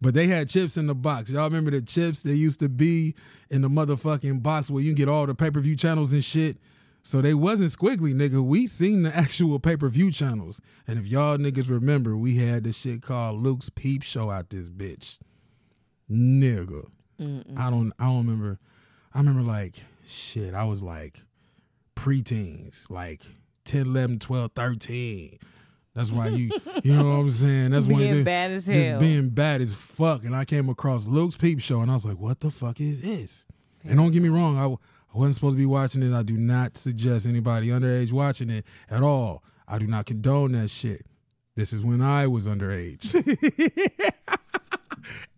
but 0.00 0.14
they 0.14 0.26
had 0.26 0.48
chips 0.48 0.76
in 0.76 0.86
the 0.86 0.94
box. 0.94 1.30
Y'all 1.30 1.44
remember 1.44 1.70
the 1.70 1.82
chips 1.82 2.22
They 2.22 2.34
used 2.34 2.60
to 2.60 2.68
be 2.68 3.14
in 3.50 3.62
the 3.62 3.68
motherfucking 3.68 4.42
box 4.42 4.70
where 4.70 4.82
you 4.82 4.90
can 4.90 4.96
get 4.96 5.08
all 5.08 5.26
the 5.26 5.34
pay 5.34 5.50
per 5.50 5.60
view 5.60 5.76
channels 5.76 6.12
and 6.12 6.22
shit. 6.22 6.58
So 7.02 7.22
they 7.22 7.34
wasn't 7.34 7.70
squiggly, 7.70 8.12
nigga. 8.12 8.44
We 8.44 8.66
seen 8.66 9.04
the 9.04 9.16
actual 9.16 9.60
pay 9.60 9.76
per 9.76 9.88
view 9.88 10.10
channels, 10.10 10.60
and 10.86 10.98
if 10.98 11.06
y'all 11.06 11.38
niggas 11.38 11.70
remember, 11.70 12.16
we 12.16 12.36
had 12.36 12.64
this 12.64 12.76
shit 12.78 13.02
called 13.02 13.42
Luke's 13.42 13.70
Peep 13.70 14.02
Show 14.02 14.30
out 14.30 14.50
this 14.50 14.68
bitch, 14.68 15.18
nigga. 16.10 16.88
I 17.18 17.70
don't, 17.70 17.92
I 17.98 18.04
don't 18.06 18.26
remember. 18.26 18.58
I 19.14 19.18
remember 19.18 19.40
like 19.40 19.76
shit. 20.04 20.52
I 20.52 20.64
was 20.64 20.82
like 20.82 21.16
preteens, 21.94 22.90
like 22.90 23.22
10, 23.66 23.86
11, 23.86 24.18
12, 24.20 24.50
13. 24.54 25.38
That's 25.94 26.12
why 26.12 26.28
you, 26.28 26.50
you 26.84 26.94
know 26.94 27.04
what 27.08 27.16
I'm 27.16 27.28
saying. 27.28 27.70
That's 27.70 27.86
when 27.86 27.96
Being 27.98 28.16
it- 28.16 28.24
bad 28.24 28.50
as 28.50 28.66
just 28.66 28.90
hell. 28.90 29.00
being 29.00 29.28
bad 29.30 29.62
as 29.62 29.74
fuck. 29.74 30.24
And 30.24 30.36
I 30.36 30.44
came 30.44 30.68
across 30.68 31.06
Luke's 31.06 31.36
Peep 31.36 31.60
Show, 31.60 31.80
and 31.80 31.90
I 31.90 31.94
was 31.94 32.04
like, 32.04 32.18
"What 32.18 32.40
the 32.40 32.50
fuck 32.50 32.80
is 32.80 33.02
this?" 33.02 33.46
And 33.84 33.96
don't 33.96 34.10
get 34.10 34.22
me 34.22 34.28
wrong, 34.28 34.58
I 34.58 35.16
wasn't 35.16 35.36
supposed 35.36 35.54
to 35.54 35.58
be 35.58 35.64
watching 35.66 36.02
it. 36.02 36.12
I 36.12 36.22
do 36.22 36.36
not 36.36 36.76
suggest 36.76 37.26
anybody 37.26 37.68
underage 37.68 38.12
watching 38.12 38.50
it 38.50 38.66
at 38.90 39.02
all. 39.02 39.42
I 39.68 39.78
do 39.78 39.86
not 39.86 40.04
condone 40.06 40.52
that 40.52 40.68
shit. 40.68 41.06
This 41.54 41.72
is 41.72 41.84
when 41.84 42.02
I 42.02 42.26
was 42.26 42.46
underage. 42.46 43.14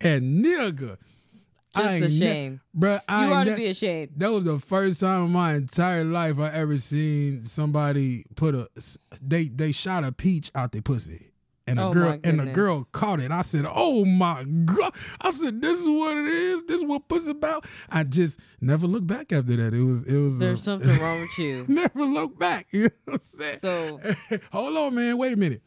and 0.01 0.45
nigga, 0.45 0.95
I 0.95 0.97
Just 1.83 1.95
a 1.95 2.01
ne- 2.01 2.19
shame. 2.19 2.61
bruh, 2.77 3.01
I 3.09 3.27
You 3.29 3.33
ought 3.35 3.45
to 3.45 3.51
ne- 3.53 3.57
be 3.57 3.67
ashamed. 3.67 4.13
that 4.17 4.31
was 4.31 4.45
the 4.45 4.59
first 4.59 5.01
time 5.01 5.27
in 5.27 5.33
my 5.33 5.55
entire 5.55 6.05
life 6.05 6.39
I 6.39 6.51
ever 6.53 6.79
seen 6.79 7.45
somebody 7.45 8.25
put 8.35 8.55
a 8.55 8.69
they 9.23 9.49
they 9.49 9.73
shot 9.73 10.05
a 10.05 10.13
peach 10.13 10.51
out 10.55 10.73
their 10.73 10.83
pussy. 10.83 11.25
And 11.67 11.79
a 11.79 11.89
Oh, 11.89 11.93
girl 11.93 12.19
and 12.25 12.41
a 12.41 12.47
girl 12.47 12.89
caught 12.93 13.21
it. 13.21 13.31
I 13.31 13.43
said, 13.43 13.67
"Oh 13.69 14.07
my 14.07 14.43
god!" 14.65 14.95
I 15.21 15.31
said, 15.33 15.61
"This 15.61 15.79
is 15.83 15.87
what 15.87 16.17
it 16.17 16.25
is. 16.27 16.63
This 16.65 16.79
is 16.79 16.85
what 16.87 17.07
pussy 17.09 17.33
about." 17.33 17.67
I 17.91 18.05
just 18.05 18.41
never 18.63 18.87
looked 18.87 19.07
back 19.07 19.33
after 19.35 19.55
that. 19.55 19.75
It 19.75 19.83
was 19.85 20.05
it 20.05 20.17
was 20.17 20.39
There's 20.39 20.61
a- 20.61 20.65
something 20.65 20.89
wrong 20.99 21.21
with 21.21 21.39
you. 21.39 21.67
never 21.69 22.07
look 22.07 22.39
back. 22.39 22.69
You 22.73 22.85
know 22.85 22.91
what 23.05 23.15
I'm 23.17 23.21
saying? 23.21 23.59
So 23.59 24.01
Hold 24.53 24.79
on, 24.79 24.95
man. 24.95 25.19
Wait 25.19 25.35
a 25.35 25.37
minute. 25.37 25.63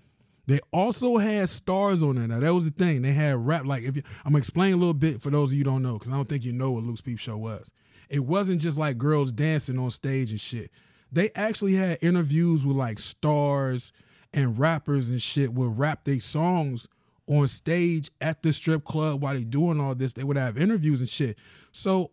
They 0.48 0.60
also 0.74 1.18
had 1.18 1.50
stars 1.50 2.04
on 2.04 2.16
there. 2.16 2.28
Now 2.28 2.40
that 2.40 2.54
was 2.54 2.70
the 2.70 2.76
thing. 2.78 3.02
They 3.02 3.14
had 3.14 3.46
rap. 3.46 3.66
Like 3.66 3.84
if 3.84 3.96
you, 3.96 4.04
I'm 4.26 4.32
gonna 4.32 4.40
explain 4.40 4.74
a 4.74 4.78
little 4.78 4.94
bit 4.94 5.22
for 5.22 5.30
those 5.30 5.52
of 5.52 5.58
you 5.58 5.64
don't 5.64 5.84
know, 5.84 5.94
because 5.94 6.10
I 6.10 6.14
don't 6.14 6.28
think 6.28 6.44
you 6.44 6.54
know 6.54 6.72
what 6.72 6.84
Luke's 6.84 7.02
Peep 7.02 7.20
Show 7.20 7.38
was. 7.38 7.72
It 8.10 8.20
wasn't 8.20 8.62
just 8.62 8.78
like 8.78 8.98
girls 8.98 9.32
dancing 9.32 9.80
on 9.80 9.90
stage 9.92 10.32
and 10.32 10.42
shit. 10.42 10.72
They 11.12 11.30
actually 11.36 11.76
had 11.76 12.00
interviews 12.02 12.66
with 12.66 12.76
like 12.76 13.00
stars 13.00 13.94
and 14.34 14.58
rappers 14.58 15.10
and 15.10 15.22
shit 15.22 15.54
would 15.54 15.78
rap 15.78 16.06
their 16.06 16.20
songs 16.20 16.88
on 17.28 17.48
stage 17.48 18.10
at 18.20 18.42
the 18.42 18.52
strip 18.52 18.84
club 18.84 19.22
while 19.22 19.34
they 19.34 19.44
doing 19.44 19.80
all 19.80 19.96
this. 19.96 20.14
They 20.14 20.24
would 20.24 20.38
have 20.38 20.58
interviews 20.58 21.00
and 21.00 21.10
shit. 21.10 21.38
So 21.72 22.12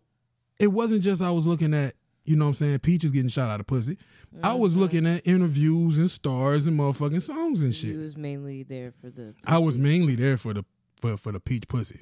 it 0.59 0.67
wasn't 0.67 1.01
just 1.01 1.21
I 1.21 1.31
was 1.31 1.47
looking 1.47 1.73
at, 1.73 1.93
you 2.29 2.35
know 2.35 2.45
what 2.45 2.49
I'm 2.49 2.53
saying, 2.53 2.79
Peaches 2.79 3.11
getting 3.11 3.27
shot 3.29 3.49
out 3.49 3.59
of 3.59 3.65
pussy. 3.65 3.97
I 4.43 4.53
was 4.53 4.77
looking 4.77 5.07
at 5.07 5.25
interviews 5.25 5.97
and 5.97 6.09
stars 6.11 6.67
and 6.67 6.79
motherfucking 6.79 7.23
songs 7.23 7.63
and 7.63 7.73
shit. 7.73 7.91
he 7.91 7.97
was 7.97 8.15
mainly 8.15 8.61
there 8.61 8.93
for 9.01 9.09
the. 9.09 9.33
Pussy. 9.33 9.47
I 9.47 9.57
was 9.57 9.79
mainly 9.79 10.15
there 10.15 10.37
for 10.37 10.53
the 10.53 10.63
for, 11.01 11.17
for 11.17 11.31
the 11.31 11.39
peach 11.39 11.67
pussy. 11.67 11.99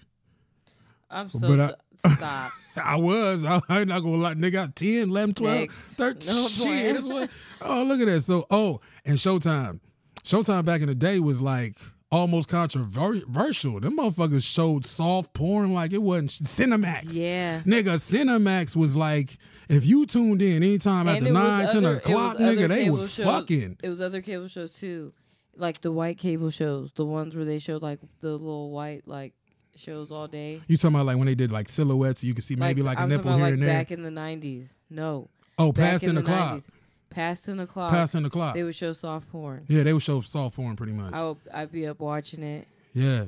I'm 1.09 1.29
so. 1.29 1.47
but 1.55 1.77
I- 2.03 2.09
stop. 2.09 2.51
I 2.83 2.97
was. 2.97 3.45
I, 3.45 3.61
I 3.69 3.79
ain't 3.79 3.87
not 3.87 4.01
gonna 4.03 4.17
lie. 4.17 4.33
Nigga, 4.33 4.75
10, 4.75 5.09
11, 5.09 5.35
12, 5.35 5.59
Next. 5.61 5.75
13. 5.95 6.35
No 6.35 6.47
shit. 6.49 7.03
what, 7.05 7.29
oh, 7.61 7.83
look 7.83 8.01
at 8.01 8.07
that. 8.07 8.19
So, 8.19 8.45
oh, 8.51 8.81
and 9.05 9.17
Showtime. 9.17 9.79
Showtime 10.23 10.65
back 10.65 10.81
in 10.81 10.87
the 10.87 10.95
day 10.95 11.21
was 11.21 11.41
like 11.41 11.75
almost 12.11 12.49
controversial. 12.49 13.79
Them 13.79 13.97
motherfuckers 13.97 14.43
showed 14.43 14.85
soft 14.85 15.33
porn 15.33 15.73
like 15.73 15.93
it 15.93 16.01
wasn't 16.01 16.29
Cinemax. 16.31 17.13
Yeah. 17.25 17.61
Nigga, 17.61 17.95
Cinemax 17.95 18.75
was 18.75 18.95
like, 18.95 19.31
if 19.69 19.85
you 19.85 20.05
tuned 20.05 20.41
in 20.41 20.63
anytime 20.63 21.07
And 21.07 21.17
after 21.17 21.29
it 21.29 21.33
was 21.33 21.43
9, 21.43 21.67
10 21.67 21.85
other- 21.85 21.95
it 21.95 21.97
o'clock, 22.05 22.37
nigga, 22.37 22.67
they 22.69 22.89
was 22.89 23.13
shows- 23.13 23.25
fucking. 23.25 23.77
It 23.83 23.89
was 23.89 24.01
other 24.01 24.21
cable 24.21 24.47
shows 24.47 24.73
too, 24.73 25.13
like 25.55 25.81
the 25.81 25.91
white 25.91 26.17
cable 26.17 26.49
shows, 26.49 26.91
the 26.93 27.05
ones 27.05 27.35
where 27.35 27.45
they 27.45 27.59
showed 27.59 27.81
like 27.81 27.99
the 28.21 28.31
little 28.31 28.71
white 28.71 29.07
like 29.07 29.33
shows 29.75 30.09
all 30.11 30.27
day. 30.27 30.61
You 30.67 30.77
talking 30.77 30.95
about 30.95 31.05
like 31.07 31.17
when 31.17 31.27
they 31.27 31.35
did 31.35 31.51
like 31.51 31.67
silhouettes, 31.69 32.23
you 32.23 32.33
could 32.33 32.43
see 32.43 32.55
maybe 32.55 32.81
like, 32.81 32.97
a 32.97 33.01
I'm 33.01 33.09
nipple 33.09 33.33
here 33.33 33.41
like 33.43 33.53
and 33.53 33.63
there. 33.63 33.73
back 33.73 33.91
in 33.91 34.01
the 34.01 34.09
'90s. 34.09 34.73
No, 34.89 35.29
oh, 35.57 35.71
back 35.71 35.91
past 35.91 36.03
in 36.03 36.09
10 36.09 36.15
the 36.15 36.21
o'clock. 36.21 36.53
90s. 36.61 36.67
Past 37.09 37.45
the 37.45 37.65
clock. 37.65 37.91
Past 37.91 38.13
10 38.13 38.25
o'clock. 38.25 38.53
They 38.55 38.63
would 38.63 38.75
show 38.75 38.93
soft 38.93 39.29
porn. 39.31 39.65
Yeah, 39.67 39.83
they 39.83 39.93
would 39.93 40.01
show 40.01 40.21
soft 40.21 40.55
porn 40.55 40.75
pretty 40.75 40.93
much. 40.93 41.13
I 41.13 41.23
would, 41.23 41.37
I'd 41.53 41.71
be 41.71 41.87
up 41.87 41.99
watching 41.99 42.43
it. 42.43 42.67
Yeah, 42.93 43.25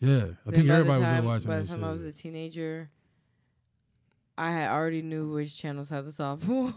yeah. 0.00 0.16
I 0.16 0.50
Then 0.50 0.54
think 0.54 0.68
everybody 0.70 1.00
the 1.00 1.06
time, 1.06 1.24
was 1.24 1.46
watching 1.46 1.48
By 1.50 1.58
the 1.60 1.68
time. 1.68 1.84
I 1.84 1.90
was 1.92 2.04
a 2.04 2.12
teenager, 2.12 2.90
I 4.38 4.52
had 4.52 4.70
already 4.70 5.02
knew 5.02 5.32
which 5.32 5.56
channels 5.56 5.90
had 5.90 6.04
the 6.04 6.12
soft 6.12 6.46
porn. 6.46 6.72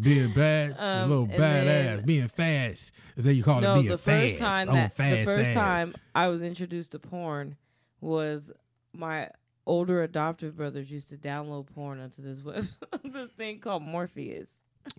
being 0.00 0.32
bad, 0.32 0.76
Um, 0.78 0.78
a 0.78 1.06
little 1.06 1.26
badass, 1.26 2.04
being 2.06 2.28
fast. 2.28 2.94
Is 3.16 3.24
that 3.24 3.34
you 3.34 3.42
call 3.42 3.60
no, 3.60 3.72
it 3.72 3.76
being 3.76 3.88
the 3.88 3.98
fast? 3.98 4.30
first 4.38 4.42
time 4.42 4.66
oh, 4.70 4.72
that 4.74 4.92
fast 4.92 5.16
the 5.18 5.24
first 5.24 5.50
ass. 5.50 5.54
time 5.54 5.94
I 6.14 6.28
was 6.28 6.42
introduced 6.42 6.92
to 6.92 6.98
porn 6.98 7.56
was 8.00 8.50
my 8.92 9.28
older 9.66 10.02
adoptive 10.02 10.56
brothers 10.56 10.90
used 10.90 11.08
to 11.10 11.16
download 11.16 11.66
porn 11.66 12.00
onto 12.00 12.20
this 12.22 12.42
web 12.42 12.66
this 13.04 13.30
thing 13.32 13.58
called 13.60 13.82
Morpheus. 13.82 14.50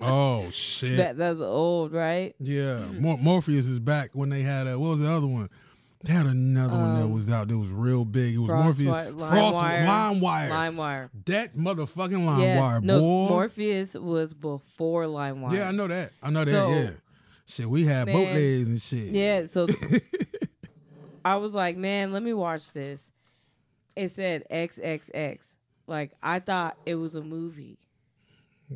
Oh 0.02 0.50
shit. 0.52 0.98
That 0.98 1.18
that's 1.18 1.40
old, 1.40 1.92
right? 1.94 2.36
yeah, 2.40 2.80
Mor- 3.00 3.18
Morpheus 3.18 3.68
is 3.68 3.80
back 3.80 4.12
when 4.14 4.30
they 4.30 4.42
had 4.42 4.68
a 4.68 4.78
what 4.80 4.92
was 4.92 5.00
the 5.02 5.12
other 5.12 5.28
one? 5.28 5.50
They 6.06 6.12
had 6.12 6.26
another 6.26 6.78
one 6.78 6.96
that 6.96 7.04
Um, 7.06 7.14
was 7.14 7.30
out 7.30 7.48
that 7.48 7.58
was 7.58 7.72
real 7.72 8.04
big. 8.04 8.36
It 8.36 8.38
was 8.38 8.50
Frostwi- 8.52 8.86
Morpheus. 8.86 9.30
Frost 9.30 9.58
LimeWire. 9.58 10.50
LimeWire. 10.50 11.10
That 11.26 11.56
motherfucking 11.56 12.10
LimeWire, 12.18 12.42
yeah, 12.42 12.80
no, 12.84 13.00
boy. 13.00 13.30
Morpheus 13.30 13.94
was 13.94 14.34
before 14.34 15.06
LimeWire. 15.06 15.54
yeah, 15.54 15.70
I 15.70 15.72
know 15.72 15.88
that. 15.88 16.12
I 16.22 16.30
know 16.30 16.44
that. 16.44 16.52
So- 16.52 16.70
yeah. 16.72 16.90
Shit, 17.46 17.70
we 17.70 17.86
had 17.86 18.06
Man, 18.08 18.16
bootlegs 18.16 18.70
and 18.70 18.82
shit. 18.82 19.14
Yeah, 19.14 19.46
so 19.48 19.68
I 21.26 21.36
was 21.38 21.54
like, 21.54 21.78
man, 21.78 22.12
let 22.12 22.24
me 22.24 22.34
watch 22.34 22.72
this. 22.72 23.12
It 23.96 24.10
said 24.10 24.44
XXX. 24.52 25.40
Like 25.88 26.12
I 26.22 26.40
thought 26.40 26.78
it 26.86 26.96
was 26.96 27.16
a 27.16 27.22
movie. 27.22 27.78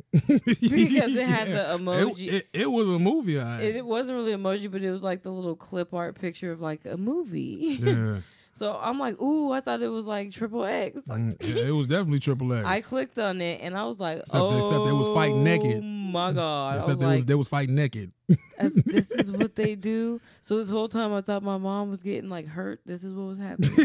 because 0.12 1.16
it 1.16 1.26
had 1.26 1.48
the 1.48 1.78
emoji. 1.78 2.28
It, 2.28 2.34
it, 2.34 2.48
it 2.52 2.66
was 2.70 2.88
a 2.88 2.98
movie. 2.98 3.40
I 3.40 3.60
It, 3.60 3.76
it 3.76 3.86
wasn't 3.86 4.16
really 4.16 4.32
emoji, 4.32 4.70
but 4.70 4.82
it 4.82 4.90
was 4.90 5.02
like 5.02 5.22
the 5.22 5.30
little 5.30 5.56
clip 5.56 5.94
art 5.94 6.18
picture 6.18 6.52
of 6.52 6.60
like 6.60 6.84
a 6.84 6.96
movie. 6.96 7.78
yeah. 7.80 8.20
So 8.58 8.76
I'm 8.80 8.98
like, 8.98 9.20
ooh, 9.20 9.52
I 9.52 9.60
thought 9.60 9.80
it 9.82 9.88
was 9.88 10.06
like 10.06 10.32
triple 10.32 10.64
X. 10.64 11.02
Mm, 11.08 11.36
yeah, 11.40 11.62
it 11.68 11.70
was 11.70 11.86
definitely 11.86 12.18
triple 12.18 12.52
X. 12.52 12.66
I 12.66 12.80
clicked 12.80 13.18
on 13.18 13.40
it 13.40 13.60
and 13.62 13.76
I 13.76 13.84
was 13.86 13.98
like, 13.98 14.18
Except 14.18 14.34
oh, 14.42 14.50
they- 14.50 14.58
except 14.58 14.84
they 14.84 14.92
was 14.92 15.08
fighting 15.14 15.42
naked. 15.44 15.78
Oh 15.78 16.10
my 16.10 16.32
god! 16.32 16.72
I 16.72 16.76
was 16.76 16.84
Except 16.86 17.00
they 17.00 17.06
was 17.06 17.16
like, 17.20 17.26
they 17.26 17.34
was 17.34 17.48
fighting 17.48 17.74
naked. 17.74 18.12
This 18.58 19.10
is 19.12 19.30
what 19.30 19.54
they 19.54 19.74
do. 19.76 20.20
So 20.40 20.56
this 20.56 20.68
whole 20.68 20.88
time 20.88 21.12
I 21.12 21.20
thought 21.20 21.42
my 21.44 21.58
mom 21.58 21.90
was 21.90 22.02
getting 22.02 22.28
like 22.28 22.46
hurt. 22.46 22.80
This 22.84 23.04
is 23.04 23.14
what 23.14 23.26
was 23.28 23.38
happening. 23.38 23.70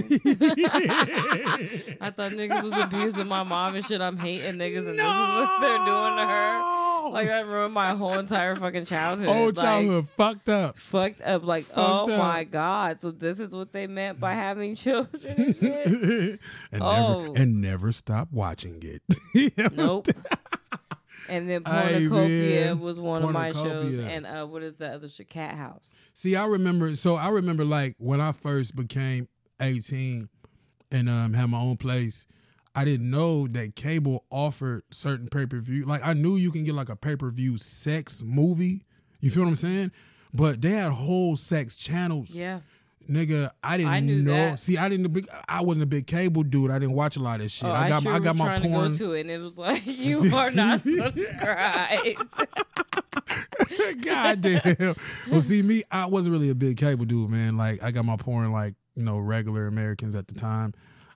I 2.01 2.09
thought 2.15 2.31
niggas 2.31 2.63
was 2.63 2.77
abusing 2.79 3.27
my 3.27 3.43
mom 3.43 3.75
and 3.75 3.85
shit. 3.85 4.01
I'm 4.01 4.17
hating 4.17 4.55
niggas 4.55 4.87
and 4.89 4.97
this 4.97 5.05
is 5.05 5.29
what 5.29 5.61
they're 5.61 5.77
doing 5.77 6.15
to 6.17 6.25
her. 6.27 6.82
Like 7.11 7.29
I 7.29 7.41
ruined 7.41 7.73
my 7.73 7.89
whole 7.95 8.17
entire 8.17 8.55
fucking 8.55 8.85
childhood. 8.85 9.27
whole 9.27 9.45
Like, 9.47 9.55
childhood 9.55 10.09
fucked 10.09 10.49
up. 10.49 10.77
fucked 10.77 11.21
up. 11.21 11.43
Like, 11.43 11.65
Fucked 11.65 11.77
oh 11.79 12.11
up. 12.11 12.19
my 12.19 12.43
god! 12.43 12.99
So 12.99 13.11
this 13.11 13.39
is 13.39 13.53
what 13.55 13.71
they 13.73 13.87
meant 13.87 14.19
by 14.19 14.33
having 14.33 14.75
children 14.75 15.35
and 15.41 15.55
shit. 15.55 16.39
and 16.71 16.81
Oh. 16.83 17.21
never 17.23 17.37
and 17.37 17.61
never 17.61 17.91
stop 17.91 18.29
watching 18.31 18.81
it. 18.83 19.73
nope. 19.75 20.07
And 21.29 21.49
then 21.49 21.63
Hey, 21.65 22.07
Pornucopia 22.09 22.65
man. 22.65 22.79
was 22.81 22.99
one 22.99 23.23
of 23.23 23.31
my 23.31 23.51
shows, 23.51 23.97
and 23.99 24.25
uh, 24.25 24.45
what 24.45 24.61
is 24.61 24.73
the 24.73 24.89
other 24.89 25.07
shit? 25.07 25.29
Cathouse. 25.29 25.89
See, 26.13 26.35
I 26.35 26.45
remember. 26.45 26.95
So 26.97 27.15
I 27.15 27.29
remember, 27.29 27.63
like 27.63 27.95
when 27.97 28.19
I 28.19 28.33
first 28.33 28.75
became 28.75 29.27
eighteen 29.61 30.27
and 30.91 31.07
um 31.09 31.33
had 31.33 31.49
my 31.49 31.59
own 31.59 31.77
place. 31.77 32.27
I 32.75 32.85
didn't 32.85 33.09
know 33.09 33.47
that 33.47 33.75
cable 33.75 34.25
offered 34.31 34.83
certain 34.91 35.27
pay 35.27 35.45
per 35.45 35.59
view. 35.59 35.85
Like 35.85 36.01
I 36.03 36.13
knew 36.13 36.35
you 36.35 36.51
can 36.51 36.63
get 36.63 36.73
like 36.75 36.89
a 36.89 36.95
pay 36.95 37.15
per 37.15 37.29
view 37.29 37.57
sex 37.57 38.23
movie. 38.23 38.81
You 39.19 39.29
feel 39.29 39.43
what 39.43 39.49
I'm 39.49 39.55
saying? 39.55 39.91
But 40.33 40.61
they 40.61 40.71
had 40.71 40.91
whole 40.91 41.35
sex 41.35 41.77
channels. 41.77 42.31
Yeah. 42.31 42.61
Nigga, 43.09 43.51
I 43.61 43.77
didn't 43.77 43.91
I 43.91 43.99
know. 43.99 44.31
that. 44.31 44.59
See, 44.59 44.77
I 44.77 44.87
didn't. 44.87 45.27
I 45.49 45.61
wasn't 45.61 45.83
a 45.83 45.87
big 45.87 46.07
cable 46.07 46.43
dude. 46.43 46.71
I 46.71 46.79
didn't 46.79 46.95
watch 46.95 47.17
a 47.17 47.19
lot 47.19 47.41
of 47.41 47.51
shit. 47.51 47.69
Oh, 47.69 47.73
I 47.73 47.89
got. 47.89 48.01
sure 48.01 48.13
I 48.13 48.19
got 48.19 48.37
my 48.37 48.59
porn. 48.59 48.93
to 48.93 48.99
go 48.99 49.07
to 49.09 49.13
it, 49.13 49.21
and 49.21 49.31
it 49.31 49.41
was 49.41 49.57
like 49.57 49.81
you 49.85 50.31
are 50.33 50.51
not 50.51 50.81
subscribed. 50.81 52.17
God 54.05 54.41
damn. 54.41 54.95
Well, 55.29 55.41
see, 55.41 55.61
me, 55.61 55.83
I 55.91 56.05
wasn't 56.05 56.31
really 56.31 56.49
a 56.49 56.55
big 56.55 56.77
cable 56.77 57.03
dude, 57.05 57.29
man. 57.29 57.57
Like, 57.57 57.83
I 57.83 57.91
got 57.91 58.05
my 58.05 58.15
porn 58.15 58.51
like 58.53 58.75
you 58.95 59.03
know 59.03 59.17
regular 59.17 59.67
Americans 59.67 60.15
at 60.15 60.27
the 60.27 60.35
time. 60.35 60.73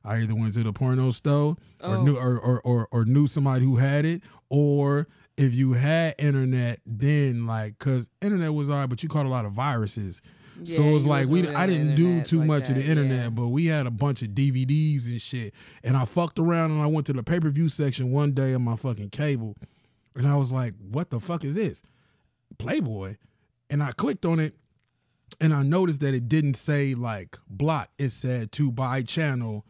I 0.07 0.21
either 0.21 0.33
went 0.35 0.53
to 0.53 0.63
the 0.63 0.73
porno 0.73 1.11
store 1.11 1.55
or 1.83 1.95
Oh. 1.97 2.03
knew 2.03 2.17
or, 2.17 2.39
or 2.39 2.61
or 2.61 2.87
or 2.91 3.05
knew 3.05 3.27
somebody 3.27 3.65
who 3.65 3.75
had 3.75 4.05
it, 4.05 4.23
or 4.49 5.07
if 5.37 5.53
you 5.53 5.73
had 5.73 6.15
internet, 6.17 6.79
then 6.85 7.45
like, 7.45 7.77
cause 7.77 8.09
internet 8.21 8.53
was 8.53 8.69
alright, 8.69 8.89
but 8.89 9.03
you 9.03 9.09
caught 9.09 9.25
a 9.25 9.29
lot 9.29 9.45
of 9.45 9.51
viruses. 9.51 10.21
so 10.63 10.81
Yeah, 10.83 10.89
it 10.89 10.93
was 10.93 11.05
like 11.05 11.27
we, 11.27 11.47
I 11.47 11.67
didn't 11.67 11.95
do 11.95 12.23
too 12.23 12.39
like 12.39 12.47
much 12.47 12.69
of 12.69 12.75
the 12.75 12.83
internet, 12.83 13.23
yeah. 13.25 13.29
but 13.29 13.49
we 13.49 13.67
had 13.67 13.85
a 13.85 13.91
bunch 13.91 14.23
of 14.23 14.29
DVDs 14.29 15.05
and 15.11 15.21
shit. 15.21 15.53
And 15.83 15.95
I 15.95 16.05
fucked 16.05 16.39
around 16.39 16.71
and 16.71 16.81
I 16.81 16.87
went 16.87 17.05
to 17.07 17.13
the 17.13 17.21
pay 17.21 17.39
per 17.39 17.49
view 17.51 17.69
section 17.69 18.11
one 18.11 18.31
day 18.31 18.55
on 18.55 18.63
my 18.63 18.75
fucking 18.75 19.09
cable, 19.11 19.55
and 20.15 20.25
I 20.27 20.35
was 20.37 20.51
like, 20.51 20.73
"What 20.79 21.11
the 21.11 21.19
fuck 21.19 21.43
is 21.43 21.53
this?" 21.55 21.83
Playboy, 22.57 23.17
and 23.69 23.83
I 23.83 23.91
clicked 23.91 24.25
on 24.25 24.39
it, 24.39 24.55
and 25.39 25.53
I 25.53 25.61
noticed 25.61 25.99
that 26.01 26.13
it 26.15 26.27
didn't 26.27 26.55
say 26.55 26.95
like 26.95 27.37
block. 27.47 27.89
It 27.99 28.09
said 28.09 28.51
to 28.53 28.71
buy 28.71 29.03
channel, 29.03 29.65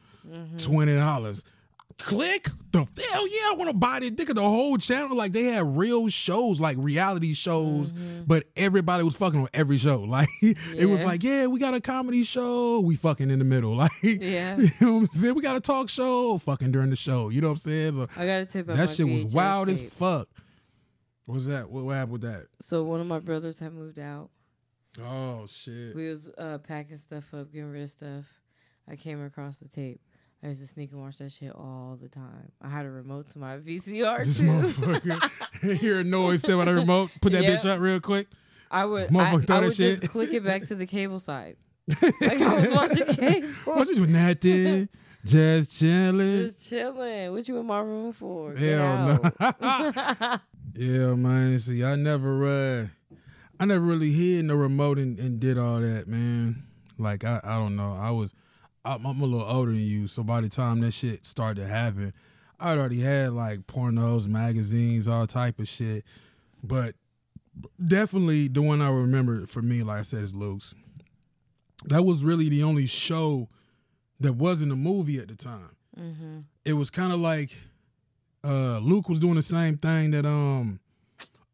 twenty 0.57 0.95
dollars. 0.95 1.43
Click 1.99 2.47
the 2.71 2.85
hell 3.11 3.27
yeah! 3.27 3.49
I 3.49 3.55
want 3.57 3.71
to 3.71 3.75
buy 3.75 3.99
this. 3.99 4.11
Think 4.11 4.29
of 4.29 4.35
the 4.35 4.43
whole 4.43 4.77
channel. 4.77 5.17
Like 5.17 5.31
they 5.31 5.45
had 5.45 5.75
real 5.77 6.09
shows, 6.09 6.59
like 6.59 6.77
reality 6.79 7.33
shows, 7.33 7.91
but 7.91 8.43
everybody 8.55 9.03
was 9.03 9.17
fucking 9.17 9.39
on 9.41 9.47
every 9.53 9.77
show. 9.77 10.03
Like 10.05 10.29
it 10.41 10.87
was 10.87 11.03
like, 11.03 11.23
yeah, 11.23 11.47
we 11.47 11.59
got 11.59 11.73
a 11.73 11.81
comedy 11.81 12.23
show, 12.23 12.81
we 12.81 12.95
fucking 12.95 13.31
in 13.31 13.39
the 13.39 13.45
middle. 13.45 13.75
Like 13.75 13.91
Yeah. 14.03 14.57
you 14.57 14.69
know 14.79 14.93
what 14.93 14.99
I'm 14.99 15.05
saying? 15.07 15.33
We 15.33 15.41
got 15.41 15.55
a 15.55 15.59
talk 15.59 15.89
show, 15.89 16.37
fucking 16.37 16.71
during 16.71 16.91
the 16.91 16.95
show. 16.95 17.29
You 17.29 17.41
know 17.41 17.47
what 17.47 17.53
I'm 17.53 17.57
saying? 17.57 17.95
Like, 17.97 18.17
I 18.17 18.25
got 18.27 18.39
a 18.41 18.45
tip. 18.45 18.67
that 18.67 18.89
shit 18.89 19.07
was 19.07 19.25
wild 19.25 19.69
as 19.69 19.83
fuck. 19.83 20.27
What's 21.25 21.47
that? 21.47 21.69
What, 21.69 21.83
what 21.83 21.93
happened 21.95 22.13
with 22.13 22.21
that? 22.21 22.45
So 22.61 22.83
one 22.83 23.01
of 23.01 23.07
my 23.07 23.19
brothers 23.19 23.59
had 23.59 23.73
moved 23.73 23.97
out. 23.97 24.29
Oh 25.03 25.47
shit. 25.47 25.95
We 25.95 26.09
was 26.09 26.29
uh, 26.37 26.59
packing 26.59 26.97
stuff 26.97 27.33
up, 27.33 27.51
getting 27.51 27.71
rid 27.71 27.81
of 27.83 27.89
stuff. 27.89 28.25
I 28.87 28.95
came 28.95 29.23
across 29.23 29.57
the 29.57 29.67
tape. 29.67 29.99
I 30.43 30.49
used 30.49 30.61
to 30.61 30.67
sneak 30.67 30.91
and 30.91 31.01
watch 31.01 31.17
that 31.17 31.31
shit 31.31 31.51
all 31.51 31.97
the 31.99 32.07
time. 32.09 32.51
I 32.61 32.69
had 32.69 32.85
a 32.85 32.91
remote 32.91 33.27
to 33.31 33.39
my 33.39 33.57
VCR 33.57 34.19
This 34.23 34.37
too. 34.39 34.43
motherfucker 34.45 35.77
hear 35.79 35.99
a 36.01 36.03
noise, 36.03 36.41
step 36.41 36.59
of 36.59 36.65
the 36.65 36.73
remote, 36.75 37.09
put 37.21 37.31
that 37.31 37.43
Yep. 37.43 37.59
bitch 37.61 37.69
up 37.69 37.79
real 37.79 37.99
quick. 37.99 38.27
I 38.69 38.85
would, 38.85 39.05
I, 39.05 39.07
Motherfucker 39.07 39.35
I 39.35 39.45
that 39.45 39.63
would 39.63 39.73
shit. 39.73 39.99
just 40.01 40.11
click 40.11 40.33
it 40.33 40.43
back 40.43 40.63
to 40.67 40.75
the 40.75 40.85
cable 40.85 41.19
side. 41.19 41.55
Like 42.01 42.41
I 42.41 42.53
was 42.59 42.71
watching 42.71 43.05
cable. 43.15 43.47
What 43.65 43.87
you 43.87 43.95
doing 43.95 44.11
nothing? 44.11 44.89
Just 45.25 45.79
chilling. 45.79 46.19
Just 46.47 46.69
chilling. 46.69 47.31
What 47.31 47.47
you 47.47 47.57
in 47.59 47.65
my 47.65 47.79
room 47.79 48.11
for? 48.13 48.53
Hell 48.55 49.31
no. 49.41 50.37
yeah, 50.75 51.15
man. 51.15 51.57
See, 51.59 51.83
I 51.83 51.95
never 51.95 52.43
uh 52.45 52.87
I 53.59 53.65
never 53.65 53.81
really 53.83 54.11
hid 54.11 54.39
in 54.41 54.47
the 54.47 54.55
remote 54.55 54.99
and, 54.99 55.17
and 55.17 55.39
did 55.39 55.57
all 55.57 55.79
that, 55.79 56.07
man. 56.07 56.63
Like 56.97 57.23
I, 57.25 57.39
I 57.43 57.57
don't 57.57 57.75
know. 57.75 57.97
I 57.99 58.11
was 58.11 58.33
I'm, 58.87 59.05
I'm 59.05 59.21
a 59.21 59.25
little 59.25 59.47
older 59.47 59.71
than 59.71 59.81
you, 59.81 60.07
so 60.07 60.23
by 60.23 60.41
the 60.41 60.49
time 60.49 60.79
that 60.81 60.91
shit 60.91 61.25
started 61.25 61.61
to 61.61 61.67
happen, 61.67 62.13
I'd 62.59 62.77
already 62.77 63.01
had 63.01 63.33
like 63.33 63.67
pornos, 63.67 64.27
magazines, 64.27 65.07
all 65.07 65.27
type 65.27 65.59
of 65.59 65.67
shit. 65.67 66.05
But 66.63 66.95
definitely 67.85 68.47
the 68.47 68.61
one 68.61 68.81
I 68.81 68.89
remember 68.89 69.45
for 69.45 69.61
me, 69.61 69.83
like 69.83 69.99
I 69.99 70.03
said, 70.03 70.23
is 70.23 70.33
Luke's. 70.33 70.73
That 71.85 72.03
was 72.03 72.23
really 72.23 72.49
the 72.49 72.63
only 72.63 72.87
show 72.87 73.49
that 74.19 74.33
wasn't 74.33 74.71
a 74.71 74.75
movie 74.75 75.19
at 75.19 75.27
the 75.27 75.35
time. 75.35 75.75
Mm-hmm. 75.99 76.39
It 76.65 76.73
was 76.73 76.89
kind 76.89 77.13
of 77.13 77.19
like 77.19 77.55
uh, 78.43 78.79
Luke 78.79 79.09
was 79.09 79.19
doing 79.19 79.35
the 79.35 79.41
same 79.41 79.77
thing 79.77 80.11
that 80.11 80.25
um 80.25 80.79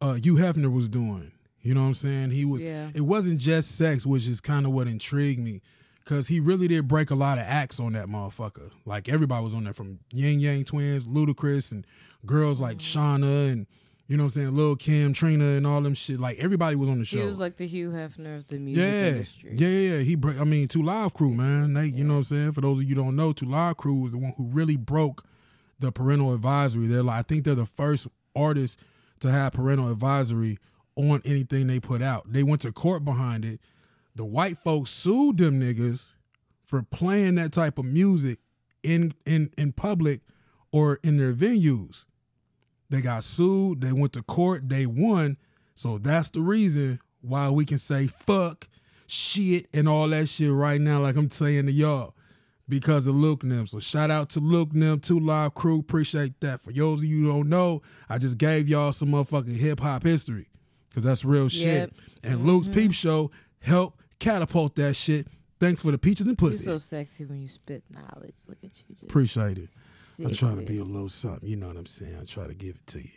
uh, 0.00 0.14
Hugh 0.14 0.36
Hefner 0.36 0.72
was 0.72 0.88
doing. 0.88 1.32
You 1.60 1.74
know 1.74 1.80
what 1.80 1.88
I'm 1.88 1.94
saying? 1.94 2.30
He 2.30 2.44
was. 2.44 2.62
Yeah. 2.62 2.90
It 2.94 3.00
wasn't 3.00 3.40
just 3.40 3.76
sex, 3.76 4.04
which 4.04 4.28
is 4.28 4.40
kind 4.40 4.66
of 4.66 4.72
what 4.72 4.86
intrigued 4.86 5.40
me, 5.40 5.62
because 6.04 6.28
he 6.28 6.38
really 6.40 6.68
did 6.68 6.86
break 6.86 7.10
a 7.10 7.14
lot 7.14 7.38
of 7.38 7.44
acts 7.46 7.80
on 7.80 7.94
that 7.94 8.06
motherfucker. 8.06 8.70
Like 8.84 9.08
everybody 9.08 9.42
was 9.42 9.54
on 9.54 9.64
there, 9.64 9.72
from 9.72 9.98
Ying 10.12 10.38
Yang 10.40 10.64
Twins, 10.64 11.06
Ludacris, 11.06 11.72
and 11.72 11.86
girls 12.26 12.60
like 12.60 12.78
Mm-hmm. 12.78 12.98
Shawnna 13.24 13.52
and 13.52 13.66
you 14.06 14.18
know 14.18 14.24
what 14.24 14.36
I'm 14.36 14.42
saying, 14.42 14.54
Lil 14.54 14.76
Kim, 14.76 15.14
Trina, 15.14 15.44
and 15.56 15.66
all 15.66 15.80
them 15.80 15.94
shit. 15.94 16.20
Like 16.20 16.38
everybody 16.38 16.76
was 16.76 16.90
on 16.90 16.98
the 16.98 17.06
show. 17.06 17.20
He 17.20 17.24
was 17.24 17.40
like 17.40 17.56
the 17.56 17.66
Hugh 17.66 17.88
Hefner 17.88 18.36
of 18.36 18.48
the 18.48 18.58
music 18.58 18.84
Yeah, 18.84 19.06
industry. 19.08 19.52
yeah, 19.54 19.68
yeah, 19.68 19.96
yeah. 19.96 20.02
He 20.02 20.14
break. 20.14 20.38
I 20.38 20.44
mean, 20.44 20.68
Two 20.68 20.82
Live 20.82 21.14
Crew, 21.14 21.32
man. 21.32 21.72
They, 21.72 21.86
you 21.86 22.04
know 22.04 22.12
what 22.14 22.18
I'm 22.18 22.24
saying. 22.24 22.52
For 22.52 22.60
those 22.60 22.78
of 22.78 22.82
you 22.84 22.94
who 22.96 23.02
don't 23.02 23.16
know, 23.16 23.32
Two 23.32 23.46
Live 23.46 23.78
Crew 23.78 23.94
was 24.02 24.12
the 24.12 24.18
one 24.18 24.34
who 24.36 24.44
really 24.48 24.76
broke 24.76 25.24
the 25.78 25.90
parental 25.90 26.34
advisory. 26.34 26.86
They're 26.86 27.02
like, 27.02 27.18
I 27.18 27.22
think 27.22 27.44
they're 27.44 27.54
the 27.54 27.64
first 27.64 28.06
artists 28.36 28.76
to 29.20 29.30
have 29.30 29.54
parental 29.54 29.90
advisory 29.90 30.58
on 30.96 31.22
anything 31.24 31.66
they 31.66 31.80
put 31.80 32.02
out. 32.02 32.30
They 32.30 32.42
went 32.42 32.60
to 32.60 32.72
court 32.72 33.06
behind 33.06 33.46
it. 33.46 33.58
The 34.14 34.24
white 34.24 34.58
folks 34.58 34.90
sued 34.90 35.38
them 35.38 35.60
niggas 35.60 36.14
for 36.64 36.82
playing 36.82 37.34
that 37.36 37.52
type 37.52 37.78
of 37.78 37.84
music 37.84 38.38
in 38.82 39.14
in 39.26 39.50
in 39.58 39.72
public 39.72 40.20
or 40.72 41.00
in 41.02 41.16
their 41.16 41.32
venues. 41.32 42.06
They 42.90 43.00
got 43.00 43.24
sued. 43.24 43.80
They 43.80 43.92
went 43.92 44.12
to 44.12 44.22
court. 44.22 44.68
They 44.68 44.86
won. 44.86 45.36
So 45.74 45.98
that's 45.98 46.30
the 46.30 46.40
reason 46.40 47.00
why 47.20 47.50
we 47.50 47.64
can 47.64 47.78
say 47.78 48.06
fuck, 48.06 48.68
shit, 49.06 49.66
and 49.72 49.88
all 49.88 50.08
that 50.08 50.28
shit 50.28 50.52
right 50.52 50.80
now, 50.80 51.00
like 51.00 51.16
I'm 51.16 51.30
saying 51.30 51.66
to 51.66 51.72
y'all, 51.72 52.14
because 52.68 53.06
of 53.06 53.14
Luke 53.14 53.42
Nim. 53.42 53.66
So 53.66 53.80
shout 53.80 54.10
out 54.10 54.30
to 54.30 54.40
Luke 54.40 54.74
Nim, 54.74 55.00
Two 55.00 55.18
Live 55.18 55.54
Crew. 55.54 55.80
Appreciate 55.80 56.40
that. 56.40 56.62
For 56.62 56.72
those 56.72 57.02
of 57.02 57.08
you 57.08 57.24
who 57.24 57.32
don't 57.32 57.48
know, 57.48 57.82
I 58.08 58.18
just 58.18 58.38
gave 58.38 58.68
y'all 58.68 58.92
some 58.92 59.08
motherfucking 59.10 59.56
hip 59.56 59.80
hop 59.80 60.04
history 60.04 60.48
because 60.88 61.04
that's 61.04 61.24
real 61.24 61.48
shit. 61.48 61.92
Yep. 61.92 61.92
And 62.22 62.46
Luke's 62.46 62.68
mm-hmm. 62.68 62.80
Peep 62.80 62.94
Show 62.94 63.30
helped 63.60 64.03
catapult 64.24 64.74
that 64.76 64.94
shit. 64.94 65.26
Thanks 65.60 65.82
for 65.82 65.92
the 65.92 65.98
peaches 65.98 66.26
and 66.26 66.36
pussy. 66.36 66.64
You're 66.64 66.74
so 66.74 66.78
sexy 66.78 67.24
when 67.24 67.40
you 67.40 67.48
spit 67.48 67.84
knowledge. 67.90 68.34
Look 68.48 68.58
at 68.64 68.82
you. 68.88 68.94
Just 68.94 69.02
Appreciate 69.04 69.58
it. 69.58 69.68
I'm 70.18 70.32
trying 70.32 70.58
to 70.58 70.64
be 70.64 70.78
a 70.78 70.84
little 70.84 71.08
something. 71.08 71.48
You 71.48 71.56
know 71.56 71.68
what 71.68 71.76
I'm 71.76 71.86
saying? 71.86 72.16
I 72.20 72.24
try 72.24 72.46
to 72.46 72.54
give 72.54 72.76
it 72.76 72.86
to 72.88 72.98
you. 73.00 73.10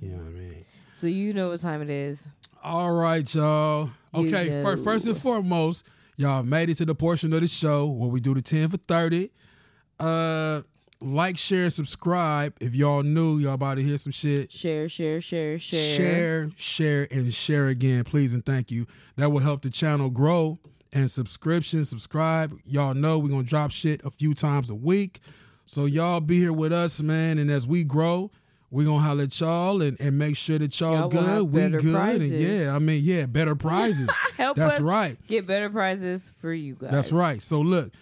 You 0.00 0.10
know 0.10 0.18
what 0.18 0.26
I 0.26 0.30
mean? 0.30 0.64
So 0.94 1.06
you 1.06 1.32
know 1.32 1.50
what 1.50 1.60
time 1.60 1.82
it 1.82 1.90
is. 1.90 2.28
All 2.62 2.92
right, 2.92 3.32
y'all. 3.34 3.90
Okay, 4.14 4.62
fir- 4.62 4.76
know. 4.76 4.82
first 4.82 5.06
and 5.06 5.16
foremost, 5.16 5.86
y'all 6.16 6.42
made 6.42 6.70
it 6.70 6.74
to 6.74 6.84
the 6.84 6.94
portion 6.94 7.32
of 7.32 7.40
the 7.40 7.46
show 7.46 7.86
where 7.86 8.10
we 8.10 8.20
do 8.20 8.34
the 8.34 8.42
10 8.42 8.68
for 8.68 8.76
30. 8.76 9.30
Uh 9.98 10.62
like, 11.02 11.36
share, 11.36 11.68
subscribe. 11.70 12.54
If 12.60 12.74
y'all 12.74 13.02
new, 13.02 13.38
y'all 13.38 13.54
about 13.54 13.74
to 13.74 13.82
hear 13.82 13.98
some 13.98 14.12
shit. 14.12 14.52
Share, 14.52 14.88
share, 14.88 15.20
share, 15.20 15.58
share. 15.58 15.80
Share, 15.80 16.50
share, 16.56 17.08
and 17.10 17.32
share 17.34 17.68
again, 17.68 18.04
please 18.04 18.34
and 18.34 18.44
thank 18.44 18.70
you. 18.70 18.86
That 19.16 19.30
will 19.30 19.40
help 19.40 19.62
the 19.62 19.70
channel 19.70 20.10
grow. 20.10 20.58
And 20.94 21.10
subscription, 21.10 21.84
subscribe. 21.84 22.54
Y'all 22.66 22.92
know 22.94 23.18
we're 23.18 23.30
gonna 23.30 23.42
drop 23.42 23.70
shit 23.70 24.04
a 24.04 24.10
few 24.10 24.34
times 24.34 24.70
a 24.70 24.74
week. 24.74 25.20
So 25.64 25.86
y'all 25.86 26.20
be 26.20 26.38
here 26.38 26.52
with 26.52 26.72
us, 26.72 27.00
man. 27.00 27.38
And 27.38 27.50
as 27.50 27.66
we 27.66 27.82
grow, 27.82 28.30
we're 28.70 28.84
gonna 28.86 29.00
holler 29.00 29.24
at 29.24 29.40
y'all 29.40 29.80
and, 29.80 29.98
and 30.00 30.18
make 30.18 30.36
sure 30.36 30.58
that 30.58 30.78
y'all, 30.78 30.94
Y'all 30.94 31.08
good. 31.08 31.42
We 31.44 31.70
good. 31.78 31.94
prizes. 31.94 32.30
And 32.32 32.40
yeah, 32.40 32.76
I 32.76 32.78
mean, 32.78 33.00
yeah, 33.02 33.24
better 33.26 33.54
prizes. 33.56 34.10
Help 34.36 34.56
That's 34.56 34.80
right. 34.80 35.16
get 35.26 35.46
better 35.46 35.70
prizes 35.70 36.30
for 36.40 36.52
you 36.52 36.74
guys. 36.74 36.90
That's 36.90 37.12
right. 37.12 37.40
So 37.40 37.60
look, 37.60 37.92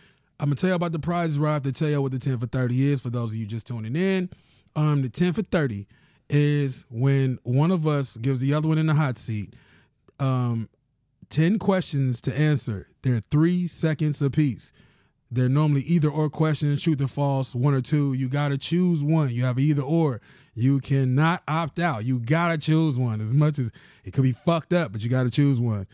I'm 0.40 0.46
gonna 0.46 0.56
tell 0.56 0.70
you 0.70 0.74
about 0.74 0.92
the 0.92 0.98
prizes 0.98 1.38
right 1.38 1.56
after 1.56 1.70
tell 1.70 1.88
you 1.88 2.00
what 2.00 2.12
the 2.12 2.18
10 2.18 2.38
for 2.38 2.46
30 2.46 2.92
is 2.92 3.02
for 3.02 3.10
those 3.10 3.32
of 3.32 3.36
you 3.36 3.44
just 3.44 3.66
tuning 3.66 3.94
in. 3.94 4.30
Um, 4.74 5.02
the 5.02 5.10
10 5.10 5.34
for 5.34 5.42
30 5.42 5.86
is 6.30 6.86
when 6.90 7.38
one 7.42 7.70
of 7.70 7.86
us 7.86 8.16
gives 8.16 8.40
the 8.40 8.54
other 8.54 8.66
one 8.66 8.78
in 8.78 8.86
the 8.86 8.94
hot 8.94 9.18
seat 9.18 9.54
um 10.18 10.68
10 11.28 11.58
questions 11.58 12.20
to 12.22 12.36
answer. 12.36 12.88
They're 13.02 13.20
three 13.30 13.66
seconds 13.66 14.20
apiece. 14.20 14.72
They're 15.30 15.48
normally 15.48 15.82
either 15.82 16.08
or 16.08 16.28
questions, 16.28 16.82
truth 16.82 17.00
or 17.00 17.06
false, 17.06 17.54
one 17.54 17.74
or 17.74 17.80
two. 17.80 18.14
You 18.14 18.28
gotta 18.28 18.58
choose 18.58 19.04
one. 19.04 19.30
You 19.30 19.44
have 19.44 19.58
either 19.58 19.82
or. 19.82 20.20
You 20.54 20.80
cannot 20.80 21.42
opt 21.46 21.78
out. 21.78 22.04
You 22.04 22.18
gotta 22.18 22.58
choose 22.58 22.98
one. 22.98 23.20
As 23.20 23.32
much 23.32 23.58
as 23.58 23.70
it 24.04 24.12
could 24.12 24.24
be 24.24 24.32
fucked 24.32 24.72
up, 24.72 24.90
but 24.90 25.04
you 25.04 25.10
gotta 25.10 25.30
choose 25.30 25.60
one. 25.60 25.86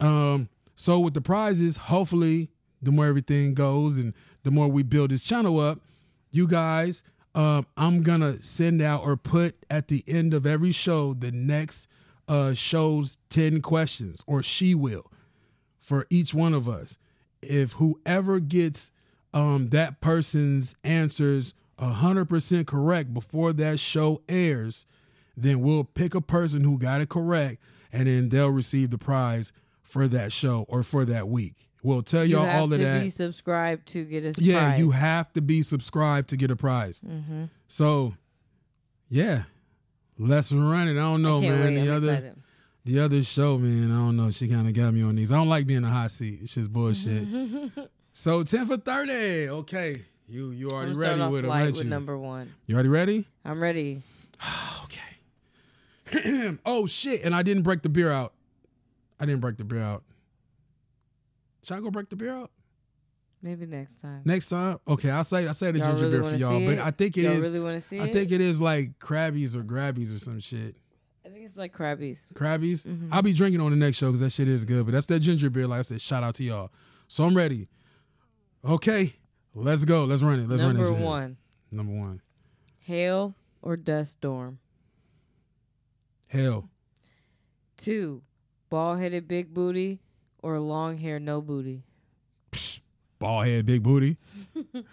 Um, 0.00 0.48
so 0.74 1.00
with 1.00 1.12
the 1.12 1.20
prizes, 1.20 1.76
hopefully, 1.76 2.50
the 2.82 2.92
more 2.92 3.06
everything 3.06 3.54
goes 3.54 3.98
and 3.98 4.14
the 4.42 4.50
more 4.50 4.68
we 4.68 4.82
build 4.82 5.10
this 5.10 5.24
channel 5.24 5.60
up, 5.60 5.80
you 6.30 6.46
guys, 6.46 7.02
um, 7.34 7.66
I'm 7.76 8.02
gonna 8.02 8.40
send 8.42 8.82
out 8.82 9.02
or 9.02 9.16
put 9.16 9.56
at 9.70 9.88
the 9.88 10.04
end 10.06 10.34
of 10.34 10.46
every 10.46 10.72
show 10.72 11.14
the 11.14 11.32
next 11.32 11.88
uh 12.28 12.52
show's 12.54 13.18
10 13.30 13.60
questions, 13.62 14.22
or 14.26 14.42
she 14.42 14.74
will, 14.74 15.10
for 15.80 16.06
each 16.10 16.34
one 16.34 16.54
of 16.54 16.68
us. 16.68 16.98
If 17.42 17.72
whoever 17.72 18.40
gets 18.40 18.92
um 19.32 19.68
that 19.70 20.00
person's 20.00 20.74
answers 20.84 21.54
hundred 21.78 22.26
percent 22.28 22.66
correct 22.66 23.14
before 23.14 23.52
that 23.54 23.78
show 23.78 24.22
airs, 24.28 24.86
then 25.36 25.60
we'll 25.60 25.84
pick 25.84 26.14
a 26.14 26.20
person 26.20 26.64
who 26.64 26.78
got 26.78 27.00
it 27.00 27.08
correct, 27.08 27.62
and 27.92 28.08
then 28.08 28.28
they'll 28.28 28.50
receive 28.50 28.90
the 28.90 28.98
prize 28.98 29.52
for 29.82 30.08
that 30.08 30.32
show 30.32 30.66
or 30.68 30.82
for 30.82 31.04
that 31.04 31.28
week. 31.28 31.67
We'll 31.82 32.02
tell 32.02 32.24
y'all 32.24 32.44
have 32.44 32.60
all 32.60 32.72
of 32.72 32.78
to 32.78 33.00
be 33.00 33.10
subscribed 33.10 33.86
to 33.88 34.04
get 34.04 34.24
a 34.24 34.34
yeah, 34.42 34.58
prize. 34.58 34.78
you 34.80 34.90
have 34.90 35.32
to 35.34 35.40
be 35.40 35.62
subscribed 35.62 36.30
to 36.30 36.36
get 36.36 36.50
a 36.50 36.56
prize. 36.56 37.00
Mm-hmm. 37.06 37.44
So, 37.68 38.14
yeah, 39.08 39.44
let's 40.18 40.52
run 40.52 40.88
it. 40.88 40.92
I 40.92 40.94
don't 40.94 41.22
know, 41.22 41.40
Can't 41.40 41.54
man. 41.54 41.74
wait. 41.74 41.80
the 41.84 41.90
I'm 41.90 41.96
other 41.96 42.12
excited. 42.12 42.42
the 42.84 43.00
other 43.00 43.22
show, 43.22 43.58
man. 43.58 43.92
I 43.92 43.94
don't 43.94 44.16
know. 44.16 44.30
She 44.30 44.48
kind 44.48 44.66
of 44.66 44.74
got 44.74 44.92
me 44.92 45.02
on 45.02 45.14
these. 45.14 45.32
I 45.32 45.36
don't 45.36 45.48
like 45.48 45.66
being 45.66 45.78
in 45.78 45.84
a 45.84 45.90
hot 45.90 46.10
seat. 46.10 46.40
It's 46.42 46.54
just 46.54 46.72
bullshit. 46.72 47.26
so 48.12 48.42
ten 48.42 48.66
for 48.66 48.76
thirty. 48.76 49.48
Okay, 49.48 50.02
you 50.28 50.50
you 50.50 50.70
already 50.70 50.94
ready 50.94 51.22
with 51.28 51.44
it, 51.44 51.48
light 51.48 51.66
with 51.66 51.84
you? 51.84 51.90
number 51.90 52.18
one. 52.18 52.52
You 52.66 52.74
already 52.74 52.88
ready? 52.88 53.26
I'm 53.44 53.62
ready. 53.62 54.02
Okay. 56.10 56.56
oh 56.66 56.86
shit! 56.86 57.22
And 57.22 57.34
I 57.34 57.42
didn't 57.42 57.62
break 57.62 57.82
the 57.82 57.90
beer 57.90 58.10
out. 58.10 58.32
I 59.20 59.26
didn't 59.26 59.42
break 59.42 59.58
the 59.58 59.64
beer 59.64 59.82
out. 59.82 60.02
Should 61.68 61.76
I 61.76 61.80
go 61.80 61.90
break 61.90 62.08
the 62.08 62.16
beer 62.16 62.34
up? 62.34 62.50
Maybe 63.42 63.66
next 63.66 64.00
time. 64.00 64.22
next 64.24 64.46
time? 64.46 64.78
Okay, 64.88 65.10
I'll 65.10 65.22
say 65.22 65.46
I 65.46 65.52
say 65.52 65.70
the 65.70 65.80
Y'all 65.80 65.88
ginger 65.88 66.04
really 66.06 66.20
beer 66.22 66.30
for 66.30 66.36
y'all, 66.36 66.60
but 66.60 66.72
it? 66.72 66.78
I 66.78 66.90
think 66.90 67.18
it 67.18 67.24
Y'all 67.24 67.32
is. 67.32 67.40
really 67.44 67.60
want 67.60 67.74
to 67.74 67.80
see 67.82 68.00
I 68.00 68.04
it? 68.06 68.12
think 68.14 68.32
it 68.32 68.40
is 68.40 68.58
like 68.58 68.98
Crabbie's 68.98 69.54
or 69.54 69.62
Grabbies 69.62 70.16
or 70.16 70.18
some 70.18 70.40
shit. 70.40 70.76
I 71.26 71.28
think 71.28 71.44
it's 71.44 71.58
like 71.58 71.74
Crabbie's. 71.74 72.26
Crabbie's. 72.34 72.86
Mm-hmm. 72.86 73.12
I'll 73.12 73.20
be 73.20 73.34
drinking 73.34 73.60
on 73.60 73.70
the 73.70 73.76
next 73.76 73.98
show 73.98 74.06
because 74.06 74.20
that 74.20 74.32
shit 74.32 74.48
is 74.48 74.64
good. 74.64 74.86
But 74.86 74.92
that's 74.92 75.04
that 75.06 75.20
ginger 75.20 75.50
beer. 75.50 75.66
Like 75.66 75.80
I 75.80 75.82
said, 75.82 76.00
shout 76.00 76.24
out 76.24 76.36
to 76.36 76.44
y'all. 76.44 76.70
So 77.06 77.24
I'm 77.24 77.36
ready. 77.36 77.68
Okay, 78.64 79.12
let's 79.54 79.84
go. 79.84 80.04
Let's 80.04 80.22
run 80.22 80.40
it. 80.40 80.48
Let's 80.48 80.62
run 80.62 80.74
it. 80.74 80.80
number 80.80 81.04
one, 81.04 81.36
Number 81.70 81.92
one. 81.92 82.22
hail 82.80 83.34
or 83.60 83.76
dust 83.76 84.12
storm. 84.12 84.58
Hell. 86.28 86.70
Two, 87.76 88.22
bald 88.70 89.00
headed 89.00 89.28
big 89.28 89.52
booty 89.52 90.00
or 90.42 90.58
long 90.58 90.98
hair 90.98 91.18
no 91.18 91.40
booty. 91.40 91.82
Ball 93.18 93.42
head, 93.42 93.66
big 93.66 93.82
booty. 93.82 94.16
Tit 94.54 94.84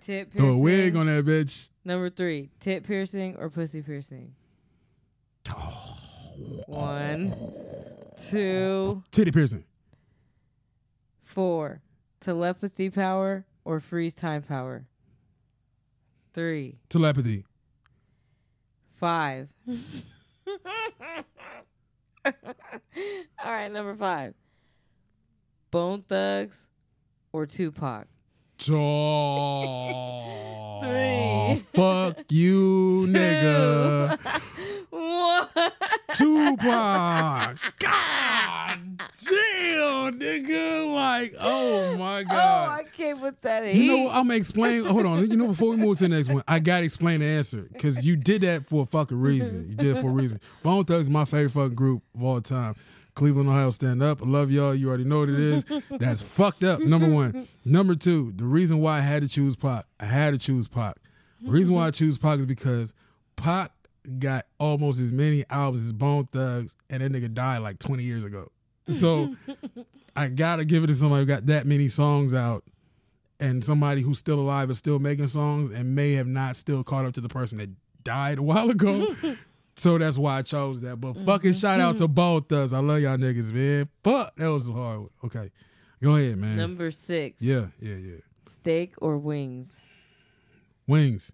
piercing. 0.00 0.26
Throw 0.36 0.48
a 0.54 0.58
wig 0.58 0.96
on 0.96 1.06
that 1.06 1.24
bitch. 1.24 1.70
Number 1.84 2.10
three, 2.10 2.50
tit 2.58 2.84
piercing 2.84 3.36
or 3.36 3.48
pussy 3.48 3.80
piercing. 3.82 4.34
One, 6.66 7.32
two, 8.30 9.02
Titty 9.12 9.30
piercing. 9.30 9.64
four, 11.22 11.80
telepathy 12.20 12.90
power 12.90 13.44
or 13.64 13.78
freeze 13.80 14.14
time 14.14 14.42
power. 14.42 14.86
Three, 16.34 16.80
Telepathy. 16.88 17.44
five. 18.96 19.48
All 22.24 22.32
right, 23.44 23.70
number 23.70 23.94
five. 23.94 24.34
Bone 25.70 26.02
Thugs 26.02 26.68
or 27.32 27.46
Tupac. 27.46 28.06
Oh, 28.70 30.30
Three. 30.82 31.56
Fuck 31.56 32.30
you, 32.30 33.06
nigga. 33.08 34.18
One. 34.90 35.46
Tupac. 36.14 37.58
God 37.78 38.78
damn, 38.98 40.18
nigga. 40.18 40.94
Like, 40.94 41.34
oh 41.40 41.96
my 41.96 42.22
God. 42.24 42.32
Oh, 42.32 42.34
God. 42.34 42.80
I 42.80 42.84
can't 42.84 43.20
put 43.20 43.40
that. 43.42 43.74
You 43.74 43.90
know, 43.90 44.02
what? 44.04 44.14
I'm 44.14 44.26
gonna 44.28 44.36
explain. 44.38 44.84
Hold 44.84 45.06
on. 45.06 45.30
You 45.30 45.36
know, 45.36 45.48
before 45.48 45.70
we 45.70 45.76
move 45.76 45.98
to 45.98 46.04
the 46.08 46.14
next 46.14 46.28
one, 46.28 46.42
I 46.46 46.58
gotta 46.58 46.84
explain 46.84 47.20
the 47.20 47.26
answer 47.26 47.68
because 47.72 48.06
you 48.06 48.16
did 48.16 48.42
that 48.42 48.64
for 48.64 48.82
a 48.82 48.86
fucking 48.86 49.18
reason. 49.18 49.66
You 49.68 49.74
did 49.74 49.96
it 49.96 50.00
for 50.00 50.08
a 50.08 50.12
reason. 50.12 50.40
Bone 50.62 50.84
Thugs 50.84 51.02
is 51.02 51.10
my 51.10 51.24
favorite 51.24 51.50
fucking 51.50 51.74
group 51.74 52.02
of 52.14 52.22
all 52.22 52.40
time. 52.40 52.74
Cleveland, 53.14 53.48
Ohio, 53.48 53.70
stand 53.70 54.02
up. 54.02 54.22
I 54.22 54.26
love 54.26 54.50
y'all. 54.50 54.74
You 54.74 54.88
already 54.88 55.04
know 55.04 55.20
what 55.20 55.28
it 55.28 55.38
is. 55.38 55.64
That's 55.90 56.22
fucked 56.36 56.64
up. 56.64 56.80
Number 56.80 57.08
one. 57.08 57.46
Number 57.64 57.94
two. 57.94 58.32
The 58.36 58.44
reason 58.44 58.78
why 58.80 58.98
I 58.98 59.00
had 59.00 59.22
to 59.22 59.28
choose 59.28 59.54
Pac, 59.56 59.84
I 60.00 60.06
had 60.06 60.32
to 60.32 60.38
choose 60.38 60.68
Pac. 60.68 60.96
The 61.42 61.50
reason 61.50 61.74
why 61.74 61.86
I 61.88 61.90
choose 61.90 62.18
Pac 62.18 62.38
is 62.38 62.46
because 62.46 62.94
Pac 63.36 63.72
got 64.18 64.46
almost 64.58 65.00
as 65.00 65.12
many 65.12 65.44
albums 65.50 65.84
as 65.84 65.92
Bone 65.92 66.26
Thugs, 66.32 66.76
and 66.88 67.02
that 67.02 67.12
nigga 67.12 67.32
died 67.32 67.58
like 67.58 67.78
20 67.78 68.02
years 68.02 68.24
ago. 68.24 68.50
So 68.88 69.34
I 70.16 70.28
gotta 70.28 70.64
give 70.64 70.84
it 70.84 70.88
to 70.88 70.94
somebody 70.94 71.22
who 71.22 71.26
got 71.26 71.46
that 71.46 71.66
many 71.66 71.88
songs 71.88 72.34
out 72.34 72.64
and 73.40 73.62
somebody 73.62 74.02
who's 74.02 74.18
still 74.18 74.38
alive 74.38 74.70
is 74.70 74.78
still 74.78 74.98
making 74.98 75.26
songs 75.26 75.70
and 75.70 75.94
may 75.94 76.12
have 76.12 76.26
not 76.26 76.56
still 76.56 76.84
caught 76.84 77.04
up 77.04 77.12
to 77.14 77.20
the 77.20 77.28
person 77.28 77.58
that 77.58 77.70
died 78.04 78.38
a 78.38 78.42
while 78.42 78.70
ago. 78.70 79.14
so 79.76 79.98
that's 79.98 80.18
why 80.18 80.38
I 80.38 80.42
chose 80.42 80.82
that. 80.82 80.96
But 80.96 81.16
fucking 81.18 81.54
shout 81.54 81.80
out 81.80 81.96
to 81.98 82.04
mm-hmm. 82.04 82.14
both 82.14 82.52
us. 82.52 82.72
I 82.72 82.78
love 82.78 83.00
y'all 83.00 83.16
niggas, 83.16 83.52
man. 83.52 83.88
Fuck, 84.04 84.36
that 84.36 84.48
was 84.48 84.68
hard. 84.68 85.00
One. 85.00 85.10
Okay. 85.24 85.50
Go 86.02 86.16
ahead, 86.16 86.36
man. 86.36 86.56
Number 86.56 86.90
six. 86.90 87.40
yeah, 87.40 87.66
yeah, 87.78 87.94
yeah. 87.94 88.16
Steak 88.46 88.94
or 88.98 89.18
wings. 89.18 89.80
Wings. 90.86 91.32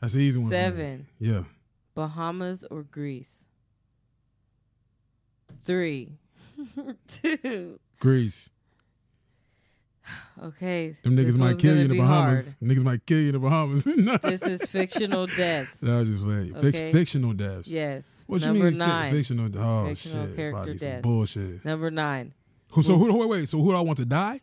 That's 0.00 0.14
the 0.14 0.20
easy 0.20 0.40
one. 0.40 0.50
Seven. 0.50 1.06
Yeah. 1.18 1.44
Bahamas 1.94 2.64
or 2.70 2.82
Greece. 2.82 3.44
Three. 5.60 6.18
Two. 7.08 7.78
Greece. 8.00 8.50
Okay. 10.42 10.96
Them 11.02 11.16
niggas 11.16 11.38
might 11.38 11.58
kill 11.58 11.76
you 11.76 11.82
in 11.84 11.90
the 11.90 11.98
Bahamas. 11.98 12.56
Niggas 12.62 12.84
might 12.84 13.06
kill 13.06 13.18
you 13.20 13.28
in 13.28 13.32
the 13.32 13.38
Bahamas. 13.38 13.86
no. 13.96 14.16
This 14.18 14.42
is 14.42 14.62
fictional 14.70 15.26
deaths. 15.26 15.82
I 15.86 16.00
was 16.00 16.10
just 16.10 16.24
playing. 16.24 16.52
Fic- 16.54 16.92
fictional 16.92 17.32
deaths. 17.32 17.68
Yes. 17.68 18.22
What 18.26 18.40
you 18.42 18.48
Number 18.48 18.64
mean 18.70 18.80
fi- 18.80 18.86
nine. 18.86 19.10
fictional? 19.12 19.46
Oh 19.56 19.86
Fictional 19.86 20.26
shit! 20.26 20.38
It's 20.38 20.48
about 20.48 20.58
to 20.58 20.64
character 20.66 20.74
deaths. 20.84 21.02
bullshit. 21.02 21.64
Number 21.64 21.90
nine. 21.90 22.34
Who, 22.72 22.82
so 22.82 22.96
who? 22.96 23.16
Wait, 23.18 23.28
wait. 23.28 23.48
So 23.48 23.58
who 23.60 23.70
do 23.70 23.76
I 23.76 23.80
want 23.80 23.98
to 23.98 24.04
die? 24.04 24.40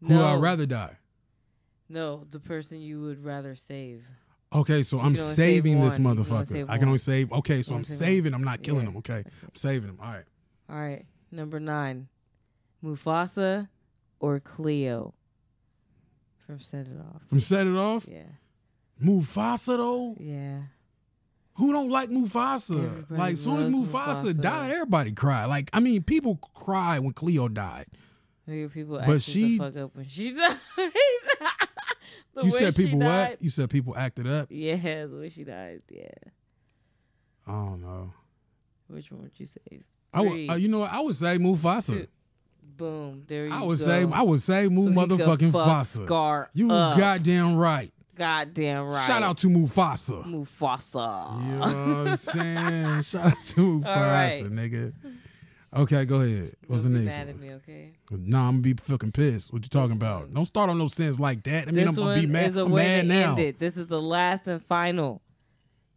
Who 0.00 0.08
No. 0.08 0.16
would 0.18 0.24
I 0.24 0.36
rather 0.36 0.66
die? 0.66 0.96
No, 1.88 2.24
the 2.30 2.40
person 2.40 2.80
you 2.80 3.00
would 3.02 3.24
rather 3.24 3.54
save. 3.54 4.04
Okay, 4.52 4.82
so 4.82 4.98
I'm 5.00 5.14
save 5.16 5.34
saving 5.64 5.80
this 5.80 5.98
one. 5.98 6.16
You 6.16 6.24
can 6.24 6.32
only 6.32 6.44
motherfucker. 6.44 6.46
save 6.48 6.70
I 6.70 6.78
can 6.78 6.88
only 6.88 6.98
save. 6.98 7.32
Okay, 7.32 7.62
so 7.62 7.74
I'm 7.74 7.84
save 7.84 7.98
one. 8.00 8.08
saving. 8.08 8.34
I'm 8.34 8.44
not 8.44 8.62
killing 8.62 8.84
Yeah. 8.84 8.90
him. 8.90 8.96
Okay, 8.98 9.18
I'm 9.42 9.54
saving 9.54 9.90
him. 9.90 9.98
All 10.00 10.06
right. 10.12 10.24
All 10.70 10.76
right. 10.80 11.04
Number 11.30 11.60
nine. 11.60 12.08
Mufasa 12.84 13.68
or 14.26 14.40
Cleo. 14.40 15.14
From 16.46 16.58
Set 16.60 16.86
It 16.86 16.96
Off. 16.98 17.22
From 17.28 17.40
set 17.40 17.66
it 17.66 17.74
off. 17.76 18.06
Yeah. 18.10 18.22
Mufasa 19.02 19.76
though. 19.76 20.14
Yeah. 20.18 20.60
Who 21.54 21.72
don't 21.72 21.90
like 21.90 22.10
Mufasa? 22.10 22.84
Everybody 22.84 23.20
like, 23.20 23.32
as 23.32 23.40
soon 23.42 23.60
as 23.60 23.68
Mufasa, 23.68 24.24
Mufasa. 24.34 24.40
died, 24.40 24.70
everybody 24.72 25.12
cried. 25.12 25.46
Like, 25.46 25.70
I 25.72 25.80
mean, 25.80 26.02
people 26.02 26.36
cried 26.36 27.00
when 27.00 27.12
Cleo 27.14 27.48
died. 27.48 27.86
People 28.46 28.96
But 28.98 29.02
acted 29.04 29.22
she- 29.22 29.58
the 29.58 29.64
fuck 29.64 29.76
up 29.76 29.96
when 29.96 30.04
she 30.06 30.32
died. 30.36 30.56
you 32.44 32.50
said 32.50 32.76
people 32.76 32.98
died. 33.00 33.30
what? 33.30 33.42
You 33.42 33.50
said 33.50 33.70
people 33.70 33.96
acted 33.96 34.26
up. 34.28 34.48
Yeah, 34.50 34.76
the 35.06 35.16
way 35.18 35.28
she 35.30 35.44
died. 35.44 35.82
Yeah. 35.90 36.08
I 37.46 37.52
don't 37.52 37.80
know. 37.82 38.12
Which 38.88 39.10
one 39.10 39.22
would 39.22 39.32
you 39.36 39.46
save? 39.46 39.82
I 40.12 40.20
would. 40.20 40.50
Uh, 40.50 40.54
you 40.54 40.68
know 40.68 40.80
what? 40.80 40.92
I 40.92 41.00
would 41.00 41.14
say 41.14 41.38
Mufasa. 41.38 41.86
two, 41.88 42.06
Boom. 42.76 43.24
There 43.26 43.44
you 43.44 43.50
go. 43.50 43.56
I 43.56 43.60
go. 43.60 43.66
would 43.66 43.78
say. 43.78 44.06
I 44.12 44.22
would 44.22 44.40
say 44.42 44.64
So 44.64 44.70
Mu 44.70 44.88
he 44.88 44.94
motherfucking. 44.94 45.84
Scar 45.84 46.50
You 46.54 46.70
up. 46.70 46.98
goddamn 46.98 47.56
right. 47.56 47.92
Goddamn 48.16 48.86
right. 48.86 49.06
Shout 49.06 49.22
out 49.22 49.36
to 49.38 49.48
Mufasa. 49.48 50.24
Mufasa. 50.24 51.42
You 51.44 51.50
know 51.52 51.58
what 52.04 52.08
I'm 52.12 52.16
saying? 52.16 53.00
Shout 53.02 53.26
out 53.32 53.40
to 53.40 53.80
Mufasa, 53.80 53.84
right. 53.84 54.42
nigga. 54.44 54.92
Okay, 55.74 56.04
go 56.06 56.20
ahead. 56.22 56.52
What's 56.68 56.84
the 56.84 56.90
Don't 56.90 57.04
next 57.04 57.16
mad 57.16 57.26
one? 57.26 57.34
at 57.36 57.40
me, 57.40 57.52
okay? 57.56 57.90
Nah, 58.10 58.48
I'm 58.48 58.54
gonna 58.54 58.62
be 58.62 58.74
fucking 58.74 59.12
pissed. 59.12 59.52
What 59.52 59.62
you 59.64 59.68
talking 59.68 59.96
about? 59.96 60.22
one. 60.22 60.32
Don't 60.34 60.44
start 60.46 60.70
on 60.70 60.78
no 60.78 60.86
sins 60.86 61.20
like 61.20 61.42
that. 61.44 61.64
I 61.68 61.72
mean, 61.72 61.74
this 61.74 61.88
I'm 61.88 61.94
gonna 61.96 62.20
be 62.20 62.26
mad. 62.26 62.50
is 62.50 62.56
a 62.56 62.60
I'm 62.64 62.70
way 62.70 63.02
mad 63.02 63.06
now. 63.08 63.30
end 63.32 63.38
it. 63.40 63.58
This 63.58 63.76
is 63.76 63.86
the 63.86 64.00
last 64.00 64.46
and 64.46 64.64
final 64.64 65.20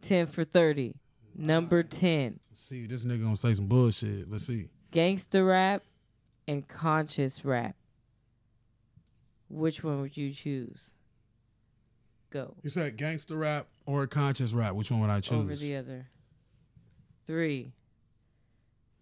10 0.02 0.26
for 0.26 0.44
30. 0.44 0.94
Number 1.34 1.82
10. 1.82 2.40
See, 2.54 2.86
this 2.86 3.06
nigga 3.06 3.22
gonna 3.22 3.36
say 3.36 3.54
some 3.54 3.66
bullshit. 3.66 4.30
Let's 4.30 4.46
see. 4.46 4.68
Gangster 4.90 5.44
rap 5.46 5.82
and 6.50 6.66
conscious 6.66 7.44
rap. 7.44 7.76
Which 9.48 9.82
one 9.84 10.00
would 10.00 10.16
you 10.16 10.32
choose? 10.32 10.92
Go. 12.30 12.54
You 12.62 12.70
said 12.70 12.96
gangster 12.96 13.36
rap 13.36 13.66
or 13.86 14.06
conscious 14.06 14.52
rap. 14.52 14.74
Which 14.74 14.90
one 14.90 15.00
would 15.00 15.10
I 15.10 15.20
choose? 15.20 15.40
Over 15.40 15.54
the 15.54 15.76
other. 15.76 16.06
Three. 17.24 17.72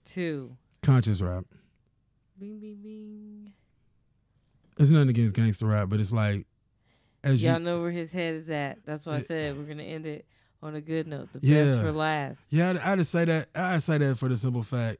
Two. 0.05 0.57
conscious 0.82 1.20
rap. 1.20 1.44
Bing, 2.38 2.59
bing, 2.61 2.76
bing. 2.82 3.53
It's 4.78 4.90
nothing 4.90 5.09
against 5.11 5.34
gangster 5.34 5.66
rap, 5.66 5.88
but 5.88 6.01
it's 6.01 6.12
like 6.12 6.46
as 7.24 7.42
Y'all 7.42 7.55
you 7.59 7.64
know 7.64 7.80
where 7.82 7.90
his 7.90 8.12
head 8.12 8.34
is 8.34 8.49
at. 8.49 8.78
That's 8.86 9.05
why 9.07 9.16
I 9.16 9.20
said 9.20 9.57
we're 9.57 9.64
going 9.64 9.78
to 9.78 9.84
end 9.84 10.07
it 10.07 10.24
on 10.62 10.74
a 10.74 10.80
good 10.80 11.07
note. 11.07 11.28
The 11.32 11.40
Yeah. 11.46 11.64
best 11.64 11.78
for 11.80 11.92
last. 11.92 12.40
Yeah, 12.51 12.70
I'd, 12.70 12.78
I'd 12.78 13.07
say 13.07 13.24
that. 13.26 13.49
I'd 13.55 13.82
say 13.82 13.99
that 13.99 14.16
for 14.18 14.28
the 14.28 14.36
simple 14.36 14.62
fact, 14.62 14.99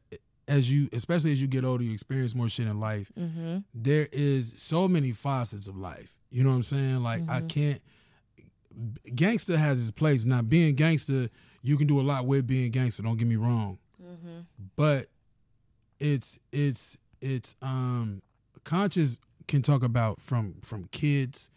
as 0.49 0.72
you, 0.72 0.88
especially 0.92 1.30
as 1.32 1.40
you 1.40 1.46
get 1.46 1.64
older, 1.64 1.84
you 1.84 1.92
experience 1.92 2.34
more 2.34 2.49
shit 2.49 2.66
in 2.66 2.80
life. 2.80 3.12
Mm-hmm. 3.18 3.59
There 3.74 4.09
is 4.11 4.55
so 4.57 4.88
many 4.88 5.12
facets 5.12 5.68
of 5.68 5.76
life. 5.76 6.16
You 6.30 6.42
know 6.42 6.51
what 6.51 6.57
I'm 6.57 6.62
saying? 6.62 7.03
Like 7.05 7.22
I 7.28 7.40
Mhm. 7.42 7.49
can't. 7.49 7.82
Gangster 9.14 9.57
has 9.59 9.80
its 9.80 9.90
place. 9.90 10.24
Now, 10.24 10.42
being 10.42 10.74
gangster, 10.74 11.28
you 11.62 11.76
can 11.76 11.86
do 11.86 12.01
a 12.01 12.03
lot 12.03 12.26
with 12.26 12.46
being 12.46 12.70
gangster. 12.70 13.03
Don't 13.03 13.16
get 13.16 13.28
me 13.28 13.36
wrong, 13.36 13.78
Mm-hmm. 14.03 14.40
but 14.76 15.09
it's 16.01 16.38
it's 16.53 16.99
it's 17.20 17.57
um 17.61 18.22
conscious 18.64 19.18
can 19.49 19.62
talk 19.62 19.82
about 19.82 20.20
from 20.20 20.55
from 20.62 20.84
kids. 20.92 21.51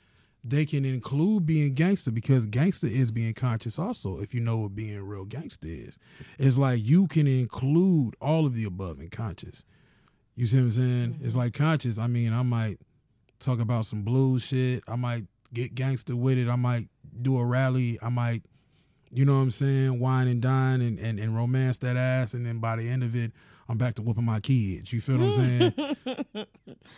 They 0.44 0.66
can 0.66 0.86
include 0.86 1.46
being 1.46 1.76
gangster 1.76 2.12
because 2.12 2.48
gangster 2.48 2.88
is 2.88 3.12
being 3.12 3.34
conscious 3.34 3.78
also. 3.78 4.20
If 4.20 4.34
you 4.34 4.42
know 4.42 4.58
what 4.58 4.76
being 4.76 5.00
real 5.04 5.26
gangster 5.26 5.68
is, 5.68 6.00
it's 6.40 6.58
like 6.58 6.80
you 6.84 7.08
can 7.08 7.28
include 7.28 8.16
all 8.20 8.48
of 8.48 8.56
the 8.56 8.64
above 8.64 9.00
in 9.00 9.10
conscious. 9.10 9.66
You 10.36 10.46
see 10.48 10.58
what 10.58 10.64
I'm 10.64 10.72
saying? 10.72 11.20
It's 11.22 11.34
mm-hmm. 11.34 11.40
like 11.42 11.54
conscious. 11.54 12.00
I 12.00 12.08
mean, 12.08 12.34
I 12.34 12.42
might 12.42 12.80
talk 13.40 13.60
about 13.60 13.86
some 13.86 14.02
blues 14.02 14.48
shit. 14.48 14.84
I 14.88 14.96
might 14.96 15.26
get 15.54 15.76
gangster 15.76 16.16
with 16.16 16.38
it. 16.38 16.48
I 16.48 16.56
might 16.56 16.90
do 17.22 17.38
a 17.38 17.46
rally. 17.46 18.00
I 18.02 18.10
might, 18.10 18.44
you 19.12 19.26
know 19.26 19.36
what 19.36 19.42
I'm 19.42 19.52
saying, 19.52 20.00
wine 20.00 20.28
and 20.28 20.42
dine 20.42 20.82
and, 20.82 20.98
and, 20.98 21.20
and 21.20 21.36
romance 21.36 21.78
that 21.80 21.98
ass. 21.98 22.34
And 22.34 22.46
then 22.46 22.60
by 22.60 22.78
the 22.78 22.90
end 22.90 23.04
of 23.04 23.16
it, 23.16 23.32
I'm 23.72 23.78
back 23.78 23.94
to 23.96 24.02
whooping 24.02 24.26
my 24.26 24.42
kids. 24.42 24.92
You 24.92 25.00
feel 25.00 25.18
what 25.18 25.28
I'm 25.28 25.32
saying? 25.32 25.74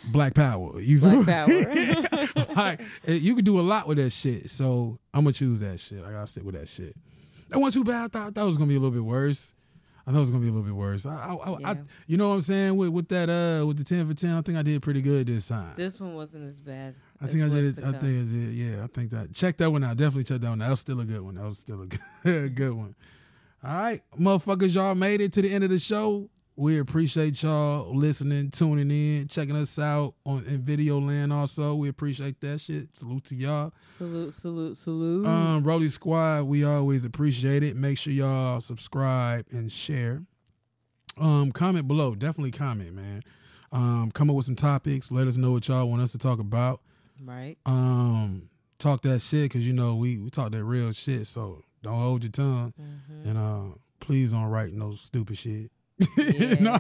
Black 0.11 0.33
power. 0.33 0.81
You 0.81 0.97
feel 0.97 1.23
Black 1.23 1.45
power. 1.45 2.55
like 2.55 2.81
eh, 3.05 3.13
you 3.13 3.35
can 3.35 3.45
do 3.45 3.59
a 3.59 3.61
lot 3.61 3.87
with 3.87 3.99
that 3.99 4.09
shit. 4.09 4.49
So 4.49 4.97
I'm 5.13 5.23
gonna 5.23 5.33
choose 5.33 5.59
that 5.59 5.79
shit. 5.79 6.03
I 6.03 6.11
gotta 6.11 6.25
stick 6.25 6.43
with 6.43 6.55
that 6.55 6.67
shit. 6.67 6.95
That 7.49 7.59
wasn't 7.59 7.85
too 7.85 7.91
bad. 7.91 8.05
I 8.05 8.07
thought, 8.07 8.27
I 8.27 8.31
thought 8.31 8.41
it 8.41 8.47
was 8.47 8.57
gonna 8.57 8.69
be 8.69 8.75
a 8.75 8.79
little 8.79 8.89
bit 8.89 9.05
worse. 9.05 9.53
I 10.07 10.11
thought 10.11 10.17
it 10.17 10.21
was 10.21 10.31
gonna 10.31 10.41
be 10.41 10.47
a 10.47 10.51
little 10.51 10.65
bit 10.65 10.73
worse. 10.73 11.05
I, 11.05 11.13
I, 11.13 11.33
I, 11.35 11.71
I 11.73 11.77
you 12.07 12.17
know 12.17 12.29
what 12.29 12.35
I'm 12.35 12.41
saying 12.41 12.75
with 12.75 12.89
with 12.89 13.07
that 13.09 13.29
uh 13.29 13.67
with 13.67 13.77
the 13.77 13.83
ten 13.83 14.07
for 14.07 14.15
ten. 14.15 14.35
I 14.35 14.41
think 14.41 14.57
I 14.57 14.63
did 14.63 14.81
pretty 14.81 15.03
good 15.03 15.27
this 15.27 15.49
time. 15.49 15.73
this 15.75 16.01
one 16.01 16.15
wasn't 16.15 16.47
as 16.47 16.59
bad. 16.59 16.95
I 17.21 17.27
think 17.27 17.43
I 17.43 17.49
did. 17.49 17.83
I 17.83 17.91
think 17.91 18.19
it's 18.19 18.31
it. 18.31 18.51
Yeah, 18.51 18.83
I 18.83 18.87
think 18.87 19.11
that. 19.11 19.31
Check 19.31 19.57
that 19.57 19.69
one 19.69 19.83
out. 19.83 19.95
Definitely 19.95 20.23
check 20.23 20.41
that 20.41 20.49
one. 20.49 20.59
out. 20.59 20.65
That 20.65 20.71
was 20.71 20.79
still 20.79 20.99
a 21.01 21.05
good 21.05 21.21
one. 21.21 21.35
That 21.35 21.45
was 21.45 21.59
still 21.59 21.83
a 21.83 21.85
good, 21.85 22.55
good 22.55 22.73
one. 22.73 22.95
All 23.63 23.75
right, 23.75 24.01
motherfuckers, 24.19 24.73
y'all 24.73 24.95
made 24.95 25.21
it 25.21 25.33
to 25.33 25.43
the 25.43 25.53
end 25.53 25.63
of 25.63 25.69
the 25.69 25.77
show. 25.77 26.29
We 26.55 26.77
appreciate 26.77 27.41
y'all 27.41 27.95
listening, 27.95 28.51
tuning 28.51 28.91
in, 28.91 29.27
checking 29.27 29.55
us 29.55 29.79
out 29.79 30.13
on 30.23 30.43
in 30.45 30.61
video 30.61 30.99
land. 30.99 31.33
Also, 31.33 31.73
we 31.73 31.89
appreciate 31.89 32.39
that 32.41 32.59
shit. 32.61 32.95
Salute 32.95 33.23
to 33.25 33.35
y'all. 33.35 33.73
Salute, 33.97 34.33
salute, 34.35 34.77
salute. 34.77 35.25
Um, 35.25 35.63
Rolly 35.63 35.87
Squad, 35.87 36.43
we 36.43 36.63
always 36.63 37.05
appreciate 37.05 37.63
it. 37.63 37.75
Make 37.75 37.97
sure 37.97 38.13
y'all 38.13 38.61
subscribe 38.61 39.45
and 39.51 39.71
share. 39.71 40.21
Um, 41.19 41.51
comment 41.51 41.87
below. 41.87 42.13
Definitely 42.13 42.51
comment, 42.51 42.93
man. 42.93 43.23
Um, 43.71 44.11
come 44.13 44.29
up 44.29 44.35
with 44.35 44.45
some 44.45 44.55
topics. 44.55 45.11
Let 45.11 45.27
us 45.27 45.37
know 45.37 45.53
what 45.53 45.67
y'all 45.67 45.89
want 45.89 46.03
us 46.03 46.11
to 46.11 46.19
talk 46.19 46.37
about. 46.39 46.81
right. 47.25 47.55
Um, 47.65 48.49
talk 48.77 49.01
that 49.03 49.21
shit 49.21 49.43
because 49.51 49.65
you 49.65 49.73
know 49.73 49.95
we 49.95 50.19
we 50.19 50.29
talk 50.29 50.51
that 50.51 50.63
real 50.63 50.91
shit. 50.91 51.25
So 51.25 51.63
don't 51.81 51.99
hold 51.99 52.23
your 52.23 52.31
tongue 52.31 52.73
Mm-hmm. 52.79 53.27
and 53.29 53.37
uh, 53.39 53.75
please 53.99 54.33
don't 54.33 54.45
write 54.45 54.73
no 54.73 54.91
stupid 54.91 55.35
shit. 55.37 55.71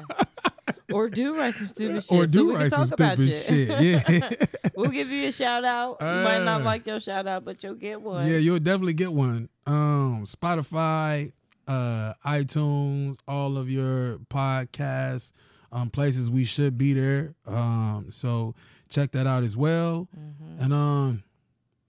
Or 0.93 1.09
do 1.09 1.35
write 1.35 1.53
some 1.55 1.67
stupid 1.67 2.03
shit. 2.03 2.11
or 2.19 2.25
do 2.27 2.51
can 2.51 2.55
write 2.61 2.71
some 2.71 2.85
stupid 2.85 3.31
shit. 3.31 3.81
Yeah. 3.81 4.29
we'll 4.75 4.91
give 4.91 5.09
you 5.09 5.27
a 5.27 5.31
shout 5.31 5.65
out. 5.65 5.97
You 5.99 6.05
might 6.07 6.43
not 6.43 6.61
Uh, 6.61 6.65
like 6.65 6.85
your 6.85 6.99
shout 6.99 7.25
out, 7.27 7.43
but 7.45 7.63
you'll 7.63 7.73
get 7.75 8.01
one. 8.01 8.27
Yeah, 8.29 8.37
you'll 8.37 8.59
definitely 8.59 8.93
get 8.93 9.11
one. 9.11 9.49
Um, 9.65 10.23
Spotify, 10.25 11.31
uh, 11.67 12.13
iTunes, 12.25 13.17
all 13.27 13.57
of 13.57 13.69
your 13.71 14.19
podcasts, 14.29 15.31
um, 15.71 15.89
places 15.89 16.29
we 16.29 16.43
should 16.45 16.77
be 16.77 16.93
there. 16.93 17.33
Um, 17.47 18.07
so 18.11 18.53
check 18.89 19.11
that 19.13 19.25
out 19.25 19.43
as 19.43 19.57
well. 19.57 20.07
Mhm. 20.15 20.63
And 20.63 20.73
um, 20.73 21.23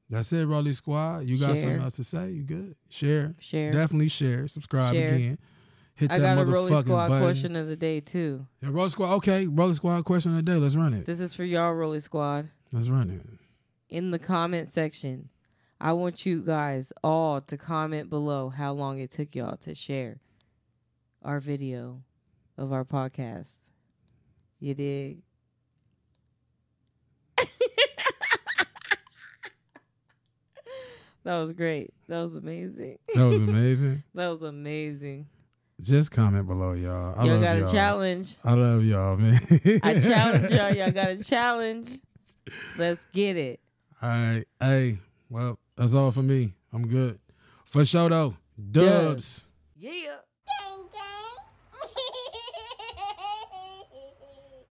that's 0.09 0.33
it, 0.33 0.47
Raleigh 0.47 0.73
Squad. 0.73 1.25
You 1.27 1.39
got 1.39 1.49
Share. 1.49 1.57
something 1.57 1.81
else 1.83 1.97
to 1.97 2.05
say? 2.05 2.31
You 2.31 2.43
good? 2.45 2.75
Share, 2.89 3.35
Share. 3.41 3.71
definitely 3.71 4.09
share. 4.09 4.49
Subscribe 4.49 4.95
Share. 4.95 5.15
again. 5.15 5.39
Hit 5.97 6.11
I 6.11 6.19
that 6.19 6.35
got 6.37 6.43
a 6.43 6.47
Rolly 6.51 6.67
Squad 6.83 7.09
button. 7.09 7.23
question 7.23 7.55
of 7.55 7.69
the 7.69 7.77
day 7.77 8.01
too. 8.01 8.47
Yeah, 8.61 8.71
Rolly 8.73 8.89
Squad. 8.89 9.15
Okay, 9.17 9.47
Rolly 9.47 9.75
Squad 9.75 10.05
question 10.05 10.33
of 10.33 10.37
the 10.37 10.43
day. 10.43 10.57
Let's 10.57 10.75
run 10.75 10.93
it. 10.93 11.07
This 11.07 11.21
is 11.21 11.35
for 11.35 11.45
y'all, 11.45 11.73
Rolly 11.73 12.01
Squad. 12.01 12.51
Let's 12.73 12.89
run 12.89 13.11
it. 13.11 13.23
In 13.95 14.11
the 14.11 14.19
comment 14.19 14.69
section, 14.71 15.29
I 15.81 15.93
want 15.93 16.27
you 16.27 16.43
guys 16.43 16.93
all 17.05 17.41
to 17.43 17.57
comment 17.57 18.11
below 18.11 18.49
how 18.49 18.73
long 18.73 18.99
it 18.99 19.13
took 19.13 19.37
y'all 19.37 19.57
to 19.59 19.75
share 19.75 20.19
our 21.23 21.39
video 21.39 22.03
of 22.59 22.73
our 22.73 22.85
podcast. 22.85 23.55
You 24.59 24.75
dig? 24.75 25.23
that 31.25 31.39
was 31.39 31.53
great. 31.53 31.93
That 32.09 32.23
was 32.23 32.35
amazing. 32.35 32.99
That 33.15 33.27
was 33.27 33.43
amazing. 33.43 34.03
That 34.15 34.29
was 34.29 34.43
amazing. 34.43 35.27
Just 35.85 36.13
comment 36.13 36.47
below, 36.47 36.73
y'all. 36.73 37.15
I 37.15 37.25
y'all 37.27 37.35
love 37.35 37.43
got 37.43 37.59
y'all. 37.59 37.69
a 37.69 37.73
challenge. 37.73 38.35
I 38.43 38.55
love 38.55 38.85
y'all, 38.85 39.17
man. 39.19 39.39
I 39.83 40.01
challenge 40.01 40.51
y'all. 40.51 40.73
Y'all 40.75 40.91
got 40.91 41.11
a 41.11 41.23
challenge. 41.25 41.91
Let's 42.79 43.05
get 43.13 43.37
it. 43.37 43.61
All 44.01 44.09
right. 44.09 44.45
Hey, 44.59 44.99
well, 45.29 45.59
that's 45.77 45.93
all 45.95 46.11
for 46.11 46.23
me. 46.23 46.55
I'm 46.73 46.87
good. 46.89 47.19
For 47.67 47.85
sure, 47.85 48.09
though. 48.09 48.35
Dubs. 48.71 49.45
Yeah. 49.77 49.91
Gang, 49.91 50.05
gang. 50.05 50.13